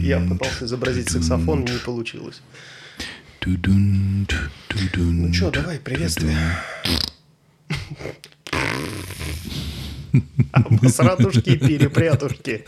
Я 0.00 0.20
пытался 0.20 0.64
изобразить 0.64 1.10
саксофон, 1.10 1.64
не 1.64 1.78
получилось. 1.78 2.42
Ну 3.44 5.32
что, 5.32 5.50
давай, 5.50 5.78
приветствие. 5.78 6.36
Обосратушки, 10.52 11.56
перепрятушки. 11.56 12.64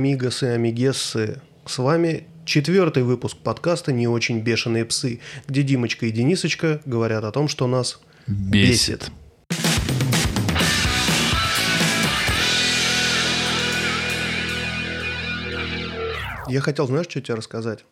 Хола, 0.00 0.08
амигасы, 0.08 0.44
амигессы. 0.44 1.42
С 1.66 1.76
вами 1.76 2.24
четвертый 2.46 3.02
выпуск 3.02 3.36
подкаста 3.36 3.92
«Не 3.92 4.08
очень 4.08 4.40
бешеные 4.40 4.86
псы», 4.86 5.20
где 5.46 5.62
Димочка 5.62 6.06
и 6.06 6.10
Денисочка 6.10 6.80
говорят 6.86 7.22
о 7.24 7.32
том, 7.32 7.48
что 7.48 7.66
нас 7.66 8.00
Бесит. 8.26 9.10
Я 16.48 16.60
хотел, 16.62 16.86
знаешь, 16.86 17.06
что 17.10 17.20
тебе 17.20 17.34
рассказать? 17.34 17.84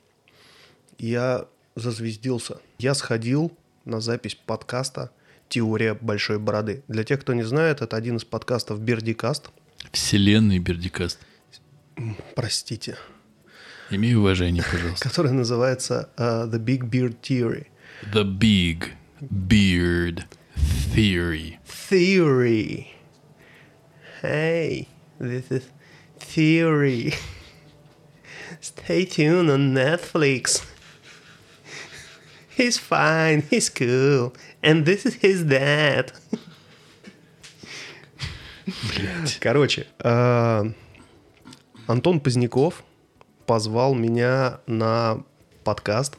Я 0.98 1.44
зазвездился. 1.76 2.56
Я 2.78 2.94
сходил 2.94 3.52
на 3.84 4.00
запись 4.00 4.34
подкаста 4.34 5.10
«Теория 5.50 5.92
большой 5.92 6.38
бороды». 6.38 6.82
Для 6.88 7.04
тех, 7.04 7.20
кто 7.20 7.34
не 7.34 7.42
знает, 7.42 7.82
это 7.82 7.96
один 7.96 8.16
из 8.16 8.24
подкастов 8.24 8.80
Бердикаст. 8.80 9.50
Вселенный 9.92 10.58
Бердикаст. 10.58 11.18
Простите. 12.34 12.96
Имей 13.90 14.14
уважение, 14.14 14.62
пожалуйста. 14.62 15.08
Который 15.08 15.32
называется 15.32 16.10
э, 16.16 16.48
The 16.50 16.58
Big 16.58 16.84
Beard 16.84 17.16
Theory. 17.22 17.66
The 18.12 18.24
Big 18.24 18.92
Beard 19.20 20.24
Theory. 20.94 21.58
Theory. 21.64 22.88
Hey, 24.22 24.88
this 25.18 25.50
is 25.50 25.64
Theory. 26.18 27.14
Stay 28.60 29.04
tuned 29.04 29.50
on 29.50 29.74
Netflix. 29.74 30.64
He's 32.56 32.76
fine, 32.76 33.42
he's 33.48 33.68
cool. 33.70 34.34
And 34.62 34.84
this 34.84 35.06
is 35.06 35.14
his 35.14 35.44
dad. 35.44 36.12
Короче, 39.40 39.86
э, 40.00 40.72
Антон 41.88 42.20
Поздняков 42.20 42.84
позвал 43.46 43.94
меня 43.94 44.60
на 44.66 45.22
подкаст, 45.64 46.18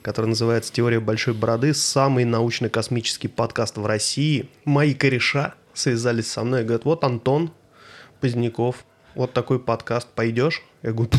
который 0.00 0.26
называется 0.26 0.72
«Теория 0.72 1.00
большой 1.00 1.34
бороды», 1.34 1.74
самый 1.74 2.24
научно-космический 2.24 3.26
подкаст 3.26 3.78
в 3.78 3.84
России. 3.84 4.48
Мои 4.64 4.94
кореша 4.94 5.54
связались 5.74 6.30
со 6.30 6.44
мной 6.44 6.60
и 6.60 6.64
говорят, 6.64 6.84
вот 6.84 7.02
Антон 7.02 7.50
Поздняков, 8.20 8.84
вот 9.16 9.32
такой 9.32 9.58
подкаст, 9.58 10.06
пойдешь? 10.14 10.62
Я 10.84 10.92
говорю, 10.92 11.10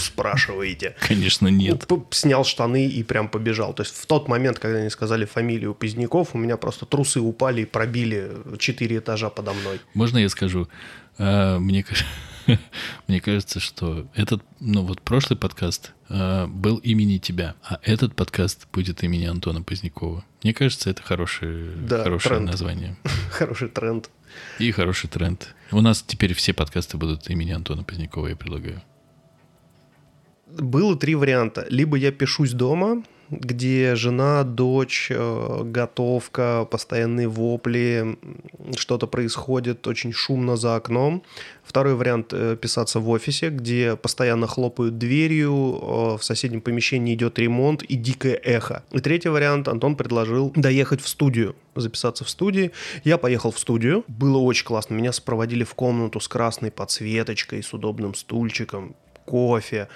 спрашиваете. 0.00 0.96
Конечно, 1.06 1.48
нет. 1.48 1.86
Снял 2.10 2.42
штаны 2.42 2.86
и 2.86 3.02
прям 3.02 3.28
побежал. 3.28 3.74
То 3.74 3.82
есть 3.82 3.94
в 3.94 4.06
тот 4.06 4.28
момент, 4.28 4.58
когда 4.58 4.78
они 4.78 4.88
сказали 4.88 5.26
фамилию 5.26 5.74
Поздняков, 5.74 6.34
у 6.34 6.38
меня 6.38 6.56
просто 6.56 6.86
трусы 6.86 7.20
упали 7.20 7.62
и 7.62 7.64
пробили 7.66 8.30
четыре 8.58 8.96
этажа 8.96 9.28
подо 9.28 9.52
мной. 9.52 9.78
Можно 9.92 10.16
я 10.16 10.30
скажу? 10.30 10.68
А, 11.18 11.58
Мне, 11.58 11.82
каж- 11.82 12.06
мне 13.08 13.20
кажется, 13.20 13.60
что 13.60 14.06
этот, 14.14 14.42
ну 14.60 14.82
вот 14.82 15.00
прошлый 15.00 15.38
подкаст 15.38 15.92
а, 16.08 16.46
был 16.46 16.78
имени 16.78 17.18
тебя, 17.18 17.54
а 17.62 17.78
этот 17.82 18.14
подкаст 18.14 18.66
будет 18.72 19.02
имени 19.02 19.24
Антона 19.26 19.62
Позднякова. 19.62 20.24
Мне 20.42 20.52
кажется, 20.54 20.90
это 20.90 21.02
хорошее, 21.02 21.70
Да, 21.76 22.02
хорошее 22.02 22.36
тренд. 22.36 22.50
название. 22.50 22.96
Хороший 23.30 23.68
тренд. 23.68 24.10
И 24.58 24.70
хороший 24.72 25.08
тренд. 25.08 25.54
У 25.70 25.80
нас 25.80 26.02
теперь 26.02 26.34
все 26.34 26.52
подкасты 26.52 26.96
будут 26.96 27.30
имени 27.30 27.52
Антона 27.52 27.84
Позднякова, 27.84 28.26
я 28.28 28.36
предлагаю. 28.36 28.82
Было 30.46 30.96
три 30.96 31.14
варианта. 31.14 31.66
Либо 31.70 31.96
я 31.96 32.12
пишусь 32.12 32.52
дома, 32.52 33.02
где 33.30 33.94
жена, 33.94 34.44
дочь, 34.44 35.08
э, 35.10 35.62
готовка, 35.64 36.66
постоянные 36.70 37.28
вопли, 37.28 38.18
что-то 38.76 39.06
происходит, 39.06 39.86
очень 39.86 40.12
шумно 40.12 40.56
за 40.56 40.76
окном. 40.76 41.22
Второй 41.64 41.94
вариант 41.94 42.32
э, 42.32 42.56
писаться 42.60 43.00
в 43.00 43.08
офисе, 43.08 43.48
где 43.48 43.96
постоянно 43.96 44.46
хлопают 44.46 44.98
дверью, 44.98 45.52
э, 45.52 46.18
в 46.18 46.22
соседнем 46.22 46.60
помещении 46.60 47.14
идет 47.14 47.38
ремонт 47.38 47.82
и 47.82 47.96
дикое 47.96 48.34
эхо. 48.34 48.84
И 48.92 49.00
третий 49.00 49.28
вариант 49.28 49.68
Антон 49.68 49.96
предложил 49.96 50.52
доехать 50.54 51.00
в 51.00 51.08
студию, 51.08 51.56
записаться 51.74 52.24
в 52.24 52.30
студии. 52.30 52.70
Я 53.04 53.18
поехал 53.18 53.50
в 53.50 53.58
студию, 53.58 54.04
было 54.08 54.38
очень 54.38 54.66
классно. 54.66 54.94
Меня 54.94 55.12
сопроводили 55.12 55.64
в 55.64 55.74
комнату 55.74 56.20
с 56.20 56.28
красной 56.28 56.70
подсветочкой, 56.70 57.62
с 57.62 57.72
удобным 57.72 58.14
стульчиком, 58.14 58.94
кофе, 59.24 59.88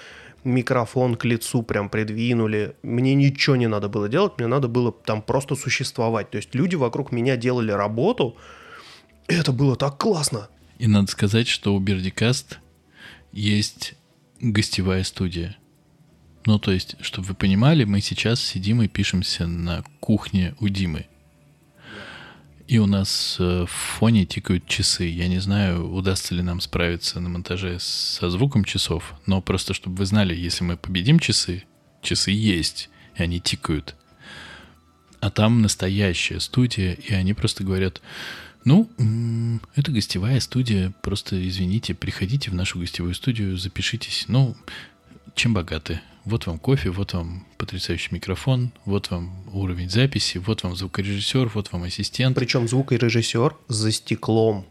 микрофон 0.43 1.15
к 1.15 1.25
лицу 1.25 1.63
прям 1.63 1.89
придвинули. 1.89 2.75
Мне 2.83 3.15
ничего 3.15 3.55
не 3.55 3.67
надо 3.67 3.89
было 3.89 4.09
делать, 4.09 4.33
мне 4.37 4.47
надо 4.47 4.67
было 4.67 4.91
там 4.91 5.21
просто 5.21 5.55
существовать. 5.55 6.31
То 6.31 6.37
есть 6.37 6.55
люди 6.55 6.75
вокруг 6.75 7.11
меня 7.11 7.37
делали 7.37 7.71
работу, 7.71 8.37
и 9.27 9.33
это 9.33 9.51
было 9.51 9.75
так 9.75 9.97
классно. 9.97 10.49
И 10.77 10.87
надо 10.87 11.11
сказать, 11.11 11.47
что 11.47 11.75
у 11.75 11.79
Бердикаст 11.79 12.59
есть 13.31 13.95
гостевая 14.39 15.03
студия. 15.03 15.57
Ну, 16.45 16.57
то 16.57 16.71
есть, 16.71 16.95
чтобы 17.01 17.27
вы 17.27 17.33
понимали, 17.35 17.83
мы 17.83 18.01
сейчас 18.01 18.41
сидим 18.41 18.81
и 18.81 18.87
пишемся 18.87 19.45
на 19.45 19.83
кухне 19.99 20.55
у 20.59 20.69
Димы. 20.69 21.05
И 22.69 22.77
у 22.77 22.85
нас 22.85 23.37
э, 23.39 23.65
в 23.65 23.71
фоне 23.71 24.27
тикают 24.27 24.67
часы. 24.67 25.05
Я 25.05 25.27
не 25.27 25.39
знаю, 25.39 25.91
удастся 25.91 26.35
ли 26.35 26.43
нам 26.43 26.61
справиться 26.61 27.19
на 27.19 27.27
монтаже 27.27 27.79
со 27.79 28.29
звуком 28.29 28.63
часов, 28.63 29.15
но 29.25 29.41
просто 29.41 29.73
чтобы 29.73 29.95
вы 29.95 30.05
знали, 30.05 30.35
если 30.35 30.63
мы 30.63 30.77
победим 30.77 31.17
часы, 31.17 31.63
часы 32.03 32.29
есть, 32.29 32.91
и 33.17 33.23
они 33.23 33.39
тикают. 33.39 33.95
А 35.19 35.31
там 35.31 35.63
настоящая 35.63 36.39
студия, 36.39 36.93
и 36.93 37.11
они 37.11 37.33
просто 37.33 37.63
говорят, 37.63 38.03
ну, 38.65 38.87
это 39.75 39.91
гостевая 39.91 40.39
студия, 40.39 40.93
просто 41.01 41.47
извините, 41.47 41.95
приходите 41.95 42.51
в 42.51 42.53
нашу 42.53 42.77
гостевую 42.77 43.15
студию, 43.15 43.57
запишитесь. 43.57 44.25
Ну, 44.27 44.55
чем 45.33 45.55
богаты? 45.55 46.01
Вот 46.29 46.45
вам 46.45 46.59
кофе, 46.59 46.91
вот 46.91 47.13
вам 47.13 47.43
потрясающий 47.57 48.13
микрофон, 48.13 48.71
вот 48.85 49.09
вам 49.09 49.33
уровень 49.51 49.89
записи, 49.89 50.37
вот 50.37 50.61
вам 50.61 50.75
звукорежиссер, 50.75 51.49
вот 51.55 51.71
вам 51.71 51.83
ассистент. 51.83 52.35
Причем 52.35 52.67
звукорежиссер 52.67 53.55
за 53.67 53.91
стеклом. 53.91 54.63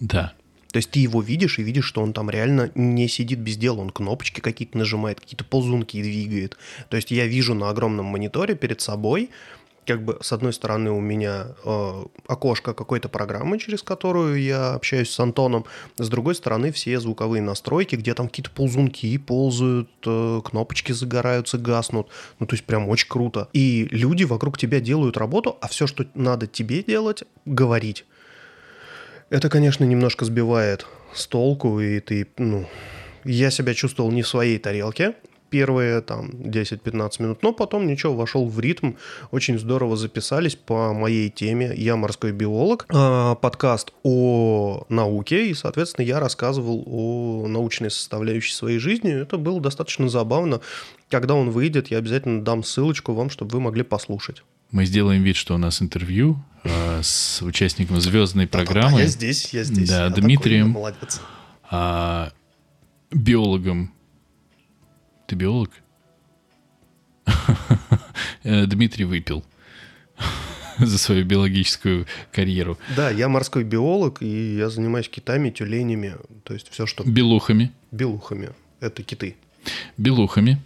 Да, 0.00 0.32
То 0.72 0.78
есть 0.78 0.90
ты 0.90 0.98
его 0.98 1.22
видишь 1.22 1.60
и 1.60 1.62
видишь, 1.62 1.84
что 1.84 2.02
он 2.02 2.12
там 2.12 2.30
реально 2.30 2.72
не 2.74 3.06
сидит 3.06 3.38
без 3.38 3.58
дела, 3.58 3.80
он 3.80 3.90
кнопочки 3.90 4.40
какие-то 4.40 4.76
нажимает, 4.76 5.20
какие-то 5.20 5.44
ползунки 5.44 6.02
двигает. 6.02 6.56
То 6.88 6.96
есть 6.96 7.12
я 7.12 7.26
вижу 7.26 7.54
на 7.54 7.70
огромном 7.70 8.06
мониторе 8.06 8.56
перед 8.56 8.80
собой, 8.80 9.30
как 9.90 10.04
бы 10.04 10.18
с 10.20 10.32
одной 10.32 10.52
стороны 10.52 10.92
у 10.92 11.00
меня 11.00 11.48
э, 11.64 12.04
окошко 12.28 12.74
какой-то 12.74 13.08
программы, 13.08 13.58
через 13.58 13.82
которую 13.82 14.40
я 14.40 14.74
общаюсь 14.74 15.10
с 15.10 15.18
Антоном, 15.18 15.64
с 15.98 16.08
другой 16.08 16.36
стороны 16.36 16.70
все 16.70 17.00
звуковые 17.00 17.42
настройки, 17.42 17.96
где 17.96 18.14
там 18.14 18.28
какие-то 18.28 18.52
ползунки 18.52 19.18
ползают, 19.18 19.90
э, 20.06 20.42
кнопочки 20.44 20.92
загораются, 20.92 21.58
гаснут. 21.58 22.08
Ну, 22.38 22.46
то 22.46 22.54
есть 22.54 22.64
прям 22.66 22.88
очень 22.88 23.08
круто. 23.08 23.48
И 23.52 23.88
люди 23.90 24.22
вокруг 24.22 24.58
тебя 24.58 24.78
делают 24.78 25.16
работу, 25.16 25.58
а 25.60 25.66
все, 25.66 25.88
что 25.88 26.06
надо 26.14 26.46
тебе 26.46 26.84
делать, 26.84 27.24
говорить. 27.44 28.04
Это, 29.28 29.48
конечно, 29.48 29.82
немножко 29.82 30.24
сбивает 30.24 30.86
с 31.12 31.26
толку, 31.26 31.80
и 31.80 31.98
ты, 31.98 32.28
ну, 32.38 32.68
я 33.24 33.50
себя 33.50 33.74
чувствовал 33.74 34.12
не 34.12 34.22
в 34.22 34.28
своей 34.28 34.58
тарелке 34.58 35.14
первые 35.50 36.00
там 36.00 36.30
10-15 36.30 37.22
минут, 37.22 37.42
но 37.42 37.52
потом 37.52 37.86
ничего, 37.86 38.14
вошел 38.14 38.48
в 38.48 38.58
ритм, 38.60 38.92
очень 39.30 39.58
здорово 39.58 39.96
записались 39.96 40.54
по 40.54 40.92
моей 40.92 41.28
теме. 41.28 41.72
Я 41.76 41.96
морской 41.96 42.32
биолог, 42.32 42.86
а, 42.88 43.34
подкаст 43.34 43.92
о 44.02 44.84
науке, 44.88 45.48
и, 45.48 45.54
соответственно, 45.54 46.06
я 46.06 46.20
рассказывал 46.20 46.84
о 46.86 47.46
научной 47.48 47.90
составляющей 47.90 48.54
своей 48.54 48.78
жизни. 48.78 49.12
Это 49.12 49.36
было 49.36 49.60
достаточно 49.60 50.08
забавно. 50.08 50.60
Когда 51.10 51.34
он 51.34 51.50
выйдет, 51.50 51.88
я 51.88 51.98
обязательно 51.98 52.42
дам 52.42 52.62
ссылочку 52.62 53.12
вам, 53.12 53.30
чтобы 53.30 53.52
вы 53.52 53.60
могли 53.60 53.82
послушать. 53.82 54.42
Мы 54.70 54.84
сделаем 54.84 55.22
вид, 55.22 55.34
что 55.34 55.54
у 55.54 55.58
нас 55.58 55.82
интервью 55.82 56.42
э, 56.62 57.00
с 57.02 57.42
участником 57.42 58.00
звездной 58.00 58.46
программы. 58.46 59.00
Я 59.00 59.06
здесь, 59.06 59.52
я 59.52 59.64
здесь. 59.64 59.88
Да, 59.88 60.04
я 60.04 60.10
Дмитрием. 60.10 60.68
такой, 60.68 60.80
молодец. 60.80 61.20
а, 61.68 62.30
биологом. 63.10 63.92
Ты 65.30 65.36
биолог? 65.36 65.70
Э, 68.42 68.66
Дмитрий 68.66 69.04
выпил 69.04 69.44
за 70.78 70.98
свою 70.98 71.24
биологическую 71.24 72.06
карьеру. 72.32 72.78
Да, 72.96 73.10
я 73.10 73.28
морской 73.28 73.62
биолог, 73.62 74.22
и 74.22 74.56
я 74.56 74.70
занимаюсь 74.70 75.08
китами, 75.08 75.50
тюленями, 75.50 76.16
то 76.42 76.54
есть 76.54 76.68
все, 76.70 76.86
что 76.86 77.04
Белухами. 77.04 77.70
белухами. 77.92 78.50
Это 78.80 79.04
киты. 79.04 79.36
Белухами. 79.98 80.60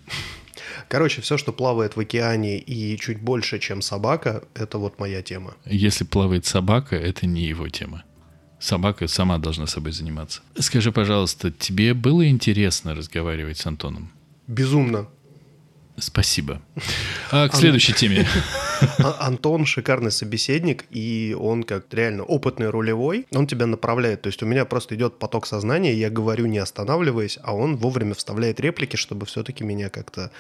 Короче, 0.88 1.20
все, 1.20 1.36
что 1.36 1.52
плавает 1.52 1.96
в 1.96 2.00
океане 2.00 2.58
и 2.58 2.96
чуть 2.96 3.20
больше, 3.20 3.58
чем 3.58 3.82
собака, 3.82 4.44
это 4.54 4.78
вот 4.78 4.98
моя 4.98 5.20
тема. 5.20 5.54
Если 5.66 6.04
плавает 6.04 6.46
собака, 6.46 6.96
это 6.96 7.26
не 7.26 7.42
его 7.42 7.68
тема. 7.68 8.04
Собака 8.60 9.08
сама 9.08 9.36
должна 9.36 9.66
собой 9.66 9.92
заниматься. 9.92 10.40
Скажи, 10.58 10.90
пожалуйста, 10.90 11.50
тебе 11.50 11.92
было 11.92 12.26
интересно 12.26 12.94
разговаривать 12.94 13.58
с 13.58 13.66
Антоном? 13.66 14.10
Безумно. 14.46 15.08
Спасибо. 15.96 16.60
А 17.30 17.48
к 17.48 17.54
следующей 17.54 17.94
теме. 17.94 18.26
А- 18.98 19.26
Антон 19.26 19.64
шикарный 19.66 20.10
собеседник, 20.10 20.84
и 20.90 21.36
он 21.38 21.62
как 21.62 21.92
реально 21.92 22.24
опытный 22.24 22.68
рулевой, 22.68 23.26
он 23.32 23.46
тебя 23.46 23.66
направляет. 23.66 24.22
То 24.22 24.28
есть 24.28 24.42
у 24.42 24.46
меня 24.46 24.64
просто 24.64 24.94
идет 24.94 25.18
поток 25.18 25.46
сознания, 25.46 25.94
я 25.94 26.10
говорю 26.10 26.46
не 26.46 26.58
останавливаясь, 26.58 27.38
а 27.42 27.54
он 27.54 27.76
вовремя 27.76 28.14
вставляет 28.14 28.60
реплики, 28.60 28.96
чтобы 28.96 29.26
все-таки 29.26 29.64
меня 29.64 29.88
как-то 29.88 30.30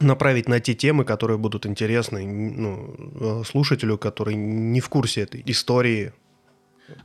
направить 0.00 0.48
на 0.48 0.60
те 0.60 0.74
темы, 0.74 1.04
которые 1.04 1.38
будут 1.38 1.66
интересны 1.66 2.24
ну, 2.26 2.94
э, 3.20 3.42
слушателю, 3.44 3.98
который 3.98 4.34
не 4.34 4.80
в 4.80 4.88
курсе 4.88 5.22
этой 5.22 5.42
истории. 5.46 6.12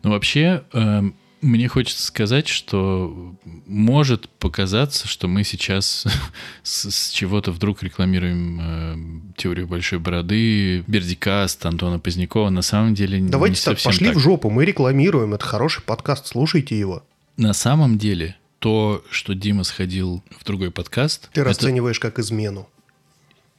Ну, 0.04 0.12
вообще, 0.12 0.64
эм, 0.74 1.16
мне 1.42 1.68
хочется 1.68 2.04
сказать, 2.06 2.48
что 2.48 3.36
может 3.66 4.28
показаться, 4.30 5.08
что 5.08 5.28
мы 5.28 5.44
сейчас 5.44 6.06
с, 6.64 6.90
с 6.92 7.12
чего-то 7.12 7.52
вдруг 7.52 7.82
рекламируем 7.84 8.60
эм, 8.62 9.34
теорию 9.38 9.68
большой 9.68 10.00
бороды, 10.00 10.84
Бердикаст, 10.88 11.66
Антона 11.66 12.00
Позднякова. 12.00 12.50
На 12.50 12.62
самом 12.62 12.94
деле 12.96 13.20
не 13.22 13.30
Давайте 13.30 13.56
так, 13.64 13.76
совсем 13.80 13.92
пошли 13.92 14.08
так. 14.08 14.16
в 14.18 14.20
жопу, 14.20 14.50
мы 14.50 14.66
рекламируем, 14.66 15.34
это 15.34 15.46
хороший 15.46 15.82
подкаст, 15.84 16.28
слушайте 16.28 16.78
его. 16.78 17.04
На 17.38 17.54
самом 17.54 17.98
деле, 17.98 18.36
то, 18.60 19.04
что 19.10 19.34
Дима 19.34 19.64
сходил 19.64 20.22
в 20.38 20.44
другой 20.44 20.72
подкаст, 20.72 21.30
Ты 21.32 21.42
это- 21.42 21.50
расцениваешь 21.52 22.00
как 22.00 22.20
измену. 22.20 22.68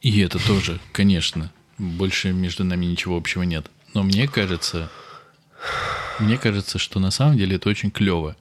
и 0.01 0.19
это 0.21 0.37
тоже, 0.45 0.79
конечно, 0.91 1.51
больше 1.79 2.31
между 2.31 2.63
нами 2.63 2.85
ничего 2.85 3.17
общего 3.17 3.41
нет. 3.41 3.71
Но 3.95 4.03
мне 4.03 4.27
кажется, 4.27 4.91
мне 6.19 6.37
кажется, 6.37 6.77
что 6.77 6.99
на 6.99 7.11
самом 7.11 7.37
деле 7.37 7.55
это 7.55 7.69
очень 7.69 7.91
клево. 7.91 8.35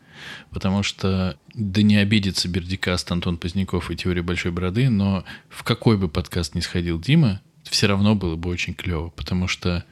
Потому 0.51 0.83
что, 0.83 1.39
да 1.55 1.83
не 1.83 1.97
обидится 1.97 2.49
Бердикаст, 2.49 3.11
Антон 3.11 3.39
Поздняков 3.39 3.91
и 3.91 3.97
Теория 3.97 4.23
Большой 4.23 4.53
Бороды, 4.53 4.91
но 4.91 5.25
в 5.49 5.63
какой 5.63 5.97
бы 5.97 6.09
подкаст 6.09 6.55
ни 6.55 6.61
сходил 6.61 7.01
Дима, 7.01 7.41
все 7.65 7.87
равно 7.87 8.15
было 8.15 8.37
бы 8.37 8.51
очень 8.51 8.75
клево, 8.75 9.09
потому 9.11 9.49
что 9.49 9.85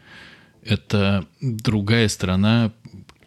это 0.63 1.27
другая 1.41 2.09
сторона, 2.09 2.73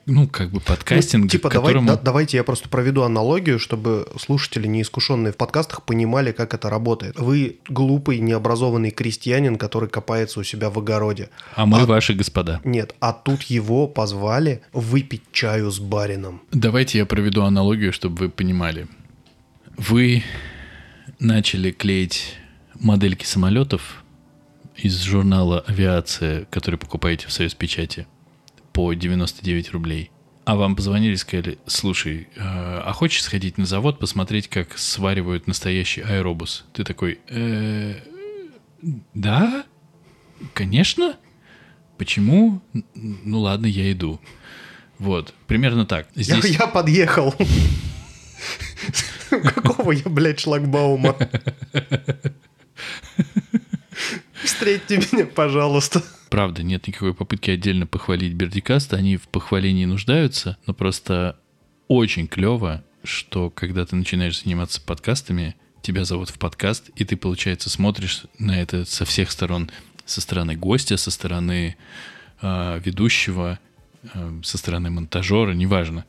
ну, 0.05 0.27
как 0.27 0.51
бы 0.51 0.59
подкастинга, 0.59 1.25
Ну, 1.25 1.29
типа, 1.29 1.49
к 1.49 1.53
давай- 1.53 1.67
которому... 1.73 1.87
да- 1.87 1.97
давайте 2.01 2.37
я 2.37 2.43
просто 2.43 2.69
проведу 2.69 3.03
аналогию, 3.03 3.59
чтобы 3.59 4.07
слушатели, 4.19 4.67
неискушенные 4.67 5.31
в 5.33 5.37
подкастах, 5.37 5.83
понимали, 5.83 6.31
как 6.31 6.53
это 6.53 6.69
работает. 6.69 7.19
Вы 7.19 7.57
глупый, 7.69 8.19
необразованный 8.19 8.91
крестьянин, 8.91 9.57
который 9.57 9.89
копается 9.89 10.39
у 10.39 10.43
себя 10.43 10.69
в 10.69 10.77
огороде. 10.79 11.29
А 11.55 11.65
мы 11.65 11.85
ваши 11.85 12.13
господа. 12.13 12.61
Нет, 12.63 12.95
а 12.99 13.13
тут 13.13 13.43
его 13.43 13.87
позвали 13.87 14.61
выпить 14.73 15.23
чаю 15.31 15.71
с 15.71 15.79
барином. 15.79 16.41
Давайте 16.51 16.97
я 16.97 17.05
проведу 17.05 17.43
аналогию, 17.43 17.93
чтобы 17.93 18.17
вы 18.25 18.29
понимали. 18.29 18.87
Вы 19.77 20.23
начали 21.19 21.71
клеить 21.71 22.35
модельки 22.79 23.25
самолетов 23.25 24.03
из 24.75 24.99
журнала 25.03 25.63
«Авиация», 25.67 26.45
который 26.49 26.77
покупаете 26.77 27.27
в 27.27 27.31
Союз 27.31 27.53
Печати, 27.53 28.07
по 28.73 28.93
99 28.93 29.71
рублей. 29.71 30.11
А 30.43 30.55
вам 30.55 30.75
позвонили 30.75 31.13
и 31.13 31.17
сказали, 31.17 31.59
слушай, 31.67 32.27
э, 32.35 32.39
а 32.39 32.91
хочешь 32.93 33.23
сходить 33.23 33.57
на 33.57 33.65
завод, 33.65 33.99
посмотреть, 33.99 34.47
как 34.47 34.77
сваривают 34.77 35.47
настоящий 35.47 36.01
аэробус? 36.01 36.65
Ты 36.73 36.83
такой, 36.83 37.19
«Э, 37.29 37.95
да, 39.13 39.65
конечно. 40.53 41.17
Почему? 41.97 42.61
Ну 42.95 43.41
ладно, 43.41 43.67
я 43.67 43.91
иду. 43.91 44.19
Вот, 44.97 45.33
примерно 45.47 45.85
так. 45.85 46.07
Я, 46.15 46.39
Здесь... 46.39 46.57
я 46.57 46.67
подъехал. 46.67 47.35
Какого 49.29 49.91
я, 49.91 50.09
блядь, 50.09 50.39
шлагбаума? 50.39 51.15
Встретьте 54.43 54.97
меня, 54.97 55.25
пожалуйста. 55.25 56.03
Правда, 56.29 56.63
нет 56.63 56.87
никакой 56.87 57.13
попытки 57.13 57.51
отдельно 57.51 57.85
похвалить 57.85 58.33
Бердикаст, 58.33 58.93
они 58.93 59.17
в 59.17 59.27
похвалении 59.27 59.85
нуждаются, 59.85 60.57
но 60.65 60.73
просто 60.73 61.37
очень 61.87 62.27
клево, 62.27 62.83
что 63.03 63.49
когда 63.49 63.85
ты 63.85 63.95
начинаешь 63.95 64.41
заниматься 64.41 64.81
подкастами, 64.81 65.55
тебя 65.81 66.05
зовут 66.05 66.29
в 66.29 66.39
подкаст, 66.39 66.89
и 66.95 67.03
ты, 67.03 67.17
получается, 67.17 67.69
смотришь 67.69 68.23
на 68.39 68.61
это 68.61 68.85
со 68.85 69.03
всех 69.03 69.31
сторон, 69.31 69.69
со 70.05 70.21
стороны 70.21 70.55
гостя, 70.55 70.97
со 70.97 71.11
стороны 71.11 71.75
э, 72.41 72.81
ведущего, 72.83 73.59
э, 74.13 74.39
со 74.43 74.57
стороны 74.57 74.89
монтажера, 74.89 75.51
неважно. 75.51 76.05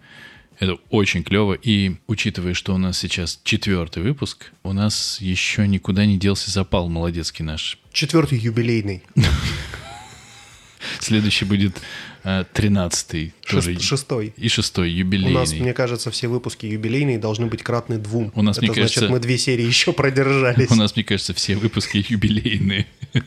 Это 0.62 0.78
очень 0.90 1.24
клево. 1.24 1.54
И 1.54 1.96
учитывая, 2.06 2.54
что 2.54 2.72
у 2.72 2.78
нас 2.78 2.96
сейчас 2.96 3.40
четвертый 3.42 4.00
выпуск, 4.04 4.52
у 4.62 4.72
нас 4.72 5.20
еще 5.20 5.66
никуда 5.66 6.06
не 6.06 6.18
делся 6.18 6.52
запал 6.52 6.88
молодецкий 6.88 7.44
наш. 7.44 7.80
Четвертый 7.92 8.38
юбилейный. 8.38 9.02
Следующий 11.00 11.46
будет 11.46 11.82
э, 12.22 12.44
тринадцатый. 12.52 13.34
Шест- 13.44 13.80
Шестой. 13.82 14.34
И 14.36 14.48
шестой, 14.48 14.88
У 14.88 14.92
юбилейный. 14.98 15.32
нас, 15.34 15.52
мне 15.52 15.74
кажется, 15.74 16.12
все 16.12 16.28
выпуски 16.28 16.66
юбилейные 16.66 17.18
должны 17.18 17.46
быть 17.46 17.64
кратны 17.64 17.98
двум. 17.98 18.30
У 18.36 18.42
нас, 18.42 18.58
Это 18.58 18.66
мне 18.66 18.74
значит, 18.74 18.94
кажется- 18.94 19.12
мы 19.12 19.18
две 19.18 19.38
серии 19.38 19.64
еще 19.64 19.92
продержались. 19.92 20.70
У 20.70 20.76
нас, 20.76 20.94
мне 20.94 21.02
кажется, 21.04 21.34
все 21.34 21.56
выпуски 21.56 22.06
юбилейные. 22.08 22.86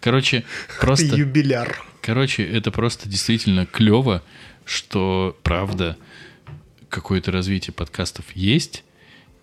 Короче, 0.00 0.40
Ты 0.40 0.80
просто... 0.80 1.06
юбиляр. 1.16 1.80
Короче, 2.02 2.44
это 2.44 2.70
просто 2.72 3.08
действительно 3.08 3.66
клево, 3.66 4.22
что 4.68 5.36
правда 5.42 5.96
какое-то 6.88 7.32
развитие 7.32 7.72
подкастов 7.72 8.24
есть, 8.34 8.84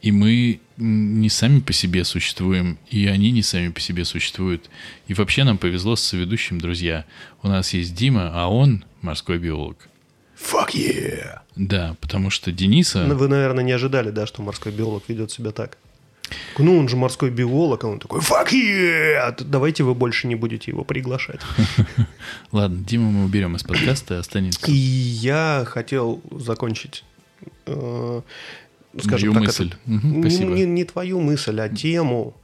и 0.01 0.11
мы 0.11 0.59
не 0.77 1.29
сами 1.29 1.59
по 1.61 1.73
себе 1.73 2.03
существуем, 2.03 2.77
и 2.89 3.07
они 3.07 3.31
не 3.31 3.41
сами 3.41 3.69
по 3.69 3.79
себе 3.79 4.05
существуют. 4.05 4.69
И 5.07 5.13
вообще 5.13 5.43
нам 5.43 5.57
повезло 5.57 5.95
с 5.95 6.03
соведущим, 6.03 6.59
друзья. 6.61 7.05
У 7.41 7.47
нас 7.47 7.73
есть 7.73 7.95
Дима, 7.95 8.31
а 8.33 8.47
он 8.47 8.85
морской 9.01 9.39
биолог. 9.39 9.89
Fuck 10.37 10.73
yeah! 10.73 11.39
Да, 11.55 11.95
потому 12.01 12.29
что 12.29 12.51
Дениса... 12.51 13.05
Ну, 13.05 13.15
вы, 13.15 13.27
наверное, 13.27 13.63
не 13.63 13.71
ожидали, 13.71 14.11
да, 14.11 14.27
что 14.27 14.43
морской 14.43 14.71
биолог 14.71 15.05
ведет 15.07 15.31
себя 15.31 15.51
так. 15.51 15.77
Ну, 16.57 16.77
он 16.79 16.87
же 16.89 16.95
морской 16.95 17.29
биолог, 17.29 17.83
а 17.83 17.87
он 17.87 17.99
такой, 17.99 18.19
fuck 18.21 18.49
yeah! 18.51 19.31
Т- 19.35 19.43
Давайте 19.43 19.83
вы 19.83 19.93
больше 19.93 20.27
не 20.27 20.35
будете 20.35 20.71
его 20.71 20.83
приглашать. 20.83 21.39
Ладно, 22.51 22.77
Диму 22.83 23.11
мы 23.11 23.25
уберем 23.25 23.55
из 23.55 23.63
подкаста, 23.63 24.19
останется 24.19 24.59
И 24.71 24.73
я 24.73 25.63
хотел 25.67 26.21
закончить, 26.31 27.03
э, 27.67 28.21
скажем 28.99 29.29
мою 29.29 29.33
так, 29.33 29.43
мысль. 29.43 29.67
это- 29.67 29.77
Мгм, 29.85 30.21
не, 30.21 30.29
спасибо. 30.29 30.51
не- 30.53 30.65
не 30.65 30.83
твою 30.83 31.19
мысль, 31.21 31.59
а 31.61 31.69
тему, 31.69 32.35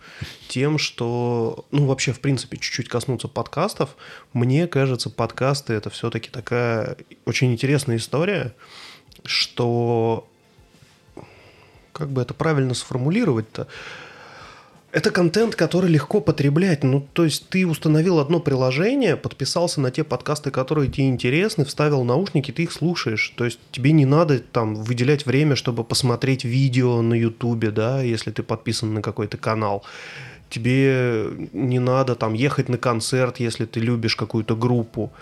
тем, 0.48 0.78
что, 0.78 1.66
ну, 1.72 1.86
вообще, 1.86 2.14
в 2.14 2.20
принципе, 2.20 2.58
чуть-чуть 2.58 2.88
коснуться 2.90 3.28
подкастов. 3.30 3.96
Мне 4.34 4.68
кажется, 4.68 5.10
подкасты— 5.10 5.74
это 5.76 5.90
все-таки 5.90 6.30
такая 6.30 6.98
очень 7.26 7.52
интересная 7.54 7.98
история, 7.98 8.54
что... 9.26 10.28
Как 12.02 12.10
бы 12.10 12.24
это 12.24 12.34
правильно 12.34 12.74
сформулировать-то? 12.74 13.68
Это 14.92 15.12
контент, 15.12 15.56
который 15.56 15.88
легко 15.88 16.20
потреблять. 16.20 16.84
Ну, 16.84 17.08
то 17.14 17.26
есть 17.26 17.48
ты 17.50 17.68
установил 17.68 18.18
одно 18.18 18.40
приложение, 18.40 19.16
подписался 19.16 19.80
на 19.82 19.92
те 19.92 20.04
подкасты, 20.04 20.50
которые 20.50 20.90
тебе 20.90 21.10
интересны, 21.10 21.64
вставил 21.64 22.04
наушники, 22.04 22.52
ты 22.52 22.64
их 22.64 22.72
слушаешь. 22.72 23.32
То 23.38 23.46
есть 23.46 23.60
тебе 23.72 23.92
не 23.92 24.08
надо 24.08 24.40
там 24.40 24.74
выделять 24.74 25.28
время, 25.28 25.56
чтобы 25.56 25.84
посмотреть 25.84 26.44
видео 26.44 27.04
на 27.04 27.14
Ютубе, 27.14 27.70
да, 27.70 28.02
если 28.02 28.32
ты 28.32 28.42
подписан 28.42 28.96
на 28.96 29.04
какой-то 29.04 29.38
канал. 29.38 29.84
Тебе 30.50 31.28
не 31.54 31.78
надо 31.78 32.16
там 32.16 32.34
ехать 32.34 32.68
на 32.68 32.80
концерт, 32.80 33.40
если 33.40 33.66
ты 33.68 33.80
любишь 33.80 34.16
какую-то 34.16 34.56
группу. 34.56 35.14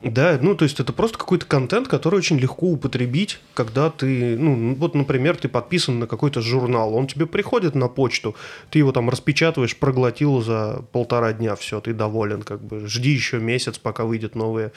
Да, 0.00 0.38
ну 0.40 0.54
то 0.54 0.62
есть 0.62 0.78
это 0.78 0.92
просто 0.92 1.18
какой-то 1.18 1.44
контент, 1.46 1.88
который 1.88 2.16
очень 2.16 2.38
легко 2.38 2.66
употребить, 2.66 3.40
когда 3.54 3.90
ты, 3.90 4.36
ну 4.38 4.74
вот, 4.74 4.94
например, 4.94 5.36
ты 5.36 5.48
подписан 5.48 5.98
на 5.98 6.06
какой-то 6.06 6.40
журнал, 6.40 6.94
он 6.94 7.08
тебе 7.08 7.26
приходит 7.26 7.74
на 7.74 7.88
почту, 7.88 8.36
ты 8.70 8.78
его 8.78 8.92
там 8.92 9.10
распечатываешь, 9.10 9.76
проглотил 9.76 10.40
за 10.40 10.84
полтора 10.92 11.32
дня, 11.32 11.56
все, 11.56 11.80
ты 11.80 11.94
доволен, 11.94 12.42
как 12.42 12.62
бы 12.62 12.86
жди 12.86 13.10
еще 13.10 13.38
месяц, 13.38 13.78
пока 13.78 14.04
выйдет 14.04 14.36
новый 14.36 14.70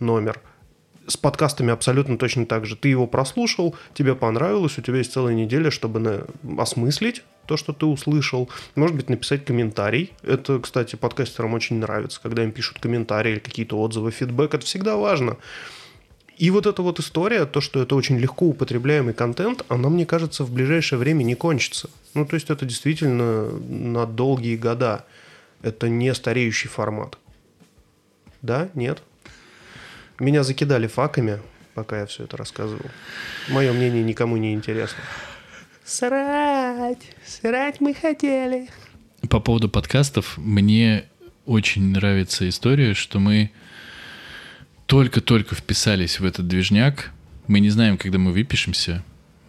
номер. 0.00 0.40
С 1.08 1.16
подкастами 1.16 1.72
абсолютно 1.72 2.18
точно 2.18 2.44
так 2.44 2.66
же. 2.66 2.76
Ты 2.76 2.90
его 2.90 3.06
прослушал, 3.06 3.74
тебе 3.94 4.14
понравилось, 4.14 4.78
у 4.78 4.82
тебя 4.82 4.98
есть 4.98 5.12
целая 5.12 5.34
неделя, 5.34 5.70
чтобы 5.70 6.00
на... 6.00 6.26
осмыслить 6.62 7.22
то, 7.46 7.56
что 7.56 7.72
ты 7.72 7.86
услышал. 7.86 8.50
Может 8.74 8.94
быть, 8.94 9.08
написать 9.08 9.46
комментарий. 9.46 10.12
Это, 10.22 10.60
кстати, 10.60 10.96
подкастерам 10.96 11.54
очень 11.54 11.76
нравится, 11.76 12.20
когда 12.22 12.44
им 12.44 12.52
пишут 12.52 12.78
комментарии 12.78 13.32
или 13.32 13.38
какие-то 13.38 13.80
отзывы, 13.80 14.10
фидбэк. 14.10 14.52
Это 14.52 14.66
всегда 14.66 14.96
важно. 14.96 15.38
И 16.36 16.50
вот 16.50 16.66
эта 16.66 16.82
вот 16.82 17.00
история, 17.00 17.46
то, 17.46 17.62
что 17.62 17.82
это 17.82 17.96
очень 17.96 18.18
легко 18.18 18.46
употребляемый 18.46 19.14
контент, 19.14 19.64
она, 19.68 19.88
мне 19.88 20.04
кажется, 20.04 20.44
в 20.44 20.52
ближайшее 20.52 20.98
время 20.98 21.24
не 21.24 21.34
кончится. 21.34 21.88
Ну, 22.12 22.26
то 22.26 22.34
есть 22.34 22.50
это 22.50 22.66
действительно 22.66 23.48
на 23.50 24.06
долгие 24.06 24.56
года. 24.56 25.06
Это 25.62 25.88
не 25.88 26.14
стареющий 26.14 26.68
формат. 26.68 27.18
Да? 28.42 28.68
Нет? 28.74 29.02
Меня 30.18 30.42
закидали 30.42 30.88
факами, 30.88 31.40
пока 31.74 32.00
я 32.00 32.06
все 32.06 32.24
это 32.24 32.36
рассказывал. 32.36 32.90
Мое 33.48 33.72
мнение 33.72 34.02
никому 34.02 34.36
не 34.36 34.52
интересно. 34.52 34.98
Срать, 35.84 37.14
срать 37.24 37.80
мы 37.80 37.94
хотели. 37.94 38.68
По 39.30 39.40
поводу 39.40 39.68
подкастов, 39.68 40.36
мне 40.36 41.04
очень 41.46 41.92
нравится 41.92 42.48
история, 42.48 42.94
что 42.94 43.20
мы 43.20 43.52
только-только 44.86 45.54
вписались 45.54 46.18
в 46.18 46.24
этот 46.24 46.48
движняк. 46.48 47.10
Мы 47.46 47.60
не 47.60 47.70
знаем, 47.70 47.96
когда 47.96 48.18
мы 48.18 48.32
выпишемся. 48.32 49.04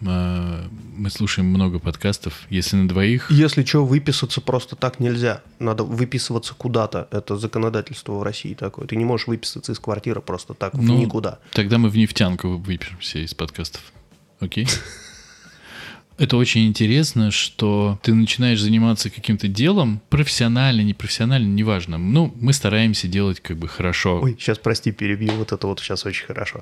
А, 0.05 0.67
мы 0.95 1.09
слушаем 1.09 1.47
много 1.49 1.79
подкастов. 1.79 2.45
Если 2.49 2.75
на 2.75 2.87
двоих... 2.87 3.29
Если 3.31 3.63
что, 3.63 3.85
выписаться 3.85 4.41
просто 4.41 4.75
так 4.75 4.99
нельзя. 4.99 5.41
Надо 5.59 5.83
выписываться 5.83 6.53
куда-то. 6.53 7.07
Это 7.11 7.37
законодательство 7.37 8.13
в 8.13 8.23
России 8.23 8.53
такое. 8.53 8.87
Ты 8.87 8.95
не 8.95 9.05
можешь 9.05 9.27
выписаться 9.27 9.71
из 9.71 9.79
квартиры 9.79 10.21
просто 10.21 10.53
так 10.53 10.73
в 10.73 10.81
Ну, 10.81 10.97
никуда. 10.97 11.39
Тогда 11.53 11.77
мы 11.77 11.89
в 11.89 11.97
нефтянку 11.97 12.57
выпишемся 12.57 13.19
из 13.19 13.33
подкастов. 13.33 13.81
Окей? 14.39 14.67
Это 16.19 16.35
очень 16.35 16.67
интересно, 16.67 17.31
что 17.31 17.97
ты 18.03 18.13
начинаешь 18.13 18.59
заниматься 18.59 19.09
каким-то 19.09 19.47
делом, 19.47 20.01
профессионально, 20.09 20.81
непрофессионально, 20.81 21.47
неважно. 21.47 21.97
Ну, 21.97 22.33
мы 22.35 22.51
стараемся 22.51 23.07
делать 23.07 23.39
как 23.39 23.55
бы 23.55 23.69
хорошо. 23.69 24.19
Ой, 24.21 24.35
сейчас, 24.37 24.57
прости, 24.57 24.91
перебью. 24.91 25.31
Вот 25.35 25.53
это 25.53 25.65
вот 25.65 25.79
сейчас 25.79 26.05
очень 26.05 26.25
хорошо. 26.25 26.61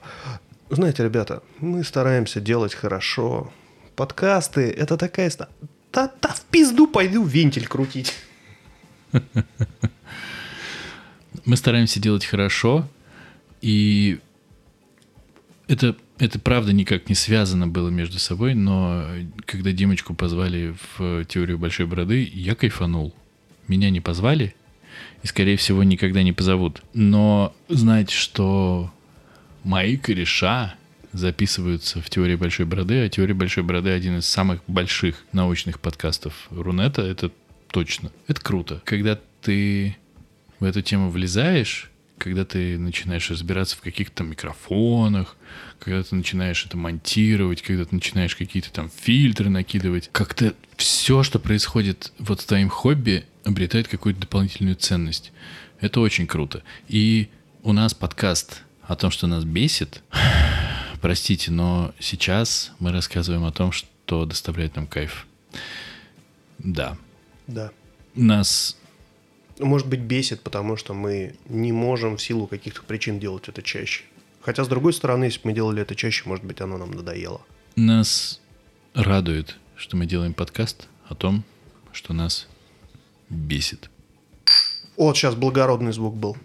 Знаете, 0.70 1.04
ребята, 1.04 1.44
мы 1.60 1.84
стараемся 1.84 2.42
делать 2.42 2.74
хорошо. 2.74 3.52
Подкасты— 3.96 4.62
это 4.78 4.98
такая... 4.98 5.30
ста- 5.30 5.50
Да-да, 5.94 6.30
в 6.30 6.42
пизду 6.52 6.88
пойду 6.88 7.24
вентиль 7.24 7.68
крутить. 7.68 8.14
Мы 11.46 11.56
стараемся 11.56 12.02
делать 12.02 12.26
хорошо, 12.26 12.86
и 13.62 14.20
это, 15.68 15.96
это 16.18 16.40
правда 16.40 16.74
никак 16.74 17.08
не 17.08 17.16
связано 17.16 17.68
было 17.68 17.88
между 17.90 18.20
собой, 18.20 18.54
но 18.54 19.06
когда 19.46 19.72
Димочку 19.72 20.14
позвали 20.14 20.76
в 20.98 21.24
теорию 21.26 21.58
большой 21.58 21.86
бороды, 21.86 22.30
я 22.34 22.54
кайфанул. 22.56 23.14
Меня 23.70 23.90
не 23.90 24.02
позвали, 24.02 24.56
и, 25.24 25.28
скорее 25.28 25.56
всего, 25.56 25.84
никогда 25.84 26.22
не 26.22 26.34
позовут. 26.34 26.82
Но 26.94 27.56
знать, 27.70 28.10
что 28.12 28.92
мои 29.68 29.98
кореша 29.98 30.76
записываются 31.12 32.02
в 32.02 32.10
теории 32.10 32.36
большой 32.36 32.66
бороды, 32.66 33.04
а 33.04 33.10
теория 33.10 33.34
большой 33.34 33.64
бороды 33.64 33.90
один 33.90 34.18
из 34.18 34.26
самых 34.26 34.62
больших 34.66 35.26
научных 35.34 35.80
подкастов 35.82 36.48
Рунета, 36.50 37.02
это 37.02 37.32
точно. 37.70 38.12
Это 38.28 38.42
круто. 38.42 38.82
Когда 38.86 39.20
ты 39.42 39.98
в 40.60 40.64
эту 40.64 40.82
тему 40.82 41.10
влезаешь, 41.10 41.92
когда 42.18 42.46
ты 42.46 42.80
начинаешь 42.80 43.30
разбираться 43.30 43.76
в 43.76 43.82
каких-то 43.82 44.24
микрофонах, 44.24 45.36
когда 45.80 46.02
ты 46.02 46.16
начинаешь 46.16 46.66
это 46.66 46.78
монтировать, 46.78 47.62
когда 47.62 47.84
ты 47.84 47.94
начинаешь 47.94 48.36
какие-то 48.36 48.72
там 48.72 48.90
фильтры 48.90 49.50
накидывать, 49.50 50.10
как-то 50.14 50.56
все, 50.78 51.24
что 51.24 51.40
происходит 51.40 52.14
вот 52.20 52.40
с 52.40 52.46
твоим 52.46 52.70
хобби, 52.70 53.26
обретает 53.44 53.90
какую-то 53.90 54.22
дополнительную 54.22 54.78
ценность. 54.78 55.34
Это 55.82 56.00
очень 56.00 56.26
круто. 56.26 56.64
И 56.88 57.28
у 57.64 57.74
нас 57.74 57.94
подкаст 57.94 58.64
о 58.88 58.96
том, 58.96 59.12
что 59.12 59.28
нас 59.28 59.44
бесит. 59.44 60.02
Простите, 61.02 61.52
но 61.52 61.94
сейчас 62.00 62.72
мы 62.80 62.92
рассказываем 62.92 63.46
о 63.46 63.52
том, 63.52 63.72
что 63.72 64.26
доставляет 64.26 64.76
нам 64.76 64.88
кайф. 64.88 65.28
Да. 66.58 66.98
Да. 67.46 67.72
Нас 68.16 68.78
Может 69.60 69.88
быть, 69.88 70.00
бесит, 70.00 70.42
потому 70.42 70.76
что 70.76 70.94
мы 70.94 71.36
не 71.48 71.72
можем 71.72 72.18
в 72.18 72.22
силу 72.22 72.48
каких-то 72.48 72.82
причин 72.82 73.20
делать 73.20 73.48
это 73.48 73.62
чаще. 73.62 74.04
Хотя, 74.42 74.64
с 74.64 74.68
другой 74.68 74.94
стороны, 74.94 75.26
если 75.26 75.40
бы 75.40 75.50
мы 75.50 75.54
делали 75.54 75.82
это 75.82 75.96
чаще, 75.96 76.24
может 76.26 76.46
быть, 76.46 76.62
оно 76.62 76.78
нам 76.78 76.92
надоело. 76.92 77.42
Нас 77.76 78.40
радует, 78.94 79.58
что 79.76 79.98
мы 79.98 80.06
делаем 80.06 80.34
подкаст 80.34 80.88
о 81.08 81.16
том, 81.16 81.44
что 81.92 82.14
нас 82.14 82.48
бесит. 83.30 83.90
Вот 84.96 85.16
сейчас 85.18 85.36
благородный 85.36 85.92
звук 85.92 86.16
был. 86.16 86.38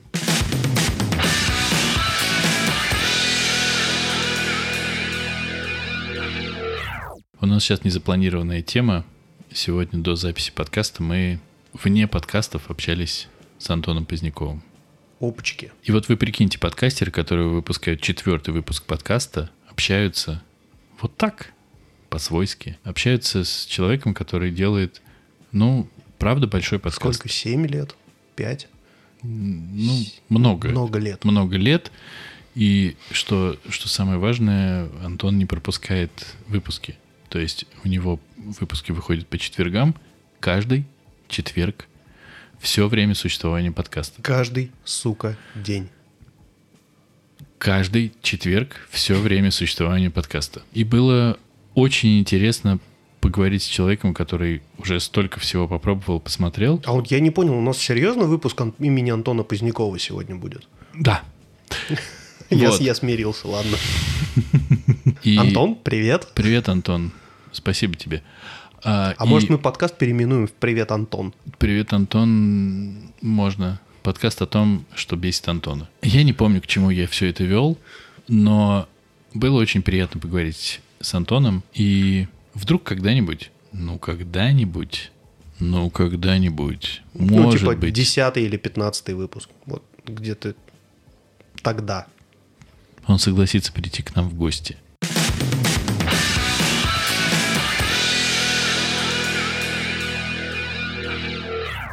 Нас 7.62 7.66
сейчас 7.66 7.85
незапланированная 7.85 8.61
тема. 8.61 9.04
Сегодня 9.52 10.00
до 10.00 10.16
записи 10.16 10.50
подкаста 10.52 11.00
мы 11.00 11.38
вне 11.73 12.09
подкастов 12.09 12.69
общались 12.73 13.28
с 13.61 13.71
Антоном 13.71 14.04
Поздняковым. 14.04 14.64
Опачки. 15.21 15.71
И 15.85 15.92
вот 15.92 16.09
вы 16.09 16.16
прикиньте, 16.16 16.59
подкастеры, 16.59 17.12
которые 17.12 17.47
выпускают 17.47 18.00
четвертый 18.00 18.52
выпуск 18.52 18.83
подкаста, 18.83 19.49
общаются 19.71 20.42
вот 21.00 21.16
так, 21.16 21.52
по-свойски. 22.09 22.78
Общаются 22.83 23.45
с 23.45 23.64
человеком, 23.66 24.12
который 24.12 24.50
делает, 24.50 25.00
ну, 25.52 25.88
правда, 26.19 26.49
большой 26.49 26.81
подкаст. 26.81 27.14
Сколько? 27.14 27.28
Семь 27.28 27.69
лет? 27.69 27.95
Пять? 28.35 28.66
Ну, 29.23 30.02
много. 30.28 30.71
Много 30.71 30.99
лет. 30.99 31.25
Много 31.25 31.57
лет. 31.59 31.92
И 32.57 32.97
что, 33.12 33.57
что 33.69 33.88
самое 33.88 34.19
важное, 34.19 34.88
Антон 35.04 35.38
не 35.38 35.47
пропускает 35.47 36.11
выпуски. 36.49 36.97
То 37.33 37.39
есть 37.39 37.65
у 37.83 37.89
него 37.89 38.21
выпуски 38.37 38.93
выходят 38.93 39.27
по 39.27 39.39
четвергам, 39.39 39.95
каждый 40.39 40.85
четверг, 41.29 41.87
все 42.61 42.87
время 42.89 43.15
существования 43.15 43.73
подкаста. 43.73 44.21
Каждый, 44.21 44.71
сука, 44.85 45.39
день. 45.55 45.89
Каждый 47.57 48.12
четверг, 48.21 48.87
все 48.91 49.15
время 49.15 49.51
существования 49.51 50.11
подкаста. 50.11 50.61
И 50.75 50.85
было 50.85 51.39
очень 51.75 52.21
интересно 52.21 52.79
поговорить 53.23 53.62
с 53.62 53.67
человеком, 53.67 54.12
который 54.12 54.61
уже 54.77 55.01
столько 55.01 55.41
всего 55.41 55.67
попробовал, 55.67 56.21
посмотрел. 56.21 56.83
А 56.85 56.93
вот 56.93 57.07
я 57.07 57.19
не 57.21 57.31
понял, 57.31 57.55
у 57.55 57.62
нас 57.62 57.79
серьезно 57.79 58.25
выпуск 58.25 58.61
имени 58.79 59.09
Антона 59.09 59.43
Позднякова 59.43 59.99
сегодня 59.99 60.37
будет? 60.37 60.69
Да. 60.93 61.23
Я, 62.51 62.69
Вот. 62.69 62.83
я 62.83 62.95
смирился, 62.95 63.49
ладно. 63.49 63.79
И- 65.23 65.39
Антон, 65.39 65.75
привет. 65.75 66.29
Привет, 66.35 66.69
Антон. 66.69 67.11
Спасибо 67.52 67.94
тебе. 67.94 68.23
А, 68.85 69.14
А 69.16 69.25
и 69.25 69.28
может 69.28 69.49
мы 69.49 69.59
подкаст 69.59 69.97
переименуем 69.97 70.47
в 70.49 70.52
«Привет, 70.52 70.90
Антон»? 70.90 71.32
Привет, 71.59 71.92
Антон. 71.92 73.12
Можно. 73.21 73.80
Подкаст 74.02 74.42
о 74.42 74.47
том, 74.47 74.85
что 74.94 75.14
бесит 75.14 75.49
Антона. 75.49 75.88
Я 76.02 76.25
не 76.25 76.32
помню, 76.32 76.61
к 76.61 76.66
чему 76.66 76.90
я 76.90 77.06
все 77.06 77.28
это 77.28 77.44
вел, 77.44 77.78
но 78.26 78.88
было 79.32 79.61
очень 79.61 79.82
приятно 79.82 80.21
поговорить 80.21 80.80
с 81.00 81.14
Антоном. 81.14 81.62
И 81.75 82.26
вдруг 82.54 82.82
когда-нибудь, 82.82 83.52
ну 83.71 83.99
когда-нибудь, 83.99 85.12
ну 85.61 85.88
когда-нибудь, 85.90 87.02
ну, 87.14 87.42
может 87.42 87.61
типа 87.61 87.76
быть, 87.76 87.94
10 87.94 88.37
или 88.38 88.56
15 88.56 89.11
выпуск. 89.11 89.49
Вот 89.66 89.85
где-то 90.04 90.56
тогда. 91.62 92.06
он 93.06 93.21
согласится 93.21 93.73
прийти 93.73 94.02
к 94.02 94.16
нам 94.16 94.28
в 94.28 94.35
гости. 94.35 94.76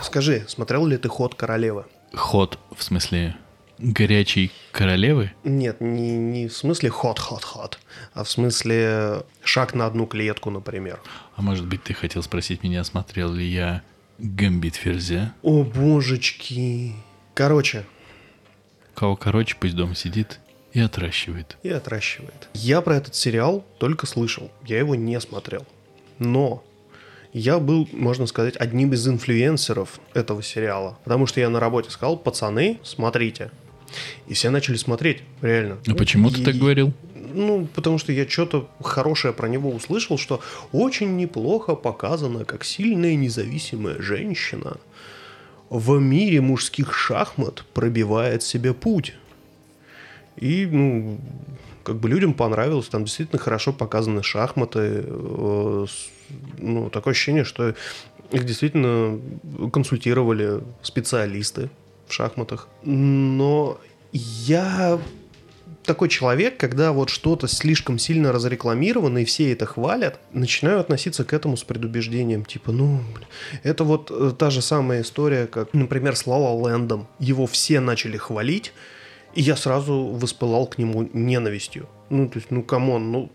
Скажи, 0.09 0.43
смотрел 0.47 0.87
ли 0.87 0.97
ты 0.97 1.07
«Ход 1.07 1.35
королевы»? 1.35 1.85
Ход, 2.15 2.57
в 2.75 2.81
смысле, 2.81 3.37
горячей 3.77 4.51
королевы? 4.71 5.33
Нет, 5.43 5.81
не, 5.81 6.17
не 6.17 6.47
в 6.47 6.57
смысле 6.57 6.89
ход-ход-ход, 6.89 7.77
а 8.15 8.23
в 8.23 8.31
смысле 8.31 9.21
шаг 9.43 9.75
на 9.75 9.85
одну 9.85 10.07
клетку, 10.07 10.49
например. 10.49 10.99
А 11.35 11.43
может 11.43 11.67
быть, 11.67 11.83
ты 11.83 11.93
хотел 11.93 12.23
спросить 12.23 12.63
меня, 12.63 12.83
смотрел 12.83 13.31
ли 13.31 13.45
я 13.45 13.83
Гамбит 14.17 14.73
Ферзя? 14.73 15.35
О, 15.43 15.63
божечки. 15.63 16.95
Короче, 17.35 17.85
кого 18.95 19.15
короче, 19.15 19.55
пусть 19.59 19.75
дома 19.75 19.93
сидит 19.93 20.39
и 20.73 20.79
отращивает. 20.79 21.55
И 21.61 21.69
отращивает. 21.69 22.49
Я 22.55 22.81
про 22.81 22.95
этот 22.95 23.13
сериал 23.13 23.63
только 23.77 24.07
слышал. 24.07 24.49
Я 24.65 24.79
его 24.79 24.95
не 24.95 25.21
смотрел. 25.21 25.67
Но 26.17 26.63
я 27.33 27.59
был, 27.59 27.87
можно 27.91 28.25
сказать, 28.25 28.55
одним 28.57 28.93
из 28.93 29.07
инфлюенсеров 29.07 29.99
этого 30.13 30.41
сериала. 30.43 30.97
Потому 31.03 31.25
что 31.27 31.39
я 31.39 31.49
на 31.49 31.59
работе 31.59 31.89
сказал, 31.91 32.17
пацаны, 32.17 32.79
смотрите. 32.83 33.51
И 34.27 34.33
все 34.33 34.49
начали 34.49 34.75
смотреть, 34.77 35.23
реально. 35.41 35.77
А 35.87 35.95
почему 35.95 36.29
ты 36.29 36.41
И- 36.41 36.45
так 36.45 36.55
говорил? 36.55 36.93
Ну, 37.31 37.67
потому 37.75 37.99
что 37.99 38.11
я 38.11 38.27
что-то 38.27 38.67
хорошее 38.83 39.33
про 39.33 39.47
него 39.47 39.69
услышал, 39.69 40.17
что 40.17 40.41
очень 40.71 41.15
неплохо 41.17 41.75
показано, 41.75 42.43
как 42.45 42.63
сильная 42.63 43.15
независимая 43.15 44.01
женщина 44.01 44.77
в 45.69 45.99
мире 45.99 46.41
мужских 46.41 46.95
шахмат 46.95 47.63
пробивает 47.73 48.41
себе 48.41 48.73
путь. 48.73 49.13
И, 50.37 50.65
ну, 50.65 51.19
как 51.89 51.97
бы 51.97 52.07
людям 52.07 52.33
понравилось, 52.33 52.87
там 52.87 53.03
действительно 53.03 53.41
хорошо 53.41 53.73
показаны 53.73 54.21
шахматы. 54.21 55.03
э, 55.05 55.85
Ну, 56.59 56.89
такое 56.91 57.13
ощущение, 57.13 57.43
что 57.43 57.73
их 58.31 58.45
действительно 58.45 59.19
консультировали 59.73 60.61
специалисты 60.83 61.71
в 62.07 62.13
шахматах. 62.13 62.67
Но 62.83 63.79
я 64.13 64.99
такой 65.83 66.09
человек, 66.09 66.57
когда 66.57 66.91
вот 66.91 67.09
что-то 67.09 67.47
слишком 67.47 67.97
сильно 67.97 68.31
разрекламировано 68.31 69.19
и 69.19 69.25
все 69.25 69.51
это 69.51 69.65
хвалят, 69.65 70.19
начинаю 70.31 70.79
относиться 70.79 71.23
к 71.23 71.33
этому 71.33 71.57
с 71.57 71.63
предубеждением. 71.63 72.45
Типа, 72.45 72.71
ну, 72.71 73.01
это 73.63 73.83
вот 73.83 74.11
э, 74.11 74.31
та 74.37 74.51
же 74.51 74.61
самая 74.61 75.01
история, 75.01 75.47
как, 75.47 75.73
например, 75.73 76.15
с 76.15 76.27
Лала 76.27 76.53
Лэндом. 76.53 77.07
Его 77.17 77.47
все 77.47 77.79
начали 77.79 78.17
хвалить, 78.17 78.73
и 79.35 79.41
я 79.41 79.55
сразу 79.55 80.07
воспылал 80.07 80.67
к 80.67 80.77
нему 80.77 81.09
ненавистью. 81.13 81.87
Ну, 82.09 82.27
то 82.27 82.37
есть, 82.37 82.51
ну, 82.51 82.63
come 82.63 82.91
on, 82.91 83.11
ну, 83.11 83.31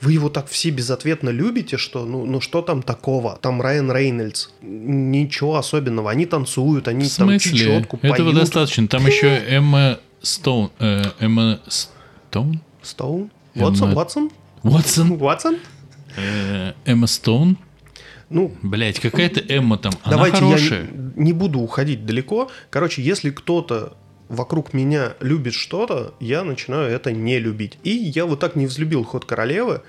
вы 0.00 0.12
его 0.12 0.28
так 0.28 0.48
все 0.48 0.70
безответно 0.70 1.30
любите, 1.30 1.76
что, 1.76 2.04
ну, 2.04 2.24
ну 2.24 2.40
что 2.40 2.62
там 2.62 2.82
такого? 2.82 3.38
Там 3.40 3.60
Райан 3.60 3.92
Рейнольдс. 3.92 4.48
Ничего 4.62 5.56
особенного. 5.56 6.10
Они 6.10 6.26
танцуют, 6.26 6.88
они 6.88 7.06
В 7.06 7.16
там 7.16 7.38
чечетку 7.38 7.96
поют. 7.96 8.14
Этого 8.14 8.32
достаточно. 8.32 8.88
Там 8.88 9.06
еще 9.06 9.28
Эмма 9.28 9.98
Стоун. 10.22 10.70
э, 10.78 11.04
Эмма 11.18 11.60
Стоун? 11.68 12.60
Стоун? 12.82 13.30
Ватсон? 13.54 13.94
Ватсон? 13.94 14.30
Уотсон? 14.62 15.16
Ватсон? 15.16 15.56
Э, 16.16 16.72
Эмма 16.84 17.06
Стоун? 17.06 17.58
Ну, 18.28 18.54
Блять, 18.62 19.00
какая-то 19.00 19.40
Эмма 19.40 19.76
там. 19.76 19.92
Она 20.02 20.16
давайте 20.16 20.36
хорошая. 20.38 20.82
я 20.82 20.86
не, 21.16 21.24
не 21.24 21.32
буду 21.32 21.58
уходить 21.58 22.06
далеко. 22.06 22.48
Короче, 22.70 23.02
если 23.02 23.30
кто-то 23.30 23.96
вокруг 24.30 24.72
меня 24.72 25.14
любит 25.20 25.52
что-то, 25.54 26.14
я 26.20 26.44
начинаю 26.44 26.90
это 26.90 27.12
не 27.12 27.38
любить. 27.40 27.78
И 27.82 27.90
я 27.90 28.24
вот 28.24 28.38
так 28.38 28.56
не 28.56 28.66
взлюбил 28.66 29.04
ход 29.04 29.24
королевы, 29.24 29.82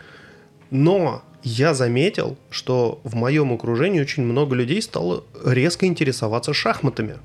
но 0.71 1.21
я 1.43 1.73
заметил, 1.75 2.37
что 2.49 2.99
в 3.03 3.15
моем 3.15 3.53
окружении 3.53 4.01
очень 4.01 4.23
много 4.23 4.55
людей 4.55 4.81
стало 4.81 5.23
резко 5.45 5.85
интересоваться 5.85 6.53
шахматами. 6.53 7.19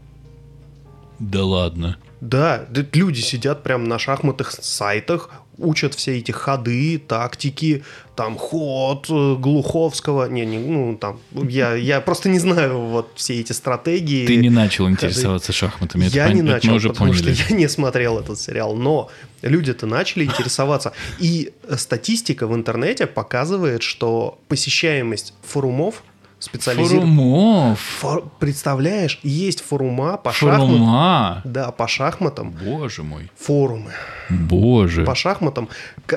Да 1.19 1.45
ладно. 1.45 1.97
Да, 2.21 2.67
люди 2.93 3.21
сидят 3.21 3.63
прям 3.63 3.85
на 3.85 3.99
шахматных 3.99 4.51
сайтах, 4.53 5.31
учат 5.59 5.95
все 5.95 6.19
эти 6.19 6.33
ходы, 6.33 6.99
тактики, 6.99 7.85
там 8.15 8.37
ход 8.37 9.07
э, 9.11 9.35
Глуховского, 9.39 10.29
не, 10.29 10.45
не, 10.47 10.59
ну 10.59 10.97
там, 10.97 11.21
я, 11.33 11.75
я 11.75 12.01
просто 12.01 12.29
не 12.29 12.39
знаю 12.39 12.79
вот 12.79 13.11
все 13.17 13.41
эти 13.41 13.53
стратегии. 13.53 14.27
Ты 14.27 14.37
не 14.37 14.51
начал 14.51 14.89
интересоваться 14.89 15.53
шахматами. 15.53 16.07
это 16.07 16.17
я 16.17 16.29
пон- 16.29 16.35
не 16.35 16.41
это 16.41 16.51
начал, 16.53 16.75
уже 16.75 16.89
потому 16.89 17.13
поняли. 17.13 17.35
что 17.35 17.53
я 17.53 17.57
не 17.57 17.69
смотрел 17.69 18.19
этот 18.19 18.41
сериал, 18.41 18.75
но 18.75 19.11
люди-то 19.43 19.87
начали 19.87 20.25
интересоваться. 20.25 20.93
И 21.19 21.53
статистика 21.77 22.47
в 22.47 22.55
интернете 22.55 23.07
показывает, 23.07 23.83
что 23.83 24.39
посещаемость 24.49 25.35
форумов 25.43 26.03
специализированных... 26.47 27.15
Форумов. 27.15 27.81
Фор- 28.01 28.29
Представляешь, 28.39 29.21
есть 29.23 29.61
форума 29.61 30.17
по 30.17 30.33
шахматам. 30.33 30.69
Форума. 30.69 31.43
Да, 31.45 31.71
по 31.71 31.87
шахматам. 31.87 32.51
Боже 32.51 33.03
мой. 33.03 33.31
Форумы 33.39 33.93
Боже. 34.31 35.05
по 35.05 35.15
шахматам, 35.15 35.69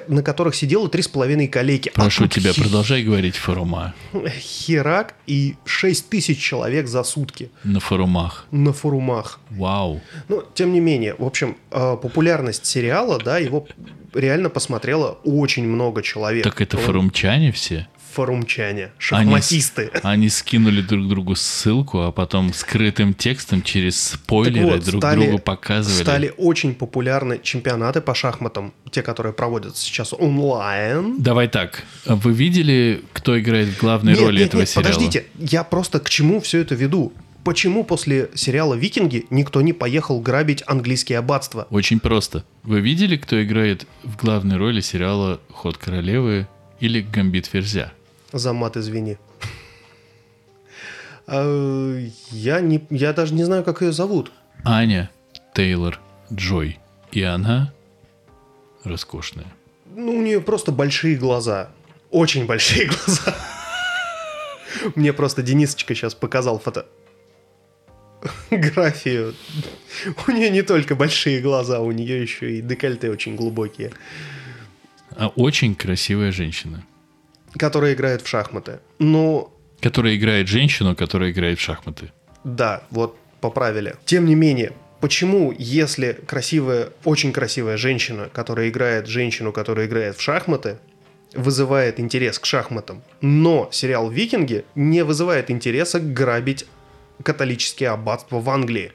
на 0.08 0.23
которых 0.23 0.56
сидело 0.56 0.88
три 0.89 1.01
с 1.01 1.08
половиной 1.08 1.47
коллеги. 1.47 1.91
А 1.95 2.01
Прошу 2.01 2.23
тут 2.23 2.34
тебя, 2.34 2.54
хи- 2.54 2.62
продолжай 2.62 3.04
говорить 3.04 3.36
форума. 3.36 3.93
Херак 4.39 5.15
и 5.27 5.56
6 5.65 6.10
тысяч 6.10 6.39
человек 6.39 6.88
за 6.88 7.04
сутки 7.04 7.51
На 7.63 7.80
форумах. 7.80 8.45
на 8.51 8.73
форумах. 8.73 9.39
Вау. 9.49 10.01
Но, 10.27 10.43
тем 10.54 10.73
не 10.73 10.80
менее, 10.80 11.15
в 11.17 11.23
общем, 11.25 11.58
э, 11.71 11.97
популярность 12.01 12.65
сериала, 12.65 13.19
да, 13.23 13.38
его 13.38 13.67
реально 14.13 14.49
посмотрело 14.49 15.19
очень 15.23 15.67
много 15.67 16.01
человек. 16.01 16.43
Так 16.43 16.62
это 16.62 16.77
Он- 16.77 16.84
форумчане 16.84 17.51
все? 17.51 17.88
Форумчане, 18.19 18.84
Они, 18.84 18.91
шахматисты. 18.97 19.91
они 20.03 20.27
скинули 20.27 20.82
друг 20.82 21.08
другу 21.08 21.36
ссылку, 21.36 22.01
а 22.01 22.12
потом 22.12 22.53
скрытым 22.53 23.13
текстом 23.13 23.62
через 23.62 23.97
спойлеры 24.01 24.65
Так 24.67 24.75
вот, 24.75 24.86
друг 24.86 25.01
стали- 25.01 25.19
другу 25.25 25.39
показывали. 25.39 26.03
Стали 26.03 26.34
очень 26.38 26.75
популярны 26.75 27.39
чемпионаты 27.41 28.01
по 28.01 28.13
шахматам, 28.13 28.73
те, 28.91 29.01
которые 29.03 29.32
проводятся 29.32 29.82
сейчас 29.86 30.12
онлайн. 30.13 31.21
Давай 31.21 31.47
так. 31.47 31.84
Вы 32.05 32.34
видели, 32.34 33.01
кто 33.13 33.39
играет 33.39 33.69
в 33.69 33.79
главной 33.79 34.13
Нет, 34.13 34.21
роли 34.21 34.39
нет, 34.39 34.47
этого 34.49 34.62
нет, 34.62 34.69
сериала? 34.69 34.88
подождите, 34.93 35.25
я 35.38 35.63
просто 35.63 35.99
к 36.01 36.10
чему 36.10 36.41
все 36.41 36.60
это 36.60 36.75
веду? 36.75 37.13
Почему 37.45 37.86
после 37.86 38.29
сериала 38.36 38.73
«Викинги» 38.73 39.25
никто 39.29 39.62
не 39.62 39.71
поехал 39.71 40.19
грабить 40.19 40.62
английские 40.67 41.19
аббатства? 41.19 41.67
Очень 41.69 42.01
просто. 42.01 42.43
Вы 42.63 42.82
видели, 42.82 43.15
кто 43.15 43.41
играет 43.41 43.88
в 44.03 44.17
главной 44.17 44.58
роли 44.58 44.82
сериала 44.82 45.39
«Ход 45.49 45.77
королевы» 45.77 46.47
или 46.82 46.99
«Гамбит 47.01 47.45
Ферзя»? 47.45 47.93
За 48.34 48.54
мат 48.54 48.78
извини. 48.78 49.18
А, 51.28 52.00
Я, 52.32 52.60
не, 52.62 52.86
я 52.89 53.13
даже 53.13 53.34
не 53.34 53.44
знаю, 53.44 53.63
как 53.63 53.82
ее 53.82 53.92
зовут. 53.92 54.32
Аня 54.63 55.10
Тейлор 55.54 56.00
Джой. 56.34 56.80
И 57.12 57.22
она 57.24 57.74
роскошная. 58.84 59.48
Ну, 59.96 60.18
у 60.18 60.22
нее 60.22 60.42
просто 60.42 60.72
большие 60.72 61.15
глаза. 61.15 61.70
Очень 62.12 62.46
большие 62.46 62.88
глаза. 62.88 63.36
Мне 64.96 65.13
просто 65.13 65.42
Денисочка 65.42 65.96
сейчас 65.96 66.13
показал 66.15 66.60
фото... 66.60 66.86
Графию. 68.52 69.34
У 70.28 70.32
нее 70.32 70.50
не 70.50 70.62
только 70.62 70.96
большие 70.96 71.39
глаза, 71.42 71.80
у 71.80 71.92
нее 71.92 72.22
еще 72.22 72.58
и 72.58 72.62
декольте 72.62 73.10
очень 73.10 73.36
глубокие. 73.36 73.92
А 75.12 75.28
очень 75.28 75.74
красивая 75.74 76.32
женщина, 76.32 76.84
Которая 77.57 77.93
играет 77.93 78.21
в 78.21 78.27
шахматы. 78.27 78.79
Ну, 78.99 79.51
которая 79.81 80.15
играет 80.15 80.47
женщину, 80.47 80.95
которая 80.95 81.31
играет 81.31 81.59
в 81.59 81.62
шахматы. 81.62 82.12
Да, 82.43 82.83
вот 82.89 83.17
поправили. 83.41 83.95
Тем 84.05 84.25
не 84.25 84.35
менее, 84.35 84.73
почему, 84.99 85.53
если 85.57 86.13
красивая, 86.13 86.89
очень 87.03 87.31
красивая 87.31 87.77
женщина, 87.77 88.29
которая 88.31 88.69
играет 88.69 89.07
женщину, 89.07 89.51
которая 89.51 89.88
играет 89.88 90.17
в 90.17 90.21
шахматы, 90.21 90.77
вызывает 91.33 91.99
интерес 91.99 92.39
к 92.39 92.45
шахматам, 92.45 93.03
но 93.21 93.69
сериал 93.71 94.09
«Викинги» 94.09 94.65
не 94.75 95.03
вызывает 95.03 95.51
интереса 95.51 95.99
грабить 95.99 96.65
католические 97.23 97.89
аббатства 97.89 98.39
в 98.39 98.49
Англии? 98.49 98.91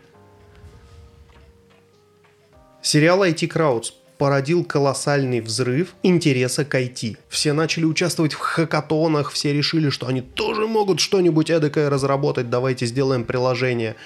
Сериал 2.83 3.25
IT 3.25 3.49
Crowds 3.49 3.93
породил 4.19 4.65
колоссальный 4.65 5.41
взрыв 5.41 5.95
интереса 6.03 6.65
к 6.65 6.75
IT. 6.75 7.17
Все 7.29 7.53
начали 7.53 7.85
участвовать 7.85 8.33
в 8.33 8.39
хакатонах, 8.39 9.31
все 9.33 9.53
решили, 9.53 9.91
что 9.91 10.07
они 10.07 10.21
тоже 10.21 10.67
могут 10.67 11.01
что-нибудь 11.01 11.51
эдакое 11.51 11.91
разработать, 11.91 12.51
давайте 12.51 12.87
сделаем 12.87 13.25
приложение. 13.25 13.97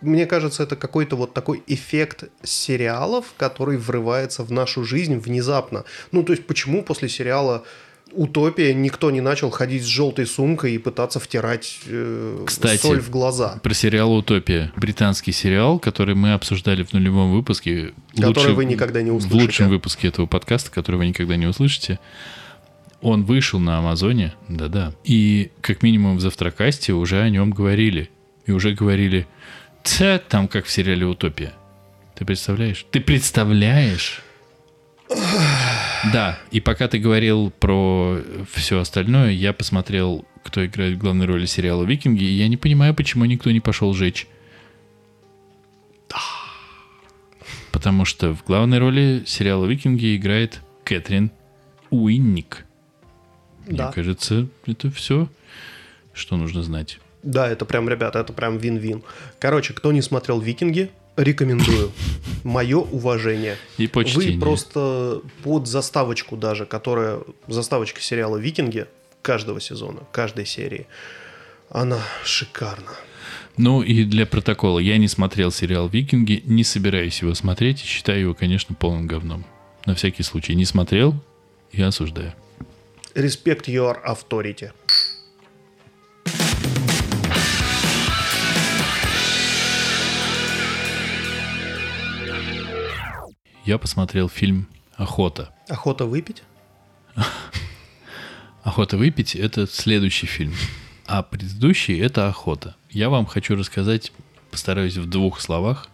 Мне 0.00 0.26
кажется, 0.26 0.64
это 0.64 0.74
какой-то 0.74 1.14
вот 1.14 1.32
такой 1.32 1.62
эффект 1.68 2.24
сериалов, 2.42 3.26
который 3.36 3.76
врывается 3.76 4.42
в 4.42 4.50
нашу 4.50 4.84
жизнь 4.84 5.16
внезапно. 5.16 5.84
Ну, 6.10 6.24
то 6.24 6.32
есть, 6.32 6.44
почему 6.46 6.82
после 6.82 7.08
сериала 7.08 7.64
«Утопия» 8.14 8.74
никто 8.74 9.10
не 9.10 9.20
начал 9.20 9.50
ходить 9.50 9.82
с 9.82 9.86
желтой 9.86 10.26
сумкой 10.26 10.74
и 10.74 10.78
пытаться 10.78 11.20
втирать 11.20 11.80
э, 11.86 12.44
Кстати, 12.46 12.80
соль 12.80 13.00
в 13.00 13.10
глаза? 13.10 13.60
Про 13.62 13.74
сериал 13.74 14.12
«Утопия». 14.14 14.72
Британский 14.76 15.32
сериал, 15.32 15.78
который 15.78 16.14
мы 16.14 16.32
обсуждали 16.32 16.82
в 16.82 16.92
нулевом 16.92 17.32
выпуске. 17.32 17.92
Который 18.16 18.54
вы 18.54 18.64
никогда 18.64 19.02
не 19.02 19.10
В 19.10 19.16
услышите. 19.16 19.42
лучшем 19.42 19.68
выпуске 19.68 20.08
этого 20.08 20.26
подкаста, 20.26 20.70
который 20.70 20.96
вы 20.96 21.06
никогда 21.06 21.36
не 21.36 21.46
услышите. 21.46 21.98
Он 23.00 23.24
вышел 23.24 23.58
на 23.58 23.78
Амазоне, 23.78 24.34
да-да. 24.48 24.92
И 25.04 25.50
как 25.60 25.82
минимум 25.82 26.18
в 26.18 26.20
Завтракасте 26.20 26.92
уже 26.92 27.20
о 27.20 27.28
нем 27.28 27.50
говорили. 27.50 28.10
И 28.46 28.52
уже 28.52 28.72
говорили, 28.74 29.26
«Ца, 29.82 30.18
там 30.18 30.48
как 30.48 30.66
в 30.66 30.70
сериале 30.70 31.06
«Утопия». 31.06 31.52
Ты 32.14 32.24
представляешь? 32.24 32.86
Ты 32.90 33.00
представляешь? 33.00 34.22
Да, 36.12 36.38
и 36.50 36.60
пока 36.60 36.88
ты 36.88 36.98
говорил 36.98 37.50
про 37.50 38.18
все 38.52 38.80
остальное, 38.80 39.30
я 39.30 39.52
посмотрел, 39.52 40.24
кто 40.42 40.64
играет 40.66 40.96
в 40.96 40.98
главной 40.98 41.26
роли 41.26 41.46
сериала 41.46 41.84
«Викинги», 41.84 42.24
и 42.24 42.32
я 42.32 42.48
не 42.48 42.56
понимаю, 42.56 42.94
почему 42.94 43.24
никто 43.24 43.50
не 43.50 43.60
пошел 43.60 43.94
жечь. 43.94 44.26
потому 47.82 48.04
что 48.04 48.32
в 48.32 48.44
главной 48.44 48.78
роли 48.78 49.24
сериала 49.26 49.66
«Викинги» 49.66 50.16
играет 50.16 50.60
Кэтрин 50.84 51.32
Уинник. 51.90 52.64
Да. 53.66 53.86
Мне 53.86 53.92
кажется, 53.92 54.46
это 54.66 54.88
все, 54.92 55.28
что 56.12 56.36
нужно 56.36 56.62
знать. 56.62 57.00
Да, 57.24 57.48
это 57.48 57.64
прям, 57.64 57.88
ребята, 57.88 58.20
это 58.20 58.32
прям 58.32 58.58
вин-вин. 58.58 59.02
Короче, 59.40 59.74
кто 59.74 59.90
не 59.90 60.00
смотрел 60.00 60.40
«Викинги», 60.40 60.92
рекомендую. 61.16 61.92
Мое 62.44 62.78
уважение. 62.78 63.56
И 63.78 63.86
почтение. 63.86 64.34
Вы 64.34 64.40
просто 64.40 65.22
под 65.42 65.66
заставочку 65.66 66.36
даже, 66.36 66.66
которая 66.66 67.20
заставочка 67.46 68.00
сериала 68.00 68.36
«Викинги» 68.36 68.86
каждого 69.22 69.60
сезона, 69.60 70.00
каждой 70.10 70.46
серии, 70.46 70.86
она 71.70 72.00
шикарна. 72.24 72.92
Ну 73.56 73.82
и 73.82 74.04
для 74.04 74.26
протокола, 74.26 74.78
я 74.78 74.98
не 74.98 75.08
смотрел 75.08 75.52
сериал 75.52 75.88
«Викинги», 75.88 76.42
не 76.44 76.64
собираюсь 76.64 77.20
его 77.22 77.34
смотреть 77.34 77.82
и 77.82 77.86
считаю 77.86 78.20
его, 78.20 78.34
конечно, 78.34 78.74
полным 78.74 79.06
говном. 79.06 79.44
На 79.84 79.94
всякий 79.94 80.22
случай, 80.22 80.54
не 80.54 80.64
смотрел, 80.64 81.14
я 81.72 81.88
осуждаю. 81.88 82.32
Respect 83.14 83.66
your 83.66 83.96
authority. 84.04 84.70
Я 93.64 93.78
посмотрел 93.78 94.28
фильм 94.28 94.66
«Охота». 94.96 95.52
Охота 95.68 96.04
выпить? 96.06 96.42
«Охота 98.62 98.96
выпить»— 98.96 99.34
это 99.36 99.66
следующий 99.66 100.26
фильм. 100.26 100.54
А 101.06 101.22
предыдущий— 101.22 101.98
это 102.00 102.28
«Охота». 102.28 102.76
Я 102.90 103.08
вам 103.08 103.26
хочу 103.26 103.56
рассказать, 103.56 104.12
постараюсь 104.50 104.96
в 104.96 105.08
двух 105.08 105.40
словах, 105.40 105.88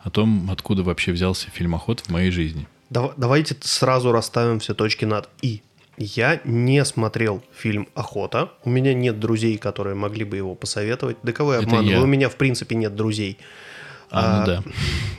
о 0.00 0.10
том, 0.10 0.50
откуда 0.50 0.82
вообще 0.82 1.12
взялся 1.12 1.50
фильм 1.50 1.74
«Охота» 1.74 2.04
в 2.04 2.08
моей 2.08 2.30
жизни. 2.30 2.66
Дав- 2.90 3.12
Давайте 3.16 3.56
сразу 3.60 4.12
расставим 4.12 4.58
все 4.60 4.74
точки 4.74 5.04
над 5.04 5.28
«и». 5.42 5.62
Я 5.98 6.40
не 6.44 6.84
смотрел 6.84 7.42
фильм 7.52 7.86
«Охота». 7.94 8.50
У 8.64 8.70
меня 8.70 8.94
нет 8.94 9.20
друзей, 9.20 9.58
которые 9.58 9.94
могли 9.94 10.24
бы 10.24 10.36
его 10.36 10.54
посоветовать. 10.54 11.18
Да 11.22 11.32
кого 11.32 11.54
я 11.54 11.58
обманываю? 11.60 12.02
У 12.02 12.06
меня, 12.06 12.28
в 12.28 12.36
принципе, 12.36 12.74
нет 12.74 12.96
друзей. 12.96 13.36
А, 14.10 14.38
ну 14.38 14.42
А, 14.42 14.46
да. 14.46 14.62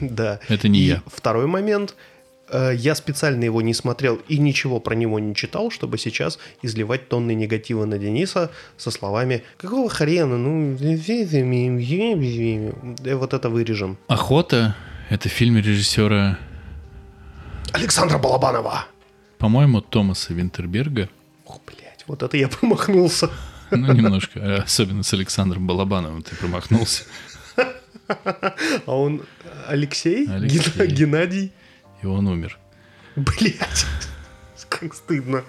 Да. 0.00 0.40
Это 0.48 0.68
не 0.68 0.80
И 0.80 0.84
я. 0.84 1.02
Второй 1.06 1.46
момент. 1.46 1.94
Э, 2.48 2.72
Я 2.76 2.94
специально 2.94 3.44
его 3.44 3.62
не 3.62 3.74
смотрел 3.74 4.20
и 4.28 4.38
ничего 4.38 4.80
про 4.80 4.94
него 4.94 5.18
не 5.18 5.34
читал, 5.34 5.70
чтобы 5.70 5.98
сейчас 5.98 6.38
изливать 6.62 7.08
тонны 7.08 7.34
негатива 7.34 7.84
на 7.84 7.98
Дениса 7.98 8.50
со 8.76 8.90
словами 8.90 9.42
«Какого 9.56 9.88
хрена? 9.88 10.36
Ну, 10.38 10.76
э, 10.80 10.96
вот 13.14 13.34
это 13.34 13.48
вырежем». 13.48 13.96
«Охота»— 14.08 14.76
это 15.10 15.28
фильм 15.28 15.56
режиссера, 15.56 16.38
Александра 17.72 18.18
Балабанова! 18.18 18.86
по-моему, 19.38 19.80
Томаса 19.80 20.34
Винтерберга. 20.34 21.08
Ох, 21.46 21.60
блядь, 21.66 22.04
вот 22.06 22.22
это 22.22 22.36
я 22.36 22.48
промахнулся. 22.48 23.30
Ну, 23.70 23.92
немножко. 23.92 24.40
а 24.40 24.62
Особенно 24.62 25.02
с 25.02 25.12
Александром 25.14 25.66
Балабановым 25.66 26.22
ты 26.22 26.36
промахнулся. 26.36 27.04
А 28.86 28.96
он 28.96 29.22
Алексей? 29.68 30.28
Алексей. 30.28 30.86
Геннадий? 30.86 31.52
И 32.02 32.06
он 32.06 32.26
умер. 32.26 32.58
Блядь, 33.16 33.86
как 34.68 34.94
стыдно. 34.94 35.44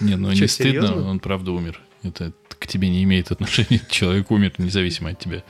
Не, 0.00 0.16
ну 0.16 0.32
Чё, 0.34 0.42
не 0.42 0.48
стыдно, 0.48 0.72
серьезно? 0.72 1.08
он 1.08 1.20
правда 1.20 1.52
умер. 1.52 1.80
Это 2.02 2.32
к 2.58 2.66
тебе 2.66 2.88
не 2.88 3.02
имеет 3.04 3.30
отношения. 3.30 3.80
Человек 3.90 4.30
умер 4.30 4.52
независимо 4.58 5.10
от 5.10 5.18
тебя. 5.18 5.42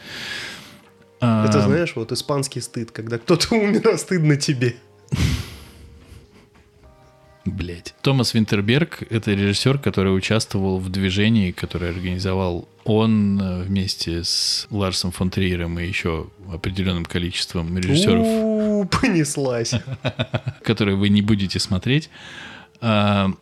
А, 1.21 1.47
Это, 1.49 1.61
знаешь, 1.63 1.93
вот 1.97 2.13
испанский 2.13 2.61
стыд, 2.61 2.91
когда 2.91 3.19
кто-то 3.19 3.55
умер, 3.55 3.89
а 3.89 3.97
стыдно 3.99 4.37
тебе. 4.37 4.77
Блять. 7.45 7.95
Томас 8.03 8.35
Винтерберг— 8.35 9.03
это 9.11 9.33
режиссер, 9.33 9.79
который 9.79 10.17
участвовал 10.17 10.79
в 10.79 10.91
движении, 10.91 11.51
которое 11.51 11.91
организовал 11.91 12.69
он 12.85 13.41
э, 13.41 13.63
вместе 13.63 14.23
с 14.23 14.67
Ларсом 14.71 15.11
фон 15.11 15.31
Триером 15.31 15.79
и 15.79 15.87
еще 15.87 16.29
определенным 16.53 17.05
количеством 17.05 17.77
режиссеров, 17.77 18.25
У, 18.25 18.85
понеслась. 18.85 19.75
которые 20.63 20.97
вы 20.97 21.09
не 21.09 21.23
будете 21.23 21.59
смотреть. 21.59 22.11
А, 22.81 23.33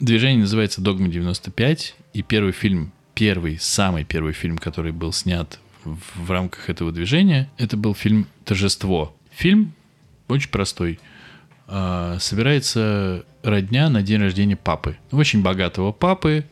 Движение 0.00 0.42
называется 0.42 0.80
«Догма 0.80 1.08
95», 1.08 1.94
и 2.12 2.22
первый 2.22 2.52
фильм, 2.52 2.92
первый, 3.14 3.58
самый 3.58 4.04
первый 4.04 4.32
фильм, 4.32 4.56
который 4.56 4.92
был 4.92 5.12
снят 5.12 5.58
в, 5.82 5.98
в 6.14 6.30
рамках 6.30 6.70
этого 6.70 6.92
движения, 6.92 7.50
это 7.58 7.76
был 7.76 7.96
фильм 7.96 8.28
«Торжество». 8.44 9.16
Фильм 9.32 9.72
очень 10.28 10.50
простой. 10.50 11.00
А, 11.66 12.18
Собирается 12.20 13.24
родня 13.42 13.88
на 13.88 14.02
день 14.02 14.20
рождения 14.20 14.56
папы. 14.56 14.96
Очень 15.10 15.42
богатого 15.42 15.92
папы, 15.92 16.44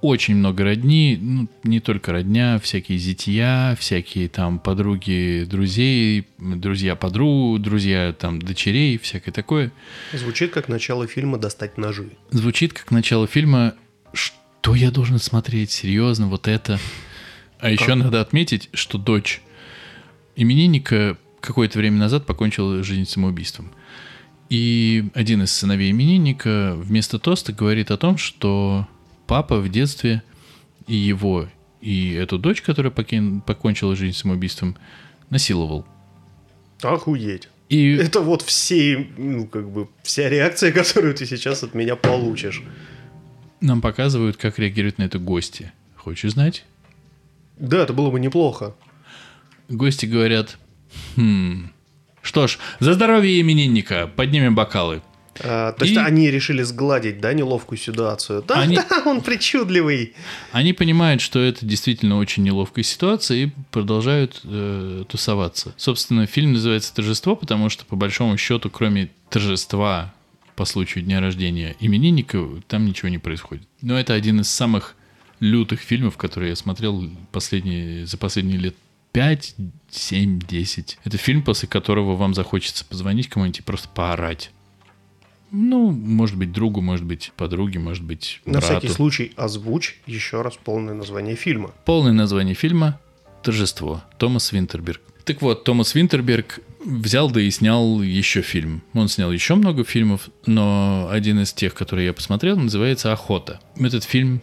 очень 0.00 0.36
много 0.36 0.64
родни, 0.64 1.18
ну, 1.20 1.48
не 1.62 1.80
только 1.80 2.12
родня, 2.12 2.58
всякие 2.58 2.98
зятья, 2.98 3.74
всякие 3.80 4.28
там 4.28 4.58
подруги 4.58 5.46
друзей, 5.48 6.26
друзья 6.38 6.94
подруг, 6.94 7.60
друзья 7.62 8.12
там 8.12 8.40
дочерей, 8.40 8.98
всякое 8.98 9.32
такое. 9.32 9.72
Звучит 10.12 10.52
как 10.52 10.68
начало 10.68 11.06
фильма 11.06 11.38
«Достать 11.38 11.78
ножи». 11.78 12.10
Звучит 12.30 12.74
как 12.74 12.90
начало 12.90 13.26
фильма 13.26 13.74
«Что 14.12 14.74
я 14.74 14.90
должен 14.90 15.18
смотреть? 15.18 15.70
Серьезно, 15.70 16.28
вот 16.28 16.48
это?» 16.48 16.78
А 17.58 17.70
еще 17.70 17.94
надо 17.94 18.20
отметить, 18.20 18.68
что 18.74 18.98
дочь 18.98 19.40
именинника 20.36 21.16
какое-то 21.40 21.78
время 21.78 21.96
назад 21.96 22.26
покончила 22.26 22.82
жизнь 22.82 23.06
самоубийством. 23.06 23.72
И 24.50 25.08
один 25.14 25.42
из 25.42 25.52
сыновей 25.52 25.90
именинника 25.90 26.74
вместо 26.76 27.18
тоста 27.18 27.52
говорит 27.52 27.90
о 27.90 27.96
том, 27.96 28.18
что 28.18 28.86
папа 29.26 29.58
в 29.58 29.68
детстве 29.68 30.22
и 30.86 30.94
его, 30.94 31.48
и 31.80 32.12
эту 32.12 32.38
дочь, 32.38 32.60
которая 32.62 32.92
покин- 32.92 33.40
покончила 33.40 33.96
жизнь 33.96 34.16
самоубийством, 34.16 34.76
насиловал. 35.30 35.86
Охуеть. 36.82 37.48
И 37.70 37.94
Это 37.94 38.20
вот 38.20 38.42
все, 38.42 39.08
ну, 39.16 39.46
как 39.46 39.70
бы, 39.70 39.88
вся 40.02 40.28
реакция, 40.28 40.70
которую 40.72 41.14
ты 41.14 41.24
сейчас 41.26 41.62
от 41.62 41.74
меня 41.74 41.96
получишь. 41.96 42.62
нам 43.60 43.80
показывают, 43.80 44.36
как 44.36 44.58
реагируют 44.58 44.98
на 44.98 45.04
это 45.04 45.18
гости. 45.18 45.72
Хочешь 45.96 46.32
знать? 46.32 46.64
Да, 47.58 47.82
это 47.82 47.94
было 47.94 48.10
бы 48.10 48.20
неплохо. 48.20 48.74
Гости 49.70 50.04
говорят, 50.04 50.58
«Хм, 51.16 51.70
что 52.24 52.46
ж, 52.48 52.58
за 52.80 52.94
здоровье 52.94 53.40
именинника, 53.40 54.10
поднимем 54.16 54.54
бокалы. 54.56 55.02
А, 55.40 55.72
то 55.72 55.84
есть 55.84 55.96
И- 55.96 56.00
они 56.00 56.30
решили 56.30 56.62
сгладить, 56.62 57.20
да, 57.20 57.32
неловкую 57.32 57.76
ситуацию. 57.78 58.44
Да, 58.46 58.54
Они- 58.54 58.76
да, 58.76 59.02
он 59.04 59.20
причудливый. 59.20 60.14
Они 60.52 60.72
понимают, 60.72 61.20
что 61.20 61.40
это 61.40 61.66
действительно 61.66 62.18
очень 62.18 62.44
неловкая 62.44 62.84
ситуация 62.84 63.36
и 63.46 63.50
продолжают 63.72 64.40
э, 64.44 65.04
тусоваться. 65.08 65.74
Собственно, 65.76 66.26
фильм 66.26 66.52
называется 66.52 66.94
«Торжество», 66.94 67.34
потому 67.36 67.68
что, 67.68 67.84
по 67.84 67.96
большому 67.96 68.36
счету, 68.38 68.70
кроме 68.70 69.10
торжества 69.28 70.14
по 70.54 70.64
случаю 70.64 71.02
дня 71.02 71.20
рождения 71.20 71.74
именинника, 71.80 72.38
там 72.68 72.86
ничего 72.86 73.08
не 73.08 73.18
происходит. 73.18 73.66
Но 73.82 73.98
это 73.98 74.14
один 74.14 74.40
из 74.40 74.48
самых 74.48 74.94
лютых 75.40 75.80
фильмов, 75.80 76.16
которые 76.16 76.50
я 76.50 76.56
смотрел 76.56 77.10
последние, 77.32 78.06
за 78.06 78.16
последние 78.18 78.58
лет 78.58 78.76
5, 79.14 79.54
7, 79.90 80.40
10. 80.40 80.98
Это 81.04 81.16
фильм, 81.18 81.42
после 81.42 81.68
которого 81.68 82.16
вам 82.16 82.34
захочется 82.34 82.84
позвонить 82.84 83.28
кому-нибудь 83.28 83.60
и 83.60 83.62
просто 83.62 83.88
поорать. 83.88 84.50
Ну, 85.52 85.92
может 85.92 86.36
быть, 86.36 86.50
другу, 86.50 86.80
может 86.80 87.06
быть, 87.06 87.30
подруге, 87.36 87.78
может 87.78 88.02
быть, 88.02 88.40
На 88.44 88.58
брату. 88.58 88.66
всякий 88.66 88.88
случай 88.88 89.32
озвучь 89.36 90.00
еще 90.06 90.42
раз 90.42 90.54
полное 90.56 90.94
название 90.94 91.36
фильма. 91.36 91.70
Полное 91.84 92.12
название 92.12 92.56
фильма 92.56 92.98
«Торжество». 93.44 94.02
Томас 94.18 94.50
Винтерберг. 94.50 95.00
Так 95.24 95.42
вот, 95.42 95.62
Томас 95.62 95.94
Винтерберг 95.94 96.58
взял 96.84 97.30
да 97.30 97.40
и 97.40 97.52
снял 97.52 98.02
еще 98.02 98.42
фильм. 98.42 98.82
Он 98.94 99.08
снял 99.08 99.30
еще 99.30 99.54
много 99.54 99.84
фильмов, 99.84 100.28
но 100.44 101.08
один 101.08 101.38
из 101.40 101.52
тех, 101.52 101.74
которые 101.74 102.06
я 102.06 102.12
посмотрел, 102.12 102.56
называется 102.56 103.12
«Охота». 103.12 103.60
Этот 103.78 104.02
фильм 104.02 104.42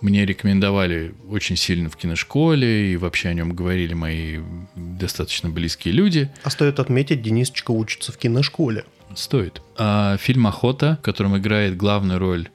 мне 0.00 0.24
рекомендовали 0.24 1.14
очень 1.28 1.56
сильно 1.56 1.90
в 1.90 1.96
киношколе, 1.96 2.92
и 2.92 2.96
вообще 2.96 3.28
о 3.28 3.34
нем 3.34 3.54
говорили 3.54 3.94
мои 3.94 4.38
достаточно 4.76 5.48
близкие 5.48 5.94
люди. 5.94 6.30
А 6.42 6.50
стоит 6.50 6.78
отметить, 6.78 7.22
Денисочка 7.22 7.70
учится 7.70 8.12
в 8.12 8.18
киношколе. 8.18 8.84
Стоит. 9.14 9.62
А 9.76 10.16
фильм 10.18 10.46
«Охота», 10.46 10.98
в 11.00 11.04
котором 11.04 11.36
играет 11.36 11.76
главную 11.76 12.18
роль 12.18 12.48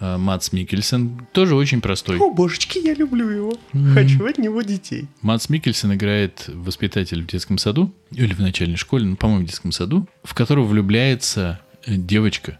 а, 0.00 0.18
Матс 0.18 0.52
Микельсон, 0.52 1.26
тоже 1.32 1.54
очень 1.54 1.80
простой. 1.80 2.18
О, 2.18 2.30
божечки, 2.30 2.78
я 2.78 2.94
люблю 2.94 3.28
его. 3.28 3.58
Хочу 3.94 4.26
от 4.26 4.38
него 4.38 4.62
детей. 4.62 5.06
Матс 5.22 5.48
Микельсон 5.48 5.94
играет 5.94 6.44
воспитатель 6.48 7.22
в 7.22 7.26
детском 7.26 7.58
саду, 7.58 7.92
или 8.10 8.34
в 8.34 8.40
начальной 8.40 8.76
школе, 8.76 9.06
ну, 9.06 9.16
по-моему, 9.16 9.44
в 9.44 9.46
детском 9.46 9.72
саду, 9.72 10.06
в 10.22 10.34
которого 10.34 10.66
влюбляется 10.66 11.60
э, 11.86 11.96
девочка. 11.96 12.58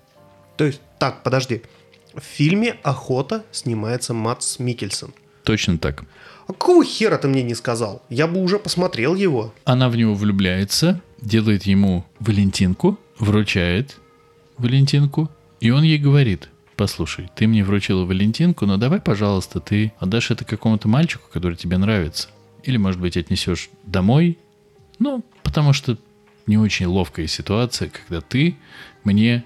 То 0.56 0.64
есть, 0.64 0.80
так, 0.98 1.22
подожди. 1.22 1.62
В 2.14 2.22
фильме 2.22 2.76
«Охота» 2.84 3.44
снимается 3.50 4.14
Матс 4.14 4.60
Микельсон. 4.60 5.12
Точно 5.42 5.78
так. 5.78 6.04
А 6.46 6.52
какого 6.52 6.84
хера 6.84 7.18
ты 7.18 7.26
мне 7.26 7.42
не 7.42 7.54
сказал? 7.54 8.02
Я 8.08 8.26
бы 8.26 8.40
уже 8.40 8.58
посмотрел 8.58 9.14
его. 9.16 9.52
Она 9.64 9.88
в 9.88 9.96
него 9.96 10.14
влюбляется, 10.14 11.00
делает 11.20 11.64
ему 11.64 12.04
Валентинку, 12.20 12.98
вручает 13.18 13.96
Валентинку, 14.58 15.28
и 15.60 15.70
он 15.70 15.82
ей 15.82 15.98
говорит, 15.98 16.50
послушай, 16.76 17.30
ты 17.34 17.48
мне 17.48 17.64
вручила 17.64 18.04
Валентинку, 18.04 18.64
но 18.66 18.76
давай, 18.76 19.00
пожалуйста, 19.00 19.58
ты 19.58 19.92
отдашь 19.98 20.30
это 20.30 20.44
какому-то 20.44 20.86
мальчику, 20.86 21.24
который 21.32 21.56
тебе 21.56 21.78
нравится. 21.78 22.28
Или, 22.62 22.76
может 22.76 23.00
быть, 23.00 23.16
отнесешь 23.16 23.70
домой. 23.82 24.38
Ну, 24.98 25.24
потому 25.42 25.72
что 25.72 25.98
не 26.46 26.58
очень 26.58 26.86
ловкая 26.86 27.26
ситуация, 27.26 27.90
когда 27.90 28.20
ты 28.20 28.56
мне, 29.02 29.44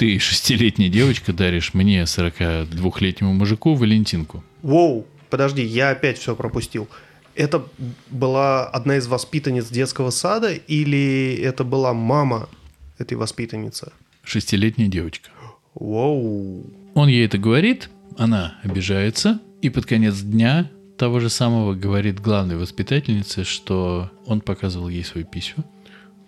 ты 0.00 0.18
шестилетняя 0.18 0.88
девочка, 0.88 1.34
даришь 1.34 1.74
мне 1.74 2.04
42-летнему 2.04 3.34
мужику 3.34 3.74
Валентинку. 3.74 4.42
Воу, 4.62 5.06
подожди, 5.28 5.62
я 5.62 5.90
опять 5.90 6.16
все 6.16 6.34
пропустил. 6.34 6.88
Это 7.34 7.62
была 8.08 8.66
одна 8.66 8.96
из 8.96 9.06
воспитанниц 9.08 9.68
детского 9.68 10.08
сада 10.08 10.54
или 10.54 11.38
это 11.42 11.64
была 11.64 11.92
мама 11.92 12.48
этой 12.96 13.18
воспитанницы? 13.18 13.92
Шестилетняя 14.22 14.88
девочка. 14.88 15.28
Воу. 15.74 16.64
Он 16.94 17.06
ей 17.06 17.26
это 17.26 17.36
говорит, 17.36 17.90
она 18.16 18.58
обижается, 18.62 19.38
и 19.60 19.68
под 19.68 19.84
конец 19.84 20.20
дня 20.20 20.70
того 20.96 21.20
же 21.20 21.28
самого 21.28 21.74
говорит 21.74 22.20
главной 22.20 22.56
воспитательнице, 22.56 23.44
что 23.44 24.10
он 24.24 24.40
показывал 24.40 24.88
ей 24.88 25.04
свою 25.04 25.26
писю, 25.26 25.56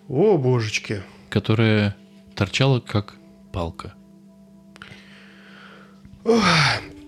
О, 0.07 0.37
божечки. 0.37 1.01
которая 1.31 1.95
торчала 2.35 2.79
как 2.79 3.15
палка. 3.53 3.93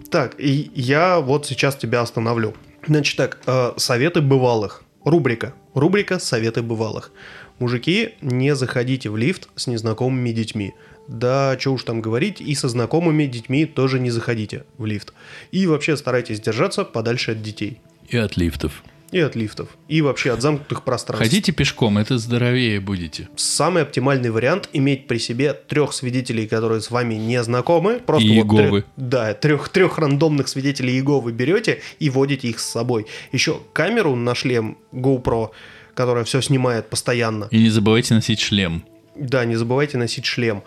Так, 0.10 0.40
и 0.40 0.72
я 0.76 1.20
вот 1.20 1.46
сейчас 1.46 1.76
тебя 1.76 2.02
остановлю. 2.02 2.54
Значит 2.88 3.18
так, 3.18 3.40
э, 3.48 3.74
советы 3.78 4.22
бывалых. 4.22 4.84
Рубрика. 5.04 5.54
Рубрика 5.74 6.20
«Советы 6.20 6.62
бывалых». 6.62 7.12
Мужики, 7.60 8.16
не 8.22 8.56
заходите 8.56 9.10
в 9.10 9.18
лифт 9.18 9.50
с 9.56 9.68
незнакомыми 9.68 10.32
детьми. 10.32 10.74
Да, 11.08 11.58
что 11.60 11.74
уж 11.74 11.84
там 11.84 12.02
говорить, 12.02 12.42
и 12.42 12.56
со 12.56 12.70
знакомыми 12.70 13.26
детьми 13.26 13.66
тоже 13.66 14.00
не 14.00 14.10
заходите 14.10 14.64
в 14.78 14.86
лифт. 14.86 15.14
И 15.52 15.68
вообще 15.68 15.98
старайтесь 15.98 16.42
держаться 16.42 16.84
подальше 16.84 17.32
от 17.32 17.42
детей. 17.42 17.80
И 18.10 18.18
от 18.18 18.38
лифтов. 18.38 18.84
И 19.16 19.20
от 19.22 19.34
лифтов. 19.34 19.70
И 19.88 20.02
вообще 20.02 20.34
от 20.34 20.42
замкнутых 20.42 20.84
пространств. 20.84 21.26
Ходите 21.26 21.54
пешком, 21.54 21.98
это 21.98 22.18
здоровее 22.18 22.82
будете. 22.82 23.30
Самый 23.38 23.84
оптимальный 23.84 24.30
вариант 24.30 24.68
иметь 24.74 25.08
при 25.08 25.20
себе 25.20 25.54
трех 25.54 25.94
свидетелей, 25.94 26.48
которые 26.48 26.82
с 26.82 26.92
вами 26.92 27.14
не 27.14 27.42
знакомы. 27.42 28.02
Просто 28.06 28.28
И 28.28 28.42
вот 28.42 28.60
Иеговы. 28.60 28.84
да, 28.98 29.34
трех, 29.34 29.70
трех 29.70 30.00
рандомных 30.00 30.50
свидетелей 30.50 30.96
Иеговы 30.96 31.32
берете 31.32 31.82
и 31.98 32.10
водите 32.10 32.50
их 32.50 32.60
с 32.60 32.70
собой. 32.70 33.06
Еще 33.32 33.62
камеру 33.72 34.18
на 34.18 34.36
шлем 34.36 34.78
GoPro, 34.92 35.52
которая 35.94 36.26
все 36.26 36.42
снимает 36.42 36.90
постоянно. 36.90 37.48
И 37.52 37.58
не 37.58 37.70
забывайте 37.70 38.16
носить 38.16 38.42
шлем. 38.42 38.84
Да, 39.16 39.46
не 39.46 39.56
забывайте 39.56 39.98
носить 39.98 40.26
шлем. 40.26 40.62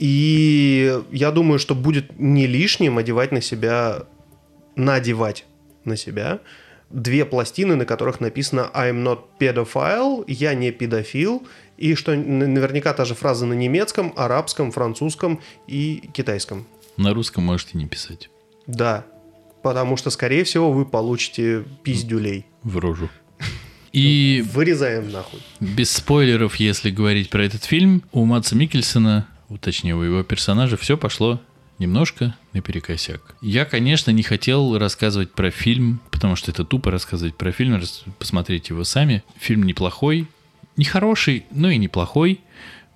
И 0.00 1.00
я 1.12 1.30
думаю, 1.30 1.60
что 1.60 1.76
будет 1.76 2.18
не 2.18 2.48
лишним 2.48 2.98
одевать 2.98 3.30
на 3.30 3.40
себя, 3.40 4.02
надевать 4.74 5.44
на 5.84 5.96
себя 5.96 6.40
две 6.90 7.24
пластины, 7.24 7.76
на 7.76 7.84
которых 7.84 8.20
написано 8.20 8.70
I'm 8.74 9.02
not 9.02 9.20
pedophile, 9.38 10.24
я 10.26 10.54
не 10.54 10.70
педофил, 10.70 11.46
и 11.76 11.94
что 11.94 12.14
наверняка 12.14 12.92
та 12.92 13.04
же 13.04 13.14
фраза 13.14 13.46
на 13.46 13.54
немецком, 13.54 14.12
арабском, 14.16 14.72
французском 14.72 15.40
и 15.66 16.08
китайском. 16.12 16.66
На 16.96 17.14
русском 17.14 17.44
можете 17.44 17.78
не 17.78 17.86
писать. 17.86 18.30
Да, 18.66 19.04
потому 19.62 19.96
что, 19.96 20.10
скорее 20.10 20.44
всего, 20.44 20.72
вы 20.72 20.84
получите 20.84 21.64
пиздюлей. 21.82 22.46
В 22.62 22.78
рожу. 22.78 23.08
И 23.92 24.44
Вырезаем 24.52 25.10
нахуй. 25.10 25.40
без 25.60 25.90
спойлеров, 25.90 26.56
если 26.56 26.90
говорить 26.90 27.30
про 27.30 27.44
этот 27.44 27.64
фильм, 27.64 28.02
у 28.12 28.24
Матса 28.24 28.56
Микельсона, 28.56 29.28
точнее 29.60 29.94
у 29.94 30.02
его 30.02 30.22
персонажа, 30.22 30.76
все 30.76 30.96
пошло 30.96 31.40
немножко 31.78 32.36
наперекосяк. 32.52 33.36
Я, 33.40 33.64
конечно, 33.64 34.10
не 34.10 34.22
хотел 34.22 34.76
рассказывать 34.78 35.32
про 35.32 35.50
фильм, 35.50 36.00
потому 36.10 36.36
что 36.36 36.50
это 36.50 36.64
тупо 36.64 36.90
рассказывать 36.90 37.36
про 37.36 37.52
фильм, 37.52 37.80
посмотреть 38.18 38.70
его 38.70 38.84
сами. 38.84 39.22
Фильм 39.38 39.64
неплохой, 39.64 40.26
не 40.76 40.84
хороший, 40.84 41.44
но 41.50 41.70
и 41.70 41.76
неплохой. 41.76 42.40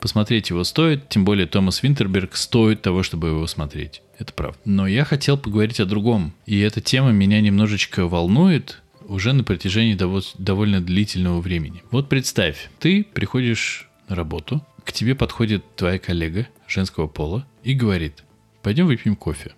Посмотреть 0.00 0.50
его 0.50 0.64
стоит, 0.64 1.08
тем 1.08 1.24
более 1.24 1.46
Томас 1.46 1.82
Винтерберг 1.82 2.34
стоит 2.34 2.82
того, 2.82 3.04
чтобы 3.04 3.28
его 3.28 3.46
смотреть. 3.46 4.02
Это 4.18 4.32
правда. 4.32 4.58
Но 4.64 4.88
я 4.88 5.04
хотел 5.04 5.38
поговорить 5.38 5.78
о 5.78 5.84
другом. 5.84 6.32
И 6.44 6.58
эта 6.58 6.80
тема 6.80 7.12
меня 7.12 7.40
немножечко 7.40 8.08
волнует 8.08 8.82
уже 9.06 9.32
на 9.32 9.44
протяжении 9.44 9.94
дово- 9.96 10.34
довольно 10.38 10.80
длительного 10.80 11.40
времени. 11.40 11.82
Вот 11.90 12.08
представь, 12.08 12.68
ты 12.80 13.04
приходишь 13.04 13.88
на 14.08 14.16
работу, 14.16 14.64
к 14.84 14.92
тебе 14.92 15.14
подходит 15.14 15.64
твоя 15.76 15.98
коллега 15.98 16.48
женского 16.66 17.06
пола 17.06 17.46
и 17.62 17.74
говорит, 17.74 18.24
пойдем 18.62 18.86
выпьем 18.86 19.16
кофе. 19.16 19.52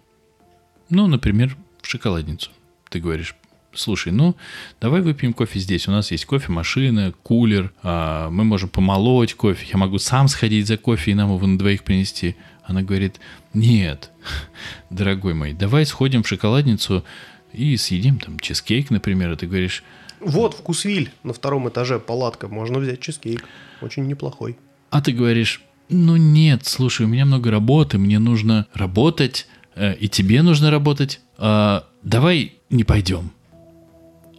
Ну, 0.88 1.06
например, 1.06 1.56
в 1.80 1.86
шоколадницу. 1.86 2.50
Ты 2.90 3.00
говоришь, 3.00 3.34
слушай, 3.72 4.12
ну, 4.12 4.36
давай 4.80 5.00
выпьем 5.00 5.32
кофе 5.32 5.58
здесь. 5.58 5.88
У 5.88 5.90
нас 5.90 6.10
есть 6.10 6.26
кофемашина, 6.26 7.12
кулер, 7.22 7.72
а, 7.82 8.30
мы 8.30 8.44
можем 8.44 8.68
помолоть 8.68 9.34
кофе. 9.34 9.66
Я 9.72 9.78
могу 9.78 9.98
сам 9.98 10.28
сходить 10.28 10.66
за 10.66 10.76
кофе 10.76 11.12
и 11.12 11.14
нам 11.14 11.34
его 11.34 11.46
на 11.46 11.58
двоих 11.58 11.84
принести. 11.84 12.36
Она 12.64 12.82
говорит, 12.82 13.20
нет, 13.52 14.10
дорогой 14.90 15.34
мой, 15.34 15.52
давай 15.52 15.86
сходим 15.86 16.22
в 16.22 16.28
шоколадницу 16.28 17.04
и 17.52 17.76
съедим 17.76 18.18
там 18.18 18.38
чизкейк, 18.40 18.90
например. 18.90 19.32
И 19.32 19.36
ты 19.36 19.46
говоришь, 19.46 19.84
Вот, 20.20 20.54
вкусвиль 20.54 21.10
на 21.22 21.32
втором 21.32 21.68
этаже 21.68 21.98
палатка. 21.98 22.48
Можно 22.48 22.78
взять 22.78 23.00
чизкейк. 23.00 23.44
Очень 23.80 24.06
неплохой. 24.06 24.56
А 24.90 25.02
ты 25.02 25.12
говоришь, 25.12 25.62
ну 25.88 26.16
нет, 26.16 26.66
слушай, 26.66 27.06
у 27.06 27.08
меня 27.08 27.24
много 27.24 27.50
работы, 27.50 27.98
мне 27.98 28.18
нужно 28.18 28.66
работать, 28.74 29.46
э, 29.74 29.94
и 29.96 30.08
тебе 30.08 30.42
нужно 30.42 30.70
работать. 30.70 31.20
а, 31.36 31.86
давай 32.02 32.54
не 32.70 32.84
пойдем. 32.84 33.32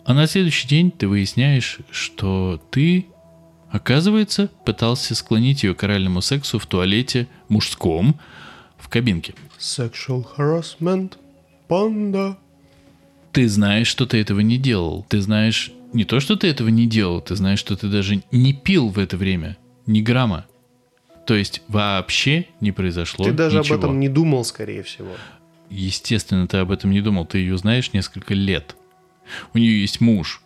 А 0.05 0.13
на 0.13 0.27
следующий 0.27 0.67
день 0.67 0.91
ты 0.91 1.07
выясняешь, 1.07 1.79
что 1.89 2.61
ты, 2.71 3.07
оказывается, 3.71 4.49
пытался 4.65 5.15
склонить 5.15 5.63
ее 5.63 5.73
к 5.73 5.83
оральному 5.83 6.21
сексу 6.21 6.59
в 6.59 6.65
туалете 6.65 7.27
мужском 7.49 8.19
в 8.77 8.87
кабинке. 8.87 9.33
Sexual 9.59 10.25
harassment. 10.37 11.13
Панда. 11.67 12.37
Ты 13.31 13.49
знаешь, 13.49 13.87
что 13.87 14.05
ты 14.05 14.21
этого 14.21 14.41
не 14.41 14.57
делал. 14.57 15.05
Ты 15.09 15.21
знаешь 15.21 15.71
не 15.91 16.05
то, 16.05 16.19
что 16.19 16.35
ты 16.35 16.47
этого 16.47 16.69
не 16.69 16.87
делал, 16.87 17.21
ты 17.21 17.35
знаешь, 17.35 17.59
что 17.59 17.75
ты 17.75 17.87
даже 17.87 18.21
не 18.31 18.53
пил 18.53 18.89
в 18.89 18.99
это 18.99 19.17
время. 19.17 19.57
Ни 19.87 20.01
грамма. 20.01 20.45
То 21.25 21.33
есть 21.33 21.61
вообще 21.67 22.45
не 22.61 22.71
произошло 22.71 23.25
Ты 23.25 23.31
даже 23.31 23.59
ничего. 23.59 23.75
об 23.75 23.83
этом 23.83 23.99
не 23.99 24.09
думал, 24.09 24.45
скорее 24.45 24.83
всего. 24.83 25.11
Естественно, 25.69 26.47
ты 26.47 26.57
об 26.57 26.71
этом 26.71 26.91
не 26.91 27.01
думал. 27.01 27.25
Ты 27.25 27.39
ее 27.39 27.57
знаешь 27.57 27.93
несколько 27.93 28.33
лет. 28.33 28.75
У 29.53 29.57
нее 29.57 29.81
есть 29.81 30.01
муж. 30.01 30.41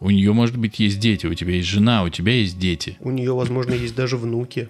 У 0.00 0.10
нее, 0.10 0.32
может 0.32 0.58
быть, 0.58 0.78
есть 0.78 1.00
дети. 1.00 1.26
У 1.26 1.34
тебя 1.34 1.54
есть 1.54 1.68
жена, 1.68 2.02
у 2.02 2.10
тебя 2.10 2.32
есть 2.32 2.58
дети. 2.58 2.96
У 3.00 3.10
нее, 3.10 3.32
возможно, 3.32 3.72
есть 3.72 3.94
даже 3.94 4.16
внуки. 4.16 4.68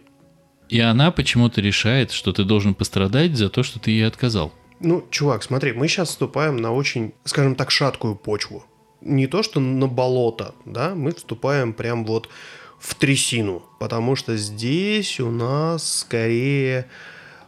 И 0.68 0.78
она 0.78 1.10
почему-то 1.10 1.60
решает, 1.60 2.12
что 2.12 2.32
ты 2.32 2.44
должен 2.44 2.74
пострадать 2.74 3.36
за 3.36 3.50
то, 3.50 3.62
что 3.62 3.80
ты 3.80 3.90
ей 3.90 4.06
отказал. 4.06 4.52
Ну, 4.80 5.06
чувак, 5.10 5.42
смотри, 5.42 5.72
мы 5.72 5.88
сейчас 5.88 6.10
вступаем 6.10 6.56
на 6.56 6.72
очень, 6.72 7.12
скажем 7.24 7.56
так, 7.56 7.70
шаткую 7.70 8.16
почву. 8.16 8.64
Не 9.00 9.26
то, 9.26 9.42
что 9.42 9.58
на 9.60 9.86
болото, 9.86 10.54
да, 10.64 10.94
мы 10.94 11.12
вступаем 11.12 11.72
прям 11.72 12.04
вот 12.04 12.28
в 12.82 12.96
трясину, 12.96 13.62
потому 13.78 14.16
что 14.16 14.36
здесь 14.36 15.20
у 15.20 15.30
нас 15.30 16.00
скорее 16.00 16.88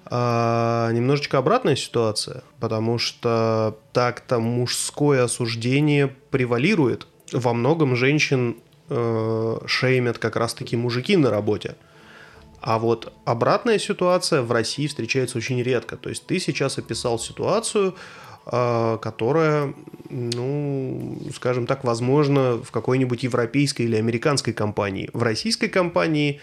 а, 0.06 0.92
немножечко 0.92 1.38
обратная 1.38 1.74
ситуация, 1.74 2.44
потому 2.60 2.98
что 2.98 3.76
так-то 3.92 4.38
мужское 4.38 5.24
осуждение 5.24 6.06
превалирует. 6.06 7.08
Во 7.32 7.52
многом 7.52 7.96
женщин 7.96 8.58
э, 8.88 9.58
шеймят 9.66 10.18
как 10.18 10.36
раз-таки 10.36 10.76
мужики 10.76 11.16
на 11.16 11.30
работе. 11.30 11.74
А 12.60 12.78
вот 12.78 13.12
обратная 13.24 13.80
ситуация 13.80 14.42
в 14.42 14.52
России 14.52 14.86
встречается 14.86 15.38
очень 15.38 15.60
редко. 15.60 15.96
То 15.96 16.10
есть 16.10 16.26
ты 16.26 16.38
сейчас 16.38 16.78
описал 16.78 17.18
ситуацию, 17.18 17.96
которая, 18.44 19.74
ну, 20.10 21.18
скажем 21.34 21.66
так, 21.66 21.84
возможно, 21.84 22.58
в 22.62 22.70
какой-нибудь 22.70 23.22
европейской 23.22 23.82
или 23.82 23.96
американской 23.96 24.52
компании. 24.52 25.08
В 25.12 25.22
российской 25.22 25.68
компании, 25.68 26.40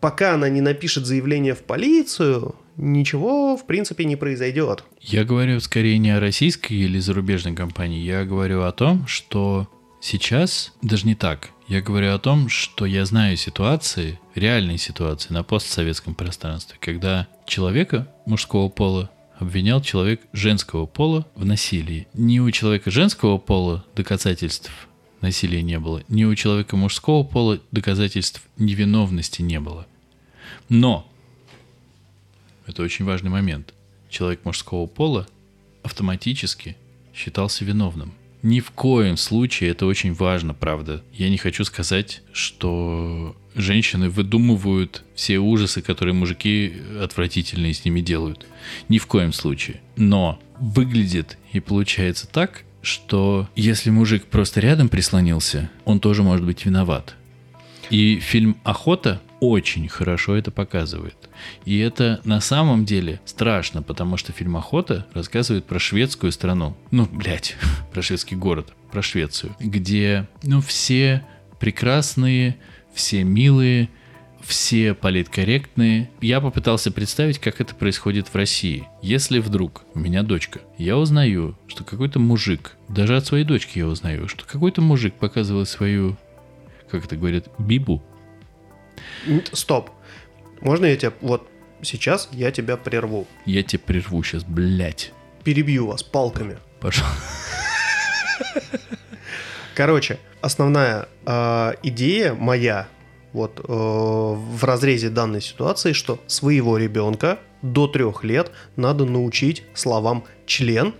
пока 0.00 0.34
она 0.34 0.48
не 0.48 0.60
напишет 0.60 1.06
заявление 1.06 1.54
в 1.54 1.62
полицию, 1.62 2.54
ничего, 2.76 3.56
в 3.56 3.66
принципе, 3.66 4.04
не 4.04 4.16
произойдет. 4.16 4.84
Я 5.00 5.24
говорю 5.24 5.60
скорее 5.60 5.98
не 5.98 6.10
о 6.10 6.20
российской 6.20 6.74
или 6.74 6.98
зарубежной 6.98 7.54
компании. 7.54 8.00
Я 8.00 8.24
говорю 8.24 8.62
о 8.62 8.72
том, 8.72 9.06
что 9.06 9.68
сейчас, 10.00 10.72
даже 10.82 11.06
не 11.06 11.14
так, 11.14 11.50
я 11.68 11.80
говорю 11.80 12.12
о 12.12 12.18
том, 12.18 12.48
что 12.48 12.84
я 12.84 13.06
знаю 13.06 13.36
ситуации, 13.36 14.20
реальные 14.34 14.78
ситуации 14.78 15.32
на 15.32 15.42
постсоветском 15.42 16.14
пространстве, 16.14 16.76
когда 16.80 17.28
человека 17.46 18.08
мужского 18.26 18.68
пола 18.68 19.10
обвинял 19.42 19.82
человек 19.82 20.22
женского 20.32 20.86
пола 20.86 21.26
в 21.34 21.44
насилии. 21.44 22.08
Не 22.14 22.40
у 22.40 22.50
человека 22.50 22.90
женского 22.90 23.38
пола 23.38 23.84
доказательств 23.94 24.70
насилия 25.20 25.62
не 25.62 25.78
было, 25.78 26.02
ни 26.08 26.24
у 26.24 26.34
человека 26.34 26.76
мужского 26.76 27.22
пола 27.22 27.60
доказательств 27.70 28.42
невиновности 28.56 29.42
не 29.42 29.60
было. 29.60 29.86
Но, 30.68 31.08
это 32.66 32.82
очень 32.82 33.04
важный 33.04 33.30
момент, 33.30 33.74
человек 34.08 34.44
мужского 34.44 34.86
пола 34.86 35.28
автоматически 35.82 36.76
считался 37.14 37.64
виновным. 37.64 38.14
Ни 38.42 38.58
в 38.58 38.72
коем 38.72 39.16
случае, 39.16 39.70
это 39.70 39.86
очень 39.86 40.12
важно, 40.12 40.52
правда. 40.52 41.02
Я 41.12 41.30
не 41.30 41.38
хочу 41.38 41.64
сказать, 41.64 42.22
что 42.32 43.36
женщины 43.54 44.08
выдумывают 44.08 45.04
все 45.14 45.38
ужасы, 45.38 45.80
которые 45.80 46.14
мужики 46.14 46.72
отвратительные 47.00 47.72
с 47.72 47.84
ними 47.84 48.00
делают. 48.00 48.46
Ни 48.88 48.98
в 48.98 49.06
коем 49.06 49.32
случае. 49.32 49.80
Но 49.96 50.40
выглядит 50.58 51.38
и 51.52 51.60
получается 51.60 52.26
так, 52.26 52.64
что 52.82 53.48
если 53.54 53.90
мужик 53.90 54.24
просто 54.24 54.60
рядом 54.60 54.88
прислонился, 54.88 55.70
он 55.84 56.00
тоже 56.00 56.24
может 56.24 56.44
быть 56.44 56.66
виноват. 56.66 57.14
И 57.90 58.18
фильм 58.18 58.56
«Охота» 58.64 59.20
очень 59.42 59.88
хорошо 59.88 60.36
это 60.36 60.52
показывает. 60.52 61.16
И 61.64 61.76
это 61.80 62.20
на 62.22 62.40
самом 62.40 62.84
деле 62.84 63.20
страшно, 63.24 63.82
потому 63.82 64.16
что 64.16 64.30
фильм 64.30 64.56
«Охота» 64.56 65.04
рассказывает 65.14 65.64
про 65.64 65.80
шведскую 65.80 66.30
страну. 66.30 66.76
Ну, 66.92 67.08
блядь, 67.10 67.56
про 67.92 68.02
шведский 68.02 68.36
город, 68.36 68.72
про 68.92 69.02
Швецию, 69.02 69.56
где, 69.58 70.28
ну, 70.44 70.60
все 70.60 71.26
прекрасные, 71.58 72.56
все 72.94 73.24
милые, 73.24 73.88
все 74.44 74.94
политкорректные. 74.94 76.08
Я 76.20 76.40
попытался 76.40 76.92
представить, 76.92 77.40
как 77.40 77.60
это 77.60 77.74
происходит 77.74 78.28
в 78.28 78.36
России. 78.36 78.86
Если 79.02 79.40
вдруг 79.40 79.82
у 79.94 79.98
меня 79.98 80.22
дочка, 80.22 80.60
я 80.78 80.96
узнаю, 80.96 81.58
что 81.66 81.82
какой-то 81.82 82.20
мужик, 82.20 82.76
даже 82.88 83.16
от 83.16 83.26
своей 83.26 83.44
дочки 83.44 83.78
я 83.78 83.88
узнаю, 83.88 84.28
что 84.28 84.44
какой-то 84.44 84.82
мужик 84.82 85.14
показывал 85.14 85.66
свою, 85.66 86.16
как 86.88 87.06
это 87.06 87.16
говорят, 87.16 87.48
бибу. 87.58 88.04
Стоп. 89.52 89.90
Можно 90.60 90.86
я 90.86 90.96
тебя... 90.96 91.12
Вот 91.20 91.48
сейчас 91.82 92.28
я 92.32 92.50
тебя 92.50 92.76
прерву. 92.76 93.26
Я 93.46 93.62
тебе 93.62 93.80
прерву 93.80 94.22
сейчас, 94.22 94.44
блядь. 94.44 95.12
Перебью 95.44 95.86
вас 95.86 96.02
палками. 96.02 96.58
Пожалуйста. 96.80 97.22
Короче, 99.74 100.18
основная 100.40 101.08
э, 101.24 101.72
идея 101.82 102.34
моя 102.34 102.88
вот 103.32 103.60
э, 103.60 103.62
в 103.66 104.64
разрезе 104.64 105.08
данной 105.08 105.40
ситуации, 105.40 105.92
что 105.92 106.20
своего 106.26 106.76
ребенка 106.76 107.38
до 107.62 107.86
трех 107.86 108.24
лет 108.24 108.50
надо 108.76 109.04
научить 109.04 109.62
словам 109.74 110.24
член, 110.46 110.94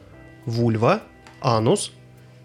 вульва, 0.47 1.03
анус 1.41 1.93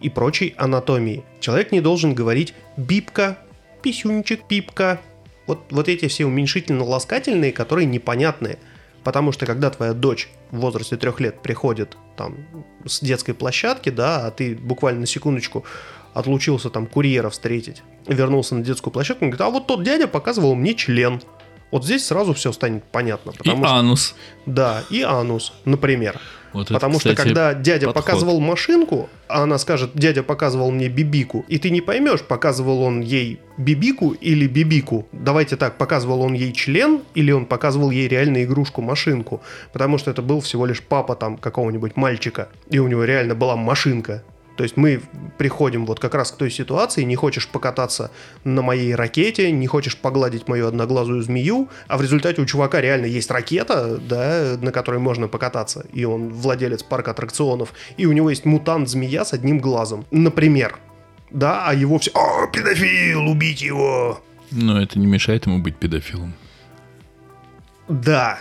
и 0.02 0.10
прочей 0.10 0.54
анатомии. 0.58 1.24
Человек 1.40 1.72
не 1.72 1.82
должен 1.82 2.14
говорить 2.14 2.54
бибка, 2.76 3.38
писюнчик, 3.82 4.48
пипка. 4.48 5.00
Вот, 5.48 5.60
вот 5.72 5.88
эти 5.88 6.08
все 6.08 6.26
уменьшительно-ласкательные, 6.26 7.52
которые 7.52 7.86
непонятные. 7.86 8.60
Потому 9.04 9.32
что 9.32 9.46
когда 9.46 9.70
твоя 9.70 9.94
дочь 9.94 10.30
в 10.52 10.60
возрасте 10.60 10.98
трех 10.98 11.22
лет 11.22 11.42
приходит 11.42 11.98
там 12.18 12.36
с 12.86 13.00
детской 13.00 13.34
площадки, 13.34 13.90
да, 13.90 14.28
а 14.28 14.32
ты 14.32 14.56
буквально 14.56 15.02
на 15.02 15.06
секундочку 15.06 15.64
отлучился 16.14 16.70
там 16.70 16.88
курьера 16.88 17.30
встретить, 17.30 17.84
вернулся 18.08 18.56
на 18.56 18.64
детскую 18.64 18.92
площадку, 18.92 19.24
он 19.24 19.32
говорит, 19.32 19.48
а 19.48 19.50
вот 19.50 19.68
тот 19.68 19.84
дядя 19.84 20.08
показывал 20.08 20.56
мне 20.56 20.74
член. 20.74 21.22
Вот 21.72 21.84
здесь 21.84 22.06
сразу 22.06 22.34
все 22.34 22.52
станет 22.52 22.84
понятно. 22.86 23.32
И 23.44 23.50
что, 23.50 23.66
анус. 23.66 24.16
да, 24.46 24.84
и 24.90 25.02
анус, 25.02 25.54
например. 25.66 26.20
Вот 26.54 26.68
это, 26.68 26.74
Потому 26.76 27.00
что 27.00 27.10
кстати, 27.10 27.28
когда 27.28 27.54
дядя 27.54 27.88
подход. 27.88 28.06
показывал 28.06 28.40
машинку, 28.40 29.10
а 29.28 29.44
она 29.44 29.58
скажет, 29.58 29.92
дядя 29.96 30.24
показывал 30.24 30.72
мне 30.72 30.88
бибику, 30.88 31.46
и 31.48 31.60
ты 31.60 31.70
не 31.70 31.82
поймешь, 31.82 32.22
показывал 32.22 32.82
он 32.82 33.02
ей 33.02 33.40
бибику 33.58 34.12
или 34.12 34.48
бибику. 34.48 35.08
Давайте 35.12 35.58
так, 35.58 35.78
показывал 35.78 36.22
он 36.22 36.34
ей 36.34 36.54
член 36.54 37.02
или 37.16 37.32
он 37.32 37.46
показывал 37.46 37.92
ей 37.92 38.08
реально 38.08 38.44
игрушку-машинку. 38.44 39.42
Потому 39.74 39.98
что 39.98 40.10
это 40.10 40.22
был 40.22 40.40
всего 40.40 40.66
лишь 40.66 40.82
папа 40.82 41.16
там 41.16 41.38
какого-нибудь 41.38 41.98
мальчика, 41.98 42.50
и 42.70 42.80
у 42.80 42.88
него 42.88 43.04
реально 43.04 43.36
была 43.36 43.56
машинка. 43.56 44.24
То 44.58 44.64
есть 44.64 44.76
мы 44.76 45.02
приходим 45.38 45.86
вот 45.86 46.00
как 46.00 46.16
раз 46.16 46.32
к 46.32 46.36
той 46.36 46.50
ситуации, 46.50 47.04
не 47.04 47.16
хочешь 47.16 47.48
покататься 47.48 48.12
на 48.44 48.64
моей 48.64 48.96
ракете, 48.96 49.52
не 49.52 49.68
хочешь 49.68 49.96
погладить 49.96 50.48
мою 50.48 50.68
одноглазую 50.68 51.22
змею, 51.22 51.70
а 51.88 51.98
в 51.98 52.02
результате 52.02 52.42
у 52.42 52.46
чувака 52.46 52.82
реально 52.82 53.06
есть 53.06 53.30
ракета, 53.30 53.98
да, 53.98 54.58
на 54.60 54.72
которой 54.72 55.00
можно 55.00 55.28
покататься, 55.28 55.86
и 55.94 56.06
он 56.06 56.30
владелец 56.30 56.82
парка 56.82 57.12
аттракционов, 57.12 57.74
и 57.98 58.08
у 58.08 58.12
него 58.12 58.32
есть 58.32 58.46
мутант-змея 58.46 59.24
с 59.26 59.34
одним 59.34 59.60
глазом, 59.60 60.06
например. 60.10 60.80
Да, 61.30 61.66
а 61.68 61.74
его 61.74 62.00
все... 62.00 62.12
О, 62.16 62.48
педофил, 62.48 63.28
убить 63.28 63.62
его! 63.62 64.20
Но 64.50 64.82
это 64.82 64.98
не 64.98 65.06
мешает 65.06 65.46
ему 65.46 65.60
быть 65.60 65.76
педофилом. 65.76 66.34
Да, 67.90 68.40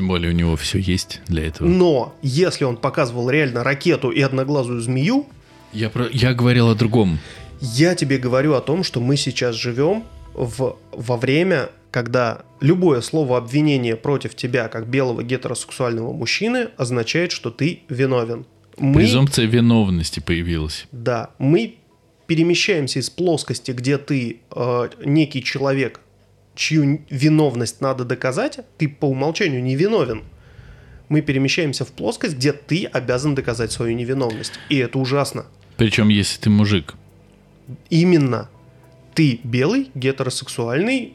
Тем 0.00 0.08
более 0.08 0.30
у 0.30 0.34
него 0.34 0.56
все 0.56 0.78
есть 0.78 1.20
для 1.28 1.46
этого. 1.46 1.68
но 1.68 2.14
если 2.22 2.64
он 2.64 2.78
показывал 2.78 3.28
реально 3.28 3.62
ракету 3.62 4.08
и 4.10 4.22
одноглазую 4.22 4.80
змею, 4.80 5.26
Я, 5.74 5.90
про... 5.90 6.08
я 6.10 6.32
говорил 6.32 6.70
о 6.70 6.74
другом. 6.74 7.18
Я 7.60 7.94
тебе 7.94 8.16
говорю 8.16 8.54
о 8.54 8.62
том, 8.62 8.82
что 8.82 8.98
мы 9.00 9.18
сейчас 9.18 9.56
живем 9.56 10.04
в, 10.32 10.78
во 10.92 11.16
время, 11.18 11.68
когда 11.90 12.40
любое 12.62 13.02
слово 13.02 13.36
обвинения 13.36 13.94
против 13.94 14.34
тебя, 14.34 14.68
как 14.68 14.88
белого 14.88 15.22
гетеросексуального 15.22 16.14
мужчины, 16.14 16.68
означает, 16.78 17.30
что 17.30 17.50
ты 17.50 17.80
виновен. 17.90 18.46
Мы, 18.78 19.00
Презумпция 19.00 19.44
виновности 19.44 20.20
появилась. 20.20 20.86
да, 20.92 21.28
мы 21.38 21.74
перемещаемся 22.26 23.00
из 23.00 23.10
плоскости, 23.10 23.72
где 23.72 23.98
ты 23.98 24.40
э, 24.50 24.88
некий 25.04 25.44
человек, 25.44 26.00
чью 26.54 27.02
виновность 27.10 27.80
надо 27.80 28.04
доказать, 28.04 28.60
ты 28.78 28.88
по 28.88 29.06
умолчанию 29.06 29.62
не 29.62 29.76
виновен. 29.76 30.24
Мы 31.08 31.22
перемещаемся 31.22 31.84
в 31.84 31.88
плоскость, 31.88 32.36
где 32.36 32.52
ты 32.52 32.84
обязан 32.84 33.34
доказать 33.34 33.72
свою 33.72 33.96
невиновность. 33.96 34.52
И 34.68 34.76
это 34.76 34.98
ужасно. 34.98 35.46
Причем, 35.76 36.08
если 36.08 36.40
ты 36.40 36.50
мужик. 36.50 36.94
именно 37.88 38.48
ты 39.14 39.40
белый, 39.42 39.90
гетеросексуальный 39.94 41.14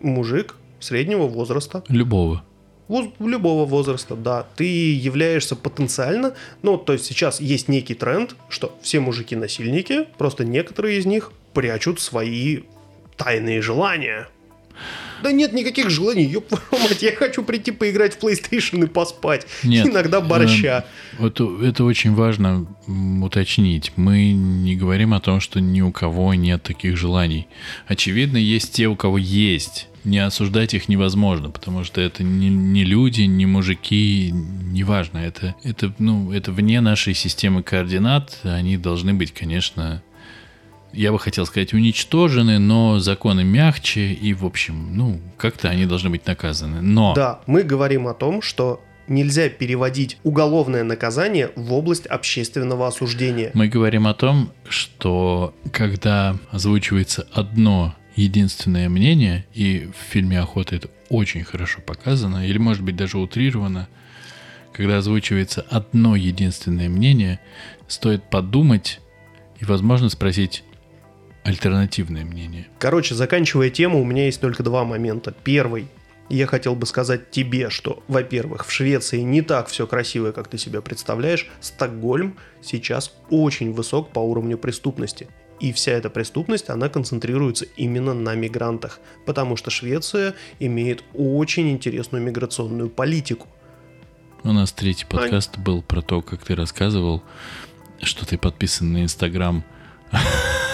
мужик 0.00 0.56
среднего 0.80 1.26
возраста, 1.26 1.84
Любого. 1.88 2.42
любого 2.88 3.66
возраста, 3.66 4.16
да, 4.16 4.46
ты 4.56 4.92
являешься 4.94 5.54
потенциально, 5.54 6.34
ну, 6.62 6.76
то 6.76 6.92
есть 6.92 7.04
сейчас 7.04 7.40
есть 7.40 7.68
некий 7.68 7.94
тренд, 7.94 8.34
что 8.48 8.76
все 8.82 9.00
мужики 9.00 9.36
насильники, 9.36 10.06
просто 10.18 10.44
некоторые 10.44 10.98
из 10.98 11.06
них 11.06 11.32
прячут 11.52 12.00
свои 12.00 12.60
тайные 13.16 13.62
желания. 13.62 14.28
Да 15.22 15.32
нет 15.32 15.52
никаких 15.52 15.90
желаний, 15.90 16.24
ёб 16.24 16.50
мать, 16.72 17.02
я 17.02 17.12
хочу 17.14 17.42
прийти 17.42 17.72
поиграть 17.72 18.14
в 18.14 18.24
PlayStation 18.24 18.84
и 18.84 18.86
поспать. 18.86 19.46
Нет, 19.62 19.86
Иногда 19.86 20.20
борща. 20.22 20.86
э, 21.12 21.16
Вот 21.18 21.40
это 21.40 21.84
очень 21.84 22.14
важно 22.14 22.66
уточнить. 23.22 23.92
Мы 23.96 24.32
не 24.32 24.76
говорим 24.76 25.12
о 25.14 25.20
том, 25.20 25.40
что 25.40 25.60
ни 25.60 25.80
у 25.82 25.92
кого 25.92 26.32
нет 26.34 26.62
таких 26.62 26.96
желаний. 26.96 27.46
Очевидно, 27.86 28.36
есть 28.38 28.72
те, 28.72 28.86
у 28.88 28.96
кого 28.96 29.18
есть. 29.18 29.88
Не 30.04 30.18
осуждать 30.20 30.72
их 30.72 30.88
невозможно, 30.88 31.50
потому 31.50 31.84
что 31.84 32.00
это 32.00 32.22
не, 32.22 32.48
не 32.48 32.84
люди, 32.84 33.22
не 33.22 33.44
мужики, 33.44 34.30
неважно. 34.32 35.18
Это, 35.18 35.54
это, 35.62 35.92
ну, 35.98 36.32
это 36.32 36.52
вне 36.52 36.80
нашей 36.80 37.12
системы 37.12 37.62
координат. 37.62 38.38
Они 38.42 38.78
должны 38.78 39.12
быть, 39.12 39.32
конечно, 39.32 40.02
я 40.92 41.12
бы 41.12 41.18
хотел 41.18 41.46
сказать, 41.46 41.72
уничтожены, 41.72 42.58
но 42.58 42.98
законы 42.98 43.44
мягче, 43.44 44.12
и, 44.12 44.34
в 44.34 44.44
общем, 44.44 44.96
ну, 44.96 45.20
как-то 45.36 45.68
они 45.68 45.86
должны 45.86 46.10
быть 46.10 46.26
наказаны. 46.26 46.80
Но 46.80 47.14
Да, 47.14 47.40
мы 47.46 47.62
говорим 47.62 48.06
о 48.08 48.14
том, 48.14 48.42
что 48.42 48.82
нельзя 49.08 49.48
переводить 49.48 50.18
уголовное 50.22 50.84
наказание 50.84 51.50
в 51.56 51.72
область 51.72 52.06
общественного 52.06 52.86
осуждения. 52.86 53.50
Мы 53.54 53.68
говорим 53.68 54.06
о 54.06 54.14
том, 54.14 54.52
что 54.68 55.54
когда 55.72 56.36
озвучивается 56.50 57.26
одно 57.32 57.94
единственное 58.14 58.88
мнение, 58.88 59.46
и 59.52 59.88
в 59.92 60.12
фильме 60.12 60.40
«Охота» 60.40 60.76
это 60.76 60.88
очень 61.08 61.42
хорошо 61.42 61.80
показано, 61.80 62.46
или, 62.46 62.58
может 62.58 62.82
быть, 62.82 62.96
даже 62.96 63.18
утрировано, 63.18 63.88
когда 64.72 64.98
озвучивается 64.98 65.66
одно 65.68 66.14
единственное 66.16 66.88
мнение, 66.88 67.40
стоит 67.88 68.22
подумать 68.30 69.00
и, 69.58 69.64
возможно, 69.64 70.08
спросить 70.08 70.62
альтернативное 71.44 72.24
мнение. 72.24 72.68
Короче, 72.78 73.14
заканчивая 73.14 73.70
тему, 73.70 74.00
у 74.00 74.04
меня 74.04 74.26
есть 74.26 74.40
только 74.40 74.62
два 74.62 74.84
момента. 74.84 75.32
Первый. 75.44 75.88
Я 76.28 76.46
хотел 76.46 76.76
бы 76.76 76.86
сказать 76.86 77.32
тебе, 77.32 77.70
что, 77.70 78.04
во-первых, 78.06 78.64
в 78.64 78.70
Швеции 78.70 79.18
не 79.18 79.42
так 79.42 79.66
все 79.66 79.86
красиво, 79.86 80.30
как 80.30 80.46
ты 80.46 80.58
себе 80.58 80.80
представляешь. 80.80 81.48
Стокгольм 81.60 82.36
сейчас 82.62 83.12
очень 83.30 83.72
высок 83.72 84.12
по 84.12 84.20
уровню 84.20 84.56
преступности. 84.56 85.26
И 85.58 85.72
вся 85.72 85.92
эта 85.92 86.08
преступность, 86.08 86.70
она 86.70 86.88
концентрируется 86.88 87.66
именно 87.76 88.14
на 88.14 88.34
мигрантах. 88.34 89.00
Потому 89.26 89.56
что 89.56 89.70
Швеция 89.70 90.34
имеет 90.60 91.02
очень 91.14 91.70
интересную 91.70 92.22
миграционную 92.22 92.88
политику. 92.88 93.48
У 94.42 94.52
нас 94.52 94.72
третий 94.72 95.04
подкаст 95.04 95.58
был 95.58 95.82
про 95.82 96.00
то, 96.00 96.22
как 96.22 96.44
ты 96.44 96.54
рассказывал, 96.54 97.22
что 98.00 98.24
ты 98.24 98.38
подписан 98.38 98.92
на 98.92 99.02
Инстаграм 99.02 99.64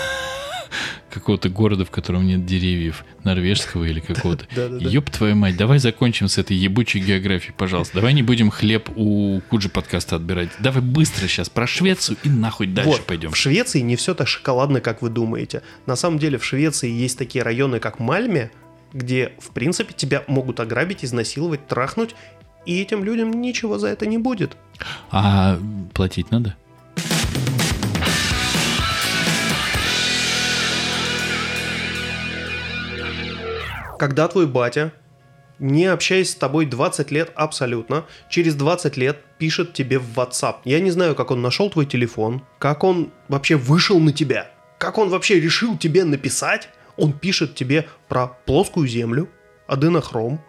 какого-то 1.17 1.49
города, 1.49 1.87
в 1.87 1.91
котором 1.91 2.27
нет 2.27 2.45
деревьев, 2.45 3.05
норвежского 3.25 3.85
или 3.85 4.01
какого-то. 4.07 4.47
Ёб 4.81 5.11
твою 5.11 5.35
мать, 5.35 5.57
давай 5.57 5.79
закончим 5.79 6.29
с 6.29 6.37
этой 6.37 6.57
ебучей 6.57 7.01
географией, 7.01 7.55
пожалуйста. 7.57 7.95
Давай 7.95 8.13
не 8.13 8.23
будем 8.23 8.51
хлеб 8.51 8.91
у 8.97 9.41
Куджи 9.49 9.71
подкаста 9.71 10.17
отбирать. 10.17 10.51
Давай 10.59 10.83
быстро 10.83 11.27
сейчас 11.27 11.49
про 11.49 11.67
Швецию 11.67 12.19
и 12.23 12.29
нахуй 12.29 12.67
дальше 12.67 12.91
Вот, 12.91 13.07
пойдем. 13.07 13.31
В 13.31 13.37
Швеции 13.37 13.81
не 13.81 13.97
все 13.97 14.15
так 14.15 14.29
шоколадно, 14.29 14.83
как 14.83 15.01
вы 15.01 15.09
думаете. 15.09 15.63
На 15.87 15.97
самом 15.97 16.19
деле 16.19 16.37
в 16.37 16.45
Швеции 16.45 16.91
есть 16.91 17.17
такие 17.17 17.43
районы, 17.43 17.81
как 17.81 17.99
Мальме, 17.99 18.51
где, 18.93 19.33
в 19.39 19.51
принципе, 19.53 19.95
тебя 19.95 20.23
могут 20.27 20.61
ограбить, 20.61 21.05
изнасиловать, 21.05 21.67
трахнуть, 21.67 22.15
и 22.67 22.81
этим 22.83 23.05
людям 23.05 23.31
ничего 23.41 23.79
за 23.79 23.89
это 23.89 24.07
не 24.07 24.19
будет. 24.19 24.57
А 25.11 25.59
платить 25.95 26.31
надо? 26.31 26.57
Когда 33.99 34.29
твой 34.29 34.47
батя, 34.47 34.93
не 35.59 35.87
общаясь 35.87 36.31
с 36.31 36.35
тобой 36.35 36.67
20 36.67 37.11
лет 37.11 37.33
абсолютно, 37.35 38.05
через 38.29 38.55
20 38.55 38.97
лет 38.99 39.19
пишет 39.39 39.73
тебе 39.73 39.99
в 39.99 40.19
WhatsApp. 40.19 40.57
Я 40.65 40.81
не 40.81 40.91
знаю, 40.91 41.15
как 41.15 41.31
он 41.31 41.41
нашел 41.41 41.71
твой 41.71 41.87
телефон, 41.87 42.43
как 42.59 42.85
он 42.85 43.11
вообще 43.29 43.57
вышел 43.57 43.99
на 43.99 44.13
тебя, 44.13 44.51
как 44.79 44.99
он 44.99 45.09
вообще 45.09 45.41
решил 45.41 45.79
тебе 45.79 46.05
написать. 46.05 46.69
Он 46.99 47.13
пишет 47.13 47.55
тебе 47.55 47.89
про 48.09 48.27
плоскую 48.27 48.87
землю, 48.87 49.29
аденохром. 49.67 50.41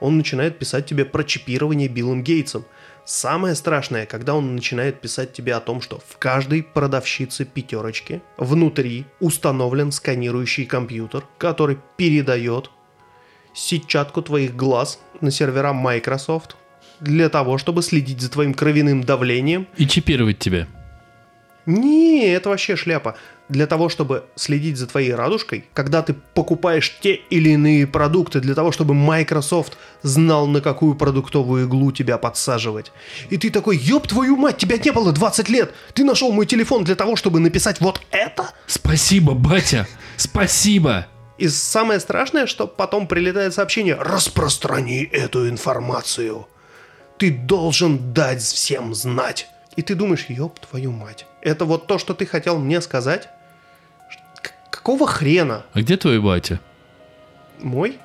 Он 0.00 0.16
начинает 0.16 0.58
писать 0.58 0.86
тебе 0.86 1.04
про 1.04 1.24
чипирование 1.24 1.88
Биллом 1.88 2.22
Гейтсом. 2.22 2.64
Самое 3.04 3.54
страшное, 3.54 4.06
когда 4.06 4.34
он 4.34 4.54
начинает 4.54 5.00
писать 5.00 5.32
тебе 5.32 5.54
о 5.54 5.60
том, 5.60 5.80
что 5.80 6.00
в 6.06 6.18
каждой 6.18 6.62
продавщице 6.62 7.46
пятерочки 7.46 8.22
внутри 8.36 9.06
установлен 9.18 9.92
сканирующий 9.92 10.66
компьютер, 10.66 11.24
который 11.38 11.78
передает 11.96 12.70
сетчатку 13.58 14.22
твоих 14.22 14.54
глаз 14.54 15.00
на 15.20 15.30
сервера 15.30 15.72
Microsoft 15.72 16.56
для 17.00 17.28
того, 17.28 17.58
чтобы 17.58 17.82
следить 17.82 18.20
за 18.20 18.30
твоим 18.30 18.54
кровяным 18.54 19.02
давлением. 19.02 19.66
И 19.76 19.86
чипировать 19.86 20.38
тебя. 20.38 20.66
Не, 21.66 22.28
это 22.28 22.48
вообще 22.48 22.76
шляпа. 22.76 23.16
Для 23.50 23.66
того, 23.66 23.88
чтобы 23.88 24.24
следить 24.36 24.78
за 24.78 24.86
твоей 24.86 25.14
радужкой, 25.14 25.64
когда 25.74 26.02
ты 26.02 26.14
покупаешь 26.34 26.98
те 27.00 27.14
или 27.30 27.50
иные 27.50 27.86
продукты, 27.86 28.40
для 28.40 28.54
того, 28.54 28.72
чтобы 28.72 28.94
Microsoft 28.94 29.76
знал, 30.02 30.46
на 30.46 30.60
какую 30.60 30.94
продуктовую 30.94 31.66
иглу 31.66 31.92
тебя 31.92 32.16
подсаживать. 32.16 32.92
И 33.28 33.36
ты 33.36 33.50
такой, 33.50 33.76
ёб 33.76 34.06
твою 34.06 34.36
мать, 34.36 34.56
тебя 34.56 34.78
не 34.78 34.92
было 34.92 35.12
20 35.12 35.48
лет! 35.48 35.74
Ты 35.92 36.04
нашел 36.04 36.32
мой 36.32 36.46
телефон 36.46 36.84
для 36.84 36.94
того, 36.94 37.16
чтобы 37.16 37.40
написать 37.40 37.80
вот 37.80 38.00
это? 38.10 38.50
Спасибо, 38.66 39.34
батя! 39.34 39.86
Спасибо! 40.16 41.06
И 41.38 41.48
самое 41.48 42.00
страшное, 42.00 42.46
что 42.46 42.66
потом 42.66 43.06
прилетает 43.06 43.54
сообщение 43.54 43.94
«Распространи 43.94 45.02
эту 45.04 45.48
информацию! 45.48 46.46
Ты 47.18 47.30
должен 47.30 48.12
дать 48.12 48.42
всем 48.42 48.94
знать!» 48.94 49.48
И 49.76 49.82
ты 49.82 49.94
думаешь, 49.94 50.26
ёб 50.28 50.58
твою 50.58 50.90
мать. 50.90 51.26
Это 51.40 51.64
вот 51.64 51.86
то, 51.86 51.98
что 51.98 52.12
ты 52.12 52.26
хотел 52.26 52.58
мне 52.58 52.80
сказать? 52.80 53.28
Какого 54.70 55.06
хрена? 55.06 55.64
А 55.72 55.80
где 55.80 55.96
твой 55.96 56.18
батя? 56.20 56.58
Мой? 57.60 57.98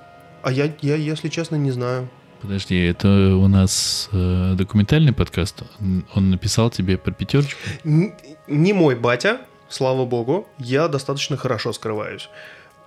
А 0.44 0.52
я, 0.52 0.72
я, 0.82 0.96
если 0.96 1.30
честно, 1.30 1.56
не 1.56 1.72
знаю. 1.72 2.10
Подожди, 2.42 2.78
это 2.86 3.08
у 3.08 3.48
нас 3.48 4.10
э, 4.12 4.54
документальный 4.56 5.14
подкаст? 5.14 5.64
Он- 5.80 6.06
Он 6.14 6.30
написал 6.30 6.70
тебе 6.70 6.98
про 6.98 7.12
пятерочку? 7.12 7.60
Н- 7.86 8.14
не 8.48 8.74
мой 8.74 8.96
батя, 8.96 9.40
слава 9.70 10.06
богу, 10.06 10.48
я 10.60 10.88
достаточно 10.88 11.38
хорошо 11.38 11.74
скрываюсь. 11.74 12.30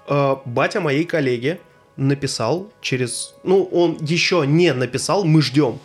Э, 0.08 0.36
батя 0.44 0.80
моей 0.80 1.04
коллеги 1.04 1.60
написал 1.96 2.70
через... 2.80 3.34
Ну, 3.42 3.64
он 3.64 3.98
еще 4.00 4.44
не 4.46 4.72
написал, 4.72 5.24
мы 5.24 5.42
ждем, 5.42 5.78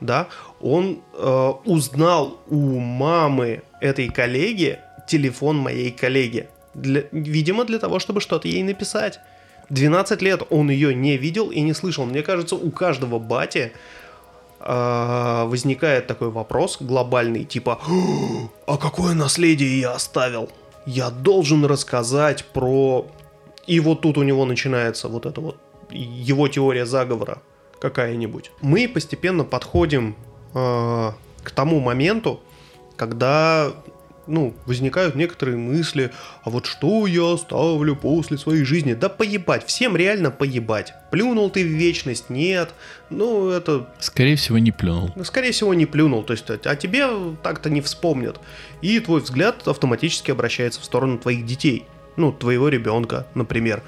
да? 0.00 0.28
Он 0.60 1.00
э, 1.14 1.52
узнал 1.64 2.40
у 2.48 2.78
мамы 2.78 3.62
этой 3.80 4.08
коллеги 4.08 4.78
телефон 5.08 5.56
моей 5.56 5.90
коллеги. 5.90 6.48
Для- 6.74 7.04
видимо, 7.12 7.64
для 7.64 7.78
того, 7.78 7.98
чтобы 7.98 8.20
что-то 8.20 8.48
ей 8.48 8.62
написать. 8.62 9.20
12 9.70 10.22
лет 10.22 10.42
он 10.50 10.70
ее 10.70 10.94
не 10.94 11.16
видел 11.16 11.50
и 11.50 11.60
не 11.60 11.72
слышал. 11.72 12.04
Мне 12.04 12.22
кажется, 12.22 12.56
у 12.56 12.70
каждого 12.70 13.18
бати 13.18 13.72
э, 14.60 15.44
возникает 15.46 16.06
такой 16.06 16.30
вопрос 16.30 16.76
глобальный, 16.80 17.44
типа, 17.44 17.80
а 18.66 18.76
какое 18.76 19.14
наследие 19.14 19.80
я 19.80 19.92
оставил? 19.92 20.50
Я 20.84 21.10
должен 21.10 21.64
рассказать 21.64 22.44
про... 22.44 23.06
И 23.66 23.80
вот 23.80 24.00
тут 24.00 24.18
у 24.18 24.22
него 24.22 24.44
начинается 24.44 25.08
вот 25.08 25.26
это 25.26 25.40
вот 25.40 25.56
его 25.90 26.48
теория 26.48 26.86
заговора 26.86 27.38
какая-нибудь. 27.80 28.50
Мы 28.60 28.88
постепенно 28.88 29.44
подходим 29.44 30.16
э, 30.54 31.10
к 31.42 31.50
тому 31.50 31.80
моменту, 31.80 32.40
когда 32.96 33.72
ну, 34.26 34.54
возникают 34.66 35.14
некоторые 35.14 35.56
мысли, 35.56 36.12
а 36.44 36.50
вот 36.50 36.66
что 36.66 37.06
я 37.06 37.34
оставлю 37.34 37.96
после 37.96 38.38
своей 38.38 38.64
жизни? 38.64 38.94
Да 38.94 39.08
поебать, 39.08 39.66
всем 39.66 39.96
реально 39.96 40.30
поебать. 40.30 40.94
Плюнул 41.10 41.50
ты 41.50 41.64
в 41.64 41.66
вечность, 41.66 42.30
нет. 42.30 42.70
Ну, 43.10 43.48
это 43.48 43.88
Скорее 43.98 44.36
всего, 44.36 44.58
не 44.58 44.70
плюнул. 44.70 45.10
ну, 45.16 45.24
скорее 45.24 45.52
всего, 45.52 45.74
не 45.74 45.86
плюнул, 45.86 46.22
то 46.22 46.32
есть 46.34 46.48
о 46.50 46.54
о 46.64 46.76
тебе 46.76 47.08
так-то 47.42 47.68
не 47.68 47.80
вспомнят. 47.80 48.40
И 48.80 49.00
твой 49.00 49.20
взгляд 49.20 49.66
автоматически 49.66 50.30
обращается 50.30 50.80
в 50.80 50.84
сторону 50.84 51.18
твоих 51.18 51.44
детей. 51.44 51.86
Ну, 52.16 52.32
твоего 52.32 52.68
ребенка, 52.68 53.26
например. 53.34 53.82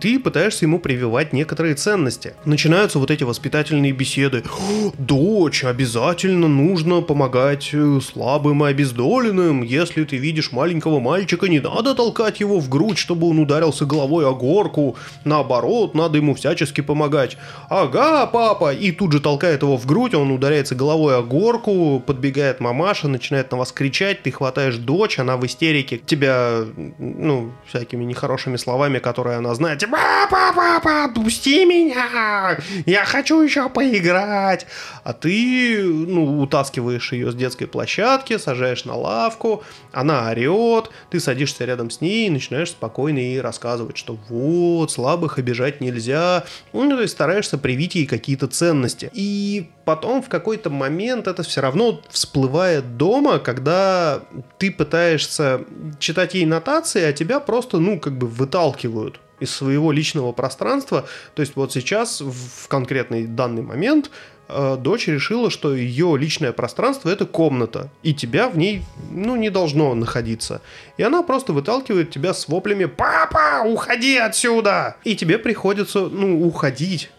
Ты 0.00 0.18
пытаешься 0.18 0.64
ему 0.64 0.80
прививать 0.80 1.32
некоторые 1.32 1.76
ценности. 1.76 2.34
Начинаются 2.44 2.98
вот 2.98 3.10
эти 3.10 3.22
воспитательные 3.22 3.92
беседы. 3.92 4.42
«О, 4.46 4.92
Дочь, 4.98 5.62
обязательно 5.62 6.48
нужно 6.48 7.02
помогать 7.02 7.70
э, 7.72 8.00
слабым 8.00 8.64
и 8.64 8.70
обездоленным. 8.70 9.62
Если 9.62 10.02
ты 10.04 10.16
видишь 10.16 10.50
маленького 10.50 10.98
мальчика, 10.98 11.46
не 11.46 11.60
надо 11.60 11.94
толкать 11.94 12.40
его 12.40 12.58
в 12.58 12.68
грудь, 12.68 12.98
чтобы 12.98 13.28
он 13.28 13.38
ударился 13.38 13.86
головой 13.86 14.26
о 14.26 14.32
горку. 14.32 14.96
Наоборот, 15.24 15.94
надо 15.94 16.16
ему 16.18 16.34
всячески 16.34 16.80
помогать. 16.80 17.36
Ага, 17.68 18.26
папа! 18.26 18.74
И 18.74 18.90
тут 18.90 19.12
же 19.12 19.20
толкает 19.20 19.62
его 19.62 19.76
в 19.76 19.86
грудь, 19.86 20.14
он 20.14 20.32
ударяется 20.32 20.74
головой 20.74 21.16
о 21.16 21.22
горку, 21.22 22.02
подбегает 22.04 22.58
мамаша, 22.58 23.06
начинает 23.06 23.52
на 23.52 23.58
вас 23.58 23.70
кричать, 23.70 24.22
ты 24.22 24.32
хватаешь 24.32 24.76
дочь, 24.76 25.18
она 25.18 25.36
в 25.36 25.46
истерике, 25.46 25.98
тебя, 25.98 26.64
ну, 26.98 27.52
всякими 27.66 28.04
нехорошими 28.04 28.56
словами, 28.56 28.98
которые 28.98 29.38
она 29.38 29.54
знает, 29.54 29.78
типа, 29.80 29.98
папа, 30.30 31.04
отпусти 31.04 31.64
меня, 31.64 32.58
я 32.86 33.04
хочу 33.04 33.40
еще 33.40 33.68
поиграть. 33.68 34.66
А 35.04 35.12
ты, 35.12 35.82
ну, 35.82 36.40
утаскиваешь 36.40 37.12
ее 37.12 37.30
с 37.30 37.34
детской 37.34 37.66
площадки, 37.66 38.38
сажаешь 38.38 38.84
на 38.84 38.94
лавку, 38.94 39.62
она 39.92 40.28
орет, 40.30 40.90
ты 41.10 41.20
садишься 41.20 41.64
рядом 41.64 41.90
с 41.90 42.00
ней 42.00 42.26
и 42.26 42.30
начинаешь 42.30 42.70
спокойно 42.70 43.18
ей 43.18 43.40
рассказывать, 43.40 43.96
что 43.96 44.18
вот, 44.28 44.90
слабых 44.90 45.38
обижать 45.38 45.80
нельзя, 45.80 46.44
ну, 46.72 46.88
то 46.88 47.02
есть 47.02 47.14
стараешься 47.14 47.58
привить 47.58 47.94
ей 47.94 48.06
какие-то 48.06 48.46
ценности. 48.46 49.10
И 49.12 49.70
потом 49.84 50.22
в 50.22 50.28
какой-то 50.28 50.68
момент 50.68 51.28
это 51.28 51.42
все 51.42 51.60
равно 51.60 52.02
всплывает 52.10 52.96
дома, 52.96 53.38
когда 53.38 54.20
ты 54.58 54.70
пытаешься 54.70 55.60
читать 55.98 56.34
ей 56.34 56.44
нотации, 56.44 57.02
а 57.02 57.12
тебя 57.12 57.40
просто, 57.40 57.55
ну, 57.78 57.98
как 58.00 58.16
бы 58.16 58.26
выталкивают 58.26 59.20
из 59.40 59.50
своего 59.50 59.92
личного 59.92 60.32
пространства. 60.32 61.06
То 61.34 61.42
есть 61.42 61.56
вот 61.56 61.72
сейчас, 61.72 62.20
в 62.20 62.68
конкретный 62.68 63.26
данный 63.26 63.62
момент, 63.62 64.10
э, 64.48 64.76
дочь 64.78 65.08
решила, 65.08 65.50
что 65.50 65.74
ее 65.74 66.16
личное 66.18 66.52
пространство 66.52 67.10
это 67.10 67.26
комната, 67.26 67.90
и 68.02 68.14
тебя 68.14 68.48
в 68.48 68.56
ней, 68.56 68.82
ну, 69.10 69.36
не 69.36 69.50
должно 69.50 69.94
находиться. 69.94 70.62
И 70.96 71.02
она 71.02 71.22
просто 71.22 71.52
выталкивает 71.52 72.10
тебя 72.10 72.32
с 72.32 72.48
воплями 72.48 72.86
«Папа, 72.86 73.62
уходи 73.66 74.16
отсюда!» 74.16 74.96
И 75.04 75.14
тебе 75.14 75.38
приходится, 75.38 76.06
ну, 76.06 76.46
уходить. 76.46 77.10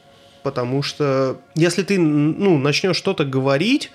Потому 0.44 0.82
что 0.82 1.40
если 1.56 1.84
ты, 1.84 2.00
ну, 2.00 2.58
начнешь 2.58 2.96
что-то 2.96 3.26
говорить, 3.26 3.92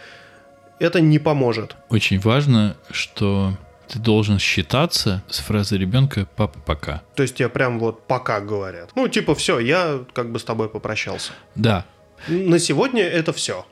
это 0.78 1.00
не 1.00 1.18
поможет. 1.18 1.76
Очень 1.88 2.20
важно, 2.20 2.76
что 2.90 3.52
ты 3.92 3.98
должен 3.98 4.38
считаться 4.38 5.22
с 5.28 5.38
фразой 5.40 5.78
ребенка 5.78 6.26
«папа, 6.36 6.58
пока». 6.64 7.02
То 7.14 7.22
есть 7.22 7.34
тебе 7.36 7.48
прям 7.50 7.78
вот 7.78 8.06
пока 8.06 8.40
говорят. 8.40 8.90
Ну, 8.94 9.06
типа, 9.08 9.34
все, 9.34 9.58
я 9.58 10.00
как 10.14 10.32
бы 10.32 10.38
с 10.38 10.44
тобой 10.44 10.68
попрощался. 10.70 11.32
Да, 11.54 11.84
На 12.28 12.58
сегодня 12.58 13.02
это 13.02 13.32
все. 13.32 13.66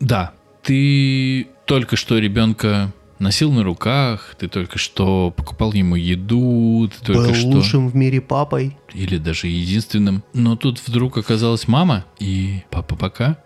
да, 0.00 0.32
ты 0.62 1.48
только 1.66 1.96
что 1.96 2.18
ребенка 2.18 2.92
носил 3.18 3.52
на 3.52 3.62
руках, 3.62 4.34
ты 4.38 4.48
только 4.48 4.78
что 4.78 5.30
покупал 5.30 5.72
ему 5.74 5.94
еду, 5.96 6.88
ты 6.88 7.04
только 7.04 7.28
Был 7.28 7.34
что... 7.34 7.46
лучшим 7.48 7.88
в 7.88 7.94
мире 7.96 8.20
папой. 8.20 8.78
Или 8.94 9.18
даже 9.18 9.46
единственным. 9.48 10.22
Но 10.32 10.56
тут 10.56 10.80
вдруг 10.86 11.18
оказалась 11.18 11.68
мама 11.68 12.04
и 12.18 12.62
папа 12.70 12.96
пока. 12.96 13.36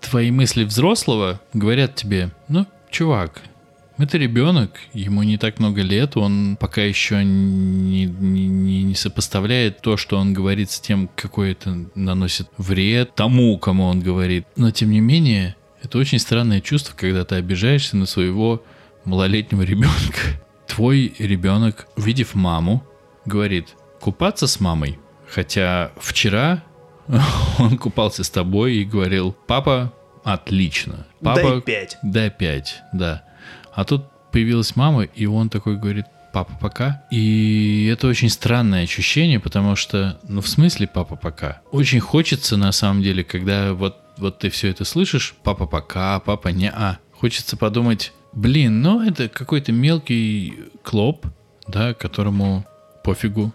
Твои 0.00 0.30
мысли 0.30 0.64
взрослого 0.64 1.40
говорят 1.54 1.94
тебе, 1.96 2.30
ну, 2.48 2.66
чувак, 2.90 3.42
Это 3.96 4.18
ребенок, 4.18 4.80
ему 4.92 5.22
не 5.22 5.38
так 5.38 5.60
много 5.60 5.82
лет, 5.82 6.16
он 6.16 6.56
пока 6.58 6.82
еще 6.82 7.22
не, 7.24 8.06
не, 8.06 8.48
не 8.82 8.94
сопоставляет 8.94 9.82
то, 9.82 9.96
что 9.96 10.18
он 10.18 10.32
говорит 10.32 10.70
с 10.70 10.80
тем, 10.80 11.08
какой 11.14 11.52
это 11.52 11.86
наносит 11.94 12.48
вред 12.58 13.14
тому, 13.14 13.56
кому 13.58 13.84
он 13.84 14.00
говорит. 14.00 14.46
Но 14.56 14.72
тем 14.72 14.90
не 14.90 15.00
менее, 15.00 15.54
это 15.82 15.98
очень 15.98 16.18
странное 16.18 16.60
чувство, 16.60 16.94
когда 16.96 17.24
ты 17.24 17.36
обижаешься 17.36 17.96
на 17.96 18.06
своего 18.06 18.64
малолетнего 19.04 19.62
ребенка. 19.62 20.40
Твой 20.66 21.14
ребенок, 21.18 21.86
увидев 21.96 22.34
маму, 22.34 22.82
говорит, 23.26 23.76
купаться 24.00 24.46
с 24.48 24.58
мамой. 24.58 24.98
Хотя 25.28 25.92
вчера 25.98 26.64
он 27.58 27.78
купался 27.78 28.24
с 28.24 28.30
тобой 28.30 28.76
и 28.76 28.84
говорил, 28.84 29.36
папа, 29.46 29.92
отлично. 30.24 31.06
Папа, 31.20 31.42
Дай 31.42 31.60
пять. 31.60 31.96
Дай 32.02 32.30
пять, 32.30 32.82
да. 32.92 33.24
А 33.74 33.84
тут 33.84 34.04
появилась 34.30 34.76
мама, 34.76 35.02
и 35.02 35.26
он 35.26 35.48
такой 35.48 35.76
говорит, 35.76 36.06
папа, 36.32 36.52
пока. 36.60 37.04
И 37.10 37.88
это 37.92 38.08
очень 38.08 38.28
странное 38.28 38.82
ощущение, 38.82 39.38
потому 39.38 39.76
что, 39.76 40.18
ну, 40.28 40.40
в 40.40 40.48
смысле 40.48 40.88
папа, 40.88 41.16
пока? 41.16 41.60
Очень 41.70 42.00
хочется, 42.00 42.56
на 42.56 42.72
самом 42.72 43.02
деле, 43.02 43.22
когда 43.22 43.72
вот, 43.72 43.96
вот 44.18 44.40
ты 44.40 44.50
все 44.50 44.68
это 44.68 44.84
слышишь, 44.84 45.34
папа, 45.44 45.66
пока, 45.66 46.18
папа, 46.20 46.48
не 46.48 46.70
а. 46.70 46.98
Хочется 47.12 47.56
подумать, 47.56 48.12
блин, 48.32 48.82
ну, 48.82 49.00
это 49.00 49.28
какой-то 49.28 49.70
мелкий 49.70 50.54
клоп, 50.82 51.26
да, 51.68 51.94
которому 51.94 52.66
пофигу. 53.04 53.52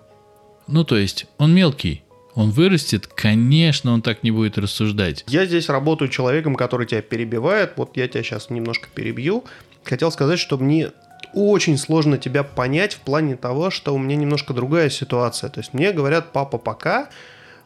Ну, 0.67 0.83
то 0.85 0.97
есть, 0.97 1.25
он 1.37 1.53
мелкий, 1.53 2.03
он 2.35 2.51
вырастет, 2.51 3.07
конечно, 3.07 3.91
он 3.91 4.01
так 4.01 4.23
не 4.23 4.31
будет 4.31 4.57
рассуждать. 4.57 5.25
Я 5.27 5.45
здесь 5.45 5.67
работаю 5.67 6.09
человеком, 6.09 6.55
который 6.55 6.87
тебя 6.87 7.01
перебивает. 7.01 7.73
Вот 7.75 7.97
я 7.97 8.07
тебя 8.07 8.23
сейчас 8.23 8.49
немножко 8.49 8.87
перебью 8.93 9.43
хотел 9.89 10.11
сказать, 10.11 10.39
что 10.39 10.57
мне 10.57 10.91
очень 11.33 11.77
сложно 11.77 12.17
тебя 12.17 12.43
понять 12.43 12.93
в 12.93 12.99
плане 12.99 13.35
того, 13.35 13.69
что 13.69 13.93
у 13.93 13.97
меня 13.97 14.15
немножко 14.15 14.53
другая 14.53 14.89
ситуация. 14.89 15.49
То 15.49 15.59
есть 15.59 15.73
мне 15.73 15.91
говорят 15.91 16.31
папа 16.31 16.57
пока 16.57 17.09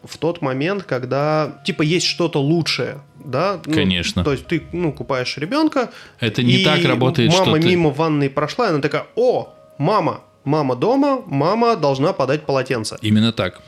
в 0.03 0.17
тот 0.17 0.41
момент, 0.41 0.83
когда 0.83 1.61
типа 1.65 1.81
есть 1.81 2.05
что-то 2.05 2.41
лучшее, 2.41 2.99
да? 3.23 3.61
Ну, 3.65 3.73
Конечно. 3.73 4.23
То 4.23 4.33
есть 4.33 4.47
ты 4.47 4.63
ну 4.73 4.91
купаешь 4.91 5.37
ребенка. 5.37 5.91
Это 6.19 6.43
не 6.43 6.63
так 6.63 6.83
работает. 6.83 7.31
Мама 7.31 7.57
что 7.57 7.67
мимо 7.67 7.91
ты... 7.91 7.97
ванной 7.97 8.29
прошла, 8.29 8.67
и 8.67 8.69
она 8.71 8.81
такая: 8.81 9.05
"О, 9.15 9.53
мама, 9.77 10.21
мама 10.43 10.75
дома, 10.75 11.21
мама 11.25 11.75
должна 11.77 12.11
подать 12.11 12.45
полотенце". 12.45 12.97
Именно 13.01 13.31
так. 13.31 13.61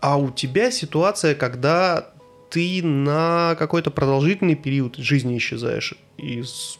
А 0.00 0.16
у 0.16 0.30
тебя 0.30 0.70
ситуация, 0.70 1.34
когда 1.34 2.08
ты 2.50 2.82
на 2.82 3.54
какой-то 3.58 3.90
продолжительный 3.90 4.54
период 4.54 4.96
жизни 4.96 5.36
исчезаешь 5.38 5.94
из 6.16 6.78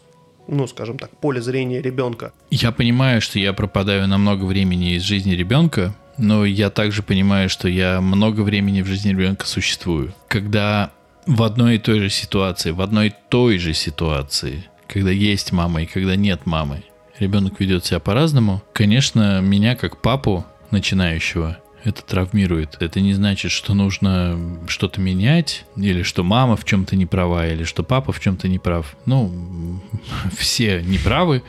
ну, 0.49 0.67
скажем 0.67 0.99
так, 0.99 1.11
поле 1.19 1.41
зрения 1.41 1.81
ребенка. 1.81 2.33
Я 2.51 2.73
понимаю, 2.73 3.21
что 3.21 3.39
я 3.39 3.53
пропадаю 3.53 4.09
на 4.09 4.19
много 4.19 4.45
времени 4.45 4.95
из 4.95 5.03
жизни 5.03 5.33
ребенка, 5.33 5.95
но 6.17 6.45
я 6.45 6.71
также 6.71 7.03
понимаю, 7.03 7.49
что 7.49 7.69
я 7.69 8.01
много 8.01 8.41
времени 8.41 8.83
в 8.83 8.87
жизни 8.87 9.11
ребенка 9.11 9.47
существую. 9.47 10.13
Когда 10.27 10.91
в 11.27 11.43
одной 11.43 11.77
и 11.77 11.79
той 11.79 12.01
же 12.01 12.09
ситуации, 12.09 12.73
в 12.73 12.81
одной 12.81 13.09
и 13.09 13.15
той 13.29 13.59
же 13.59 13.75
ситуации, 13.75 14.65
когда 14.89 15.11
есть 15.11 15.53
мама 15.53 15.83
и 15.83 15.87
когда 15.87 16.17
нет 16.17 16.47
мамы, 16.47 16.83
ребенок 17.19 17.61
ведет 17.61 17.85
себя 17.85 18.01
по-разному, 18.01 18.63
конечно, 18.73 19.41
меня 19.41 19.77
как 19.77 20.01
папу 20.01 20.45
начинающего 20.71 21.59
это 21.85 22.03
травмирует. 22.03 22.77
Это 22.81 23.01
не 23.01 23.15
значит, 23.15 23.51
что 23.51 23.75
нужно 23.75 24.39
что-то 24.67 25.01
менять, 25.01 25.65
или 25.77 26.03
что 26.03 26.25
мама 26.25 26.57
в 26.57 26.65
чем-то 26.65 26.97
не 26.97 27.07
права, 27.07 27.47
или 27.47 27.65
что 27.65 27.83
папа 27.83 28.13
в 28.13 28.21
чем-то 28.21 28.49
не 28.49 28.59
прав. 28.59 28.97
Ну, 29.07 29.81
все 30.37 30.83
не 30.83 30.99
правы, 30.99 31.43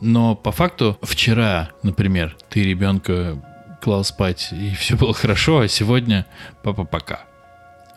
но 0.00 0.34
по 0.34 0.52
факту 0.52 0.98
вчера, 1.02 1.70
например, 1.82 2.36
ты 2.48 2.64
ребенка 2.64 3.38
клал 3.80 4.04
спать, 4.04 4.48
и 4.52 4.74
все 4.74 4.96
было 4.96 5.12
хорошо, 5.12 5.60
а 5.60 5.68
сегодня 5.68 6.26
папа 6.62 6.84
пока. 6.84 7.24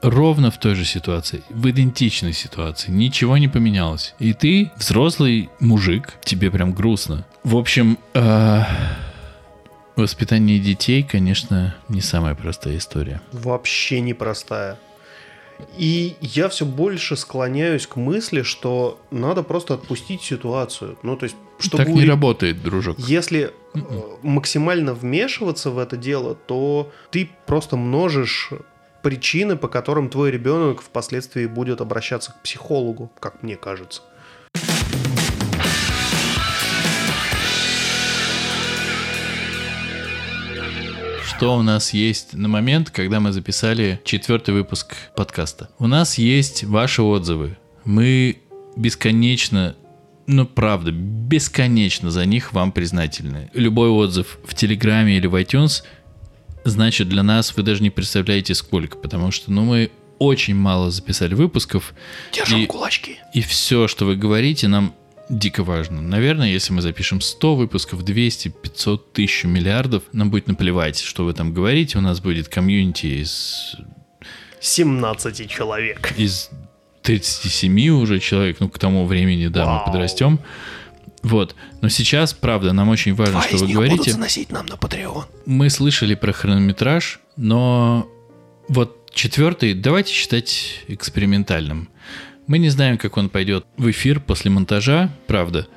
Ровно 0.01 0.51
в 0.51 0.59
той 0.59 0.75
же 0.75 0.85
ситуации, 0.85 1.41
в 1.49 1.67
идентичной 1.67 2.33
ситуации, 2.33 2.91
ничего 2.91 3.37
не 3.37 3.47
поменялось. 3.47 4.13
И 4.19 4.33
ты 4.33 4.71
взрослый 4.77 5.49
мужик, 5.59 6.13
тебе 6.23 6.51
прям 6.51 6.73
грустно. 6.73 7.25
В 7.43 7.55
общем, 7.55 7.97
э, 8.13 8.63
Воспитание 9.95 10.59
детей, 10.59 11.03
конечно, 11.03 11.75
не 11.87 12.01
самая 12.01 12.35
простая 12.35 12.77
история. 12.77 13.21
Вообще 13.31 14.01
непростая. 14.01 14.77
И 15.77 16.15
я 16.19 16.49
все 16.49 16.65
больше 16.65 17.15
склоняюсь 17.15 17.87
к 17.87 17.95
мысли, 17.95 18.41
что 18.41 18.99
надо 19.09 19.41
просто 19.41 19.75
отпустить 19.75 20.21
ситуацию. 20.21 20.97
Ну, 21.01 21.15
то 21.15 21.23
есть, 21.23 21.37
чтобы... 21.59 21.85
Так 21.85 21.93
не 21.93 22.05
работает, 22.05 22.61
дружок. 22.61 22.99
Если 22.99 23.53
Mm-mm. 23.73 24.19
максимально 24.21 24.93
вмешиваться 24.93 25.69
в 25.71 25.79
это 25.79 25.95
дело, 25.95 26.35
то 26.35 26.91
ты 27.09 27.29
просто 27.45 27.77
множишь 27.77 28.51
причины, 29.01 29.55
по 29.55 29.69
которым 29.69 30.09
твой 30.09 30.29
ребенок 30.31 30.81
впоследствии 30.81 31.45
будет 31.45 31.79
обращаться 31.79 32.33
к 32.33 32.41
психологу, 32.41 33.11
как 33.19 33.43
мне 33.43 33.55
кажется. 33.55 34.01
Что 41.37 41.57
у 41.57 41.61
нас 41.61 41.93
есть 41.93 42.33
на 42.33 42.47
момент, 42.47 42.91
когда 42.91 43.19
мы 43.19 43.33
записали 43.33 43.99
четвертый 44.05 44.53
выпуск 44.53 44.95
подкаста. 45.17 45.69
У 45.79 45.87
нас 45.87 46.17
есть 46.17 46.63
ваши 46.63 47.01
отзывы. 47.01 47.57
Мы 47.83 48.37
бесконечно 48.77 49.75
ну, 50.27 50.45
правда, 50.45 50.91
бесконечно 50.91 52.09
за 52.09 52.25
них 52.25 52.53
вам 52.53 52.71
признательны. 52.71 53.51
Любой 53.53 53.89
отзыв 53.89 54.39
в 54.45 54.55
Телеграме 54.55 55.17
или 55.17 55.27
в 55.27 55.35
iTunes 55.35 55.83
значит 56.63 57.09
для 57.09 57.21
нас, 57.21 57.55
вы 57.55 57.63
даже 57.63 57.83
не 57.83 57.89
представляете 57.89 58.55
сколько, 58.55 58.97
потому 58.97 59.31
что, 59.31 59.51
ну, 59.51 59.65
мы 59.65 59.91
очень 60.17 60.55
мало 60.55 60.89
записали 60.89 61.33
выпусков. 61.33 61.93
Держим 62.31 62.61
и, 62.61 62.65
кулачки. 62.65 63.17
И 63.33 63.41
все, 63.41 63.87
что 63.87 64.05
вы 64.05 64.15
говорите, 64.15 64.67
нам 64.67 64.95
дико 65.29 65.63
важно. 65.63 66.01
Наверное, 66.01 66.49
если 66.49 66.73
мы 66.73 66.81
запишем 66.81 67.21
100 67.21 67.55
выпусков, 67.55 68.03
200, 68.03 68.49
500, 68.49 69.11
1000, 69.13 69.47
миллиардов, 69.47 70.03
нам 70.11 70.29
будет 70.29 70.47
наплевать, 70.47 70.99
что 70.99 71.25
вы 71.25 71.33
там 71.33 71.53
говорите. 71.53 71.97
У 71.97 72.01
нас 72.01 72.19
будет 72.19 72.47
комьюнити 72.47 73.21
из... 73.23 73.75
17 74.59 75.49
человек. 75.49 76.13
Из 76.17 76.49
37 77.03 77.89
уже 77.89 78.19
человек, 78.19 78.57
ну, 78.59 78.69
к 78.69 78.79
тому 78.79 79.05
времени, 79.05 79.47
да, 79.47 79.65
Вау. 79.65 79.79
мы 79.79 79.85
подрастем. 79.85 80.39
Вот. 81.21 81.55
Но 81.81 81.89
сейчас, 81.89 82.33
правда, 82.33 82.73
нам 82.73 82.89
очень 82.89 83.13
важно, 83.15 83.33
Два 83.33 83.43
что 83.43 83.57
вы 83.57 83.73
говорите. 83.73 83.97
Будут 83.97 84.13
заносить 84.13 84.51
нам 84.51 84.65
на 84.65 84.73
Patreon. 84.73 85.25
Мы 85.45 85.69
слышали 85.69 86.15
про 86.15 86.33
хронометраж, 86.33 87.19
но 87.35 88.07
вот 88.67 89.09
четвертый 89.13 89.73
давайте 89.73 90.13
считать 90.13 90.83
экспериментальным. 90.87 91.89
Мы 92.47 92.59
не 92.59 92.69
знаем, 92.69 92.97
как 92.97 93.17
он 93.17 93.29
пойдет 93.29 93.65
в 93.77 93.89
эфир 93.89 94.19
после 94.19 94.51
монтажа, 94.51 95.09
правда. 95.27 95.67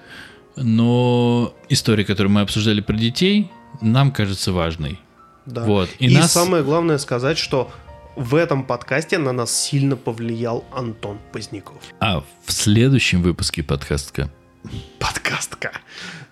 Но 0.57 1.55
история, 1.69 2.05
которую 2.05 2.33
мы 2.33 2.43
обсуждали 2.43 2.81
про 2.81 2.95
детей, 2.97 3.51
нам 3.81 4.13
кажется 4.13 4.53
важной. 4.53 5.01
Да. 5.47 5.65
Вот. 5.65 5.89
И, 5.99 6.07
И 6.07 6.15
нас... 6.15 6.33
самое 6.33 6.63
главное 6.63 6.99
сказать, 6.99 7.39
что 7.39 7.71
в 8.17 8.35
этом 8.35 8.65
подкасте 8.65 9.17
на 9.17 9.33
нас 9.33 9.57
сильно 9.57 9.97
повлиял 9.97 10.65
Антон 10.73 11.19
Поздняков. 11.33 11.81
А 12.01 12.23
в 12.45 12.53
следующем 12.53 13.23
выпуске 13.23 13.63
подкастка... 13.63 14.31
Подкастка. 14.99 15.73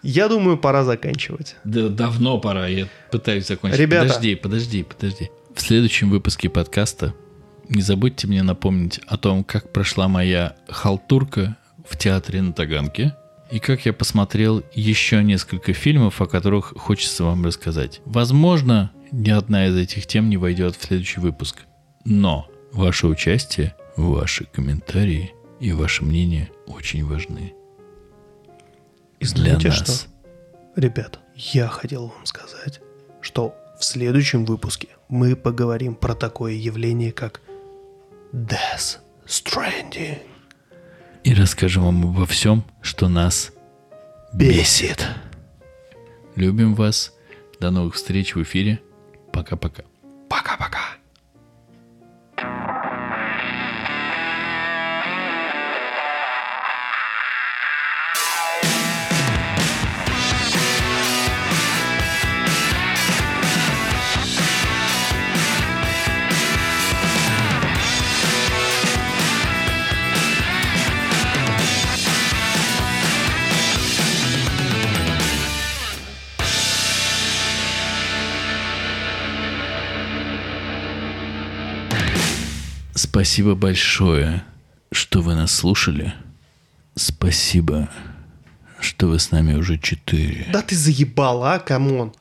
Я 0.03 0.28
думаю, 0.28 0.59
пора 0.59 0.84
заканчивать. 0.84 1.57
Да, 1.64 1.89
давно 1.89 2.39
пора. 2.39 2.66
Я 2.66 2.89
пытаюсь 3.11 3.47
закончить. 3.47 3.78
Ребята. 3.78 4.09
Подожди, 4.09 4.34
подожди, 4.34 4.82
подожди. 4.82 5.30
В 5.55 5.61
следующем 5.61 6.11
выпуске 6.11 6.51
подкаста 6.51 7.14
не 7.68 7.82
забудьте 7.82 8.26
мне 8.26 8.42
напомнить 8.42 9.00
о 9.06 9.16
том, 9.16 9.44
как 9.44 9.72
прошла 9.72 10.08
моя 10.08 10.56
халтурка 10.68 11.56
в 11.84 11.96
театре 11.96 12.42
на 12.42 12.52
Таганке 12.52 13.14
и 13.50 13.58
как 13.58 13.86
я 13.86 13.92
посмотрел 13.92 14.62
еще 14.72 15.22
несколько 15.22 15.72
фильмов, 15.72 16.20
о 16.20 16.26
которых 16.26 16.74
хочется 16.76 17.24
вам 17.24 17.44
рассказать. 17.44 18.00
Возможно, 18.04 18.90
ни 19.12 19.30
одна 19.30 19.66
из 19.66 19.76
этих 19.76 20.06
тем 20.06 20.28
не 20.28 20.36
войдет 20.36 20.76
в 20.76 20.84
следующий 20.84 21.20
выпуск. 21.20 21.58
Но 22.04 22.48
ваше 22.72 23.06
участие, 23.06 23.74
ваши 23.96 24.44
комментарии 24.44 25.32
и 25.60 25.72
ваше 25.72 26.04
мнение 26.04 26.50
очень 26.66 27.04
важны. 27.04 27.54
И 29.20 29.24
знаете 29.24 29.58
Для 29.58 29.70
нас. 29.70 29.78
что? 29.78 30.08
Ребят, 30.80 31.20
я 31.34 31.68
хотел 31.68 32.08
вам 32.08 32.26
сказать, 32.26 32.80
что 33.20 33.54
в 33.78 33.84
следующем 33.84 34.44
выпуске 34.44 34.88
мы 35.08 35.36
поговорим 35.36 35.94
про 35.94 36.14
такое 36.14 36.52
явление, 36.52 37.12
как 37.12 37.40
Death 38.37 38.99
Stranding. 39.26 40.18
И 41.24 41.32
расскажем 41.32 41.84
вам 41.84 42.05
обо 42.05 42.26
всем, 42.26 42.64
что 42.82 43.09
нас 43.09 43.51
бесит. 44.34 45.07
Любим 46.34 46.74
вас. 46.74 47.14
До 47.61 47.70
новых 47.70 47.95
встреч 47.95 48.34
в 48.34 48.43
эфире. 48.43 48.82
Пока-пока. 49.32 49.84
Пока-пока. 50.28 50.99
Спасибо 83.16 83.54
большое, 83.54 84.44
что 84.92 85.22
вы 85.22 85.34
нас 85.34 85.50
слушали. 85.50 86.12
Спасибо, 86.96 87.88
что 88.78 89.06
вы 89.06 89.18
с 89.18 89.30
нами 89.30 89.54
уже 89.54 89.78
четыре. 89.78 90.46
Да 90.52 90.60
ты 90.60 90.76
заебал, 90.76 91.42
а, 91.42 91.58
come 91.59 91.89
on. 91.89 92.12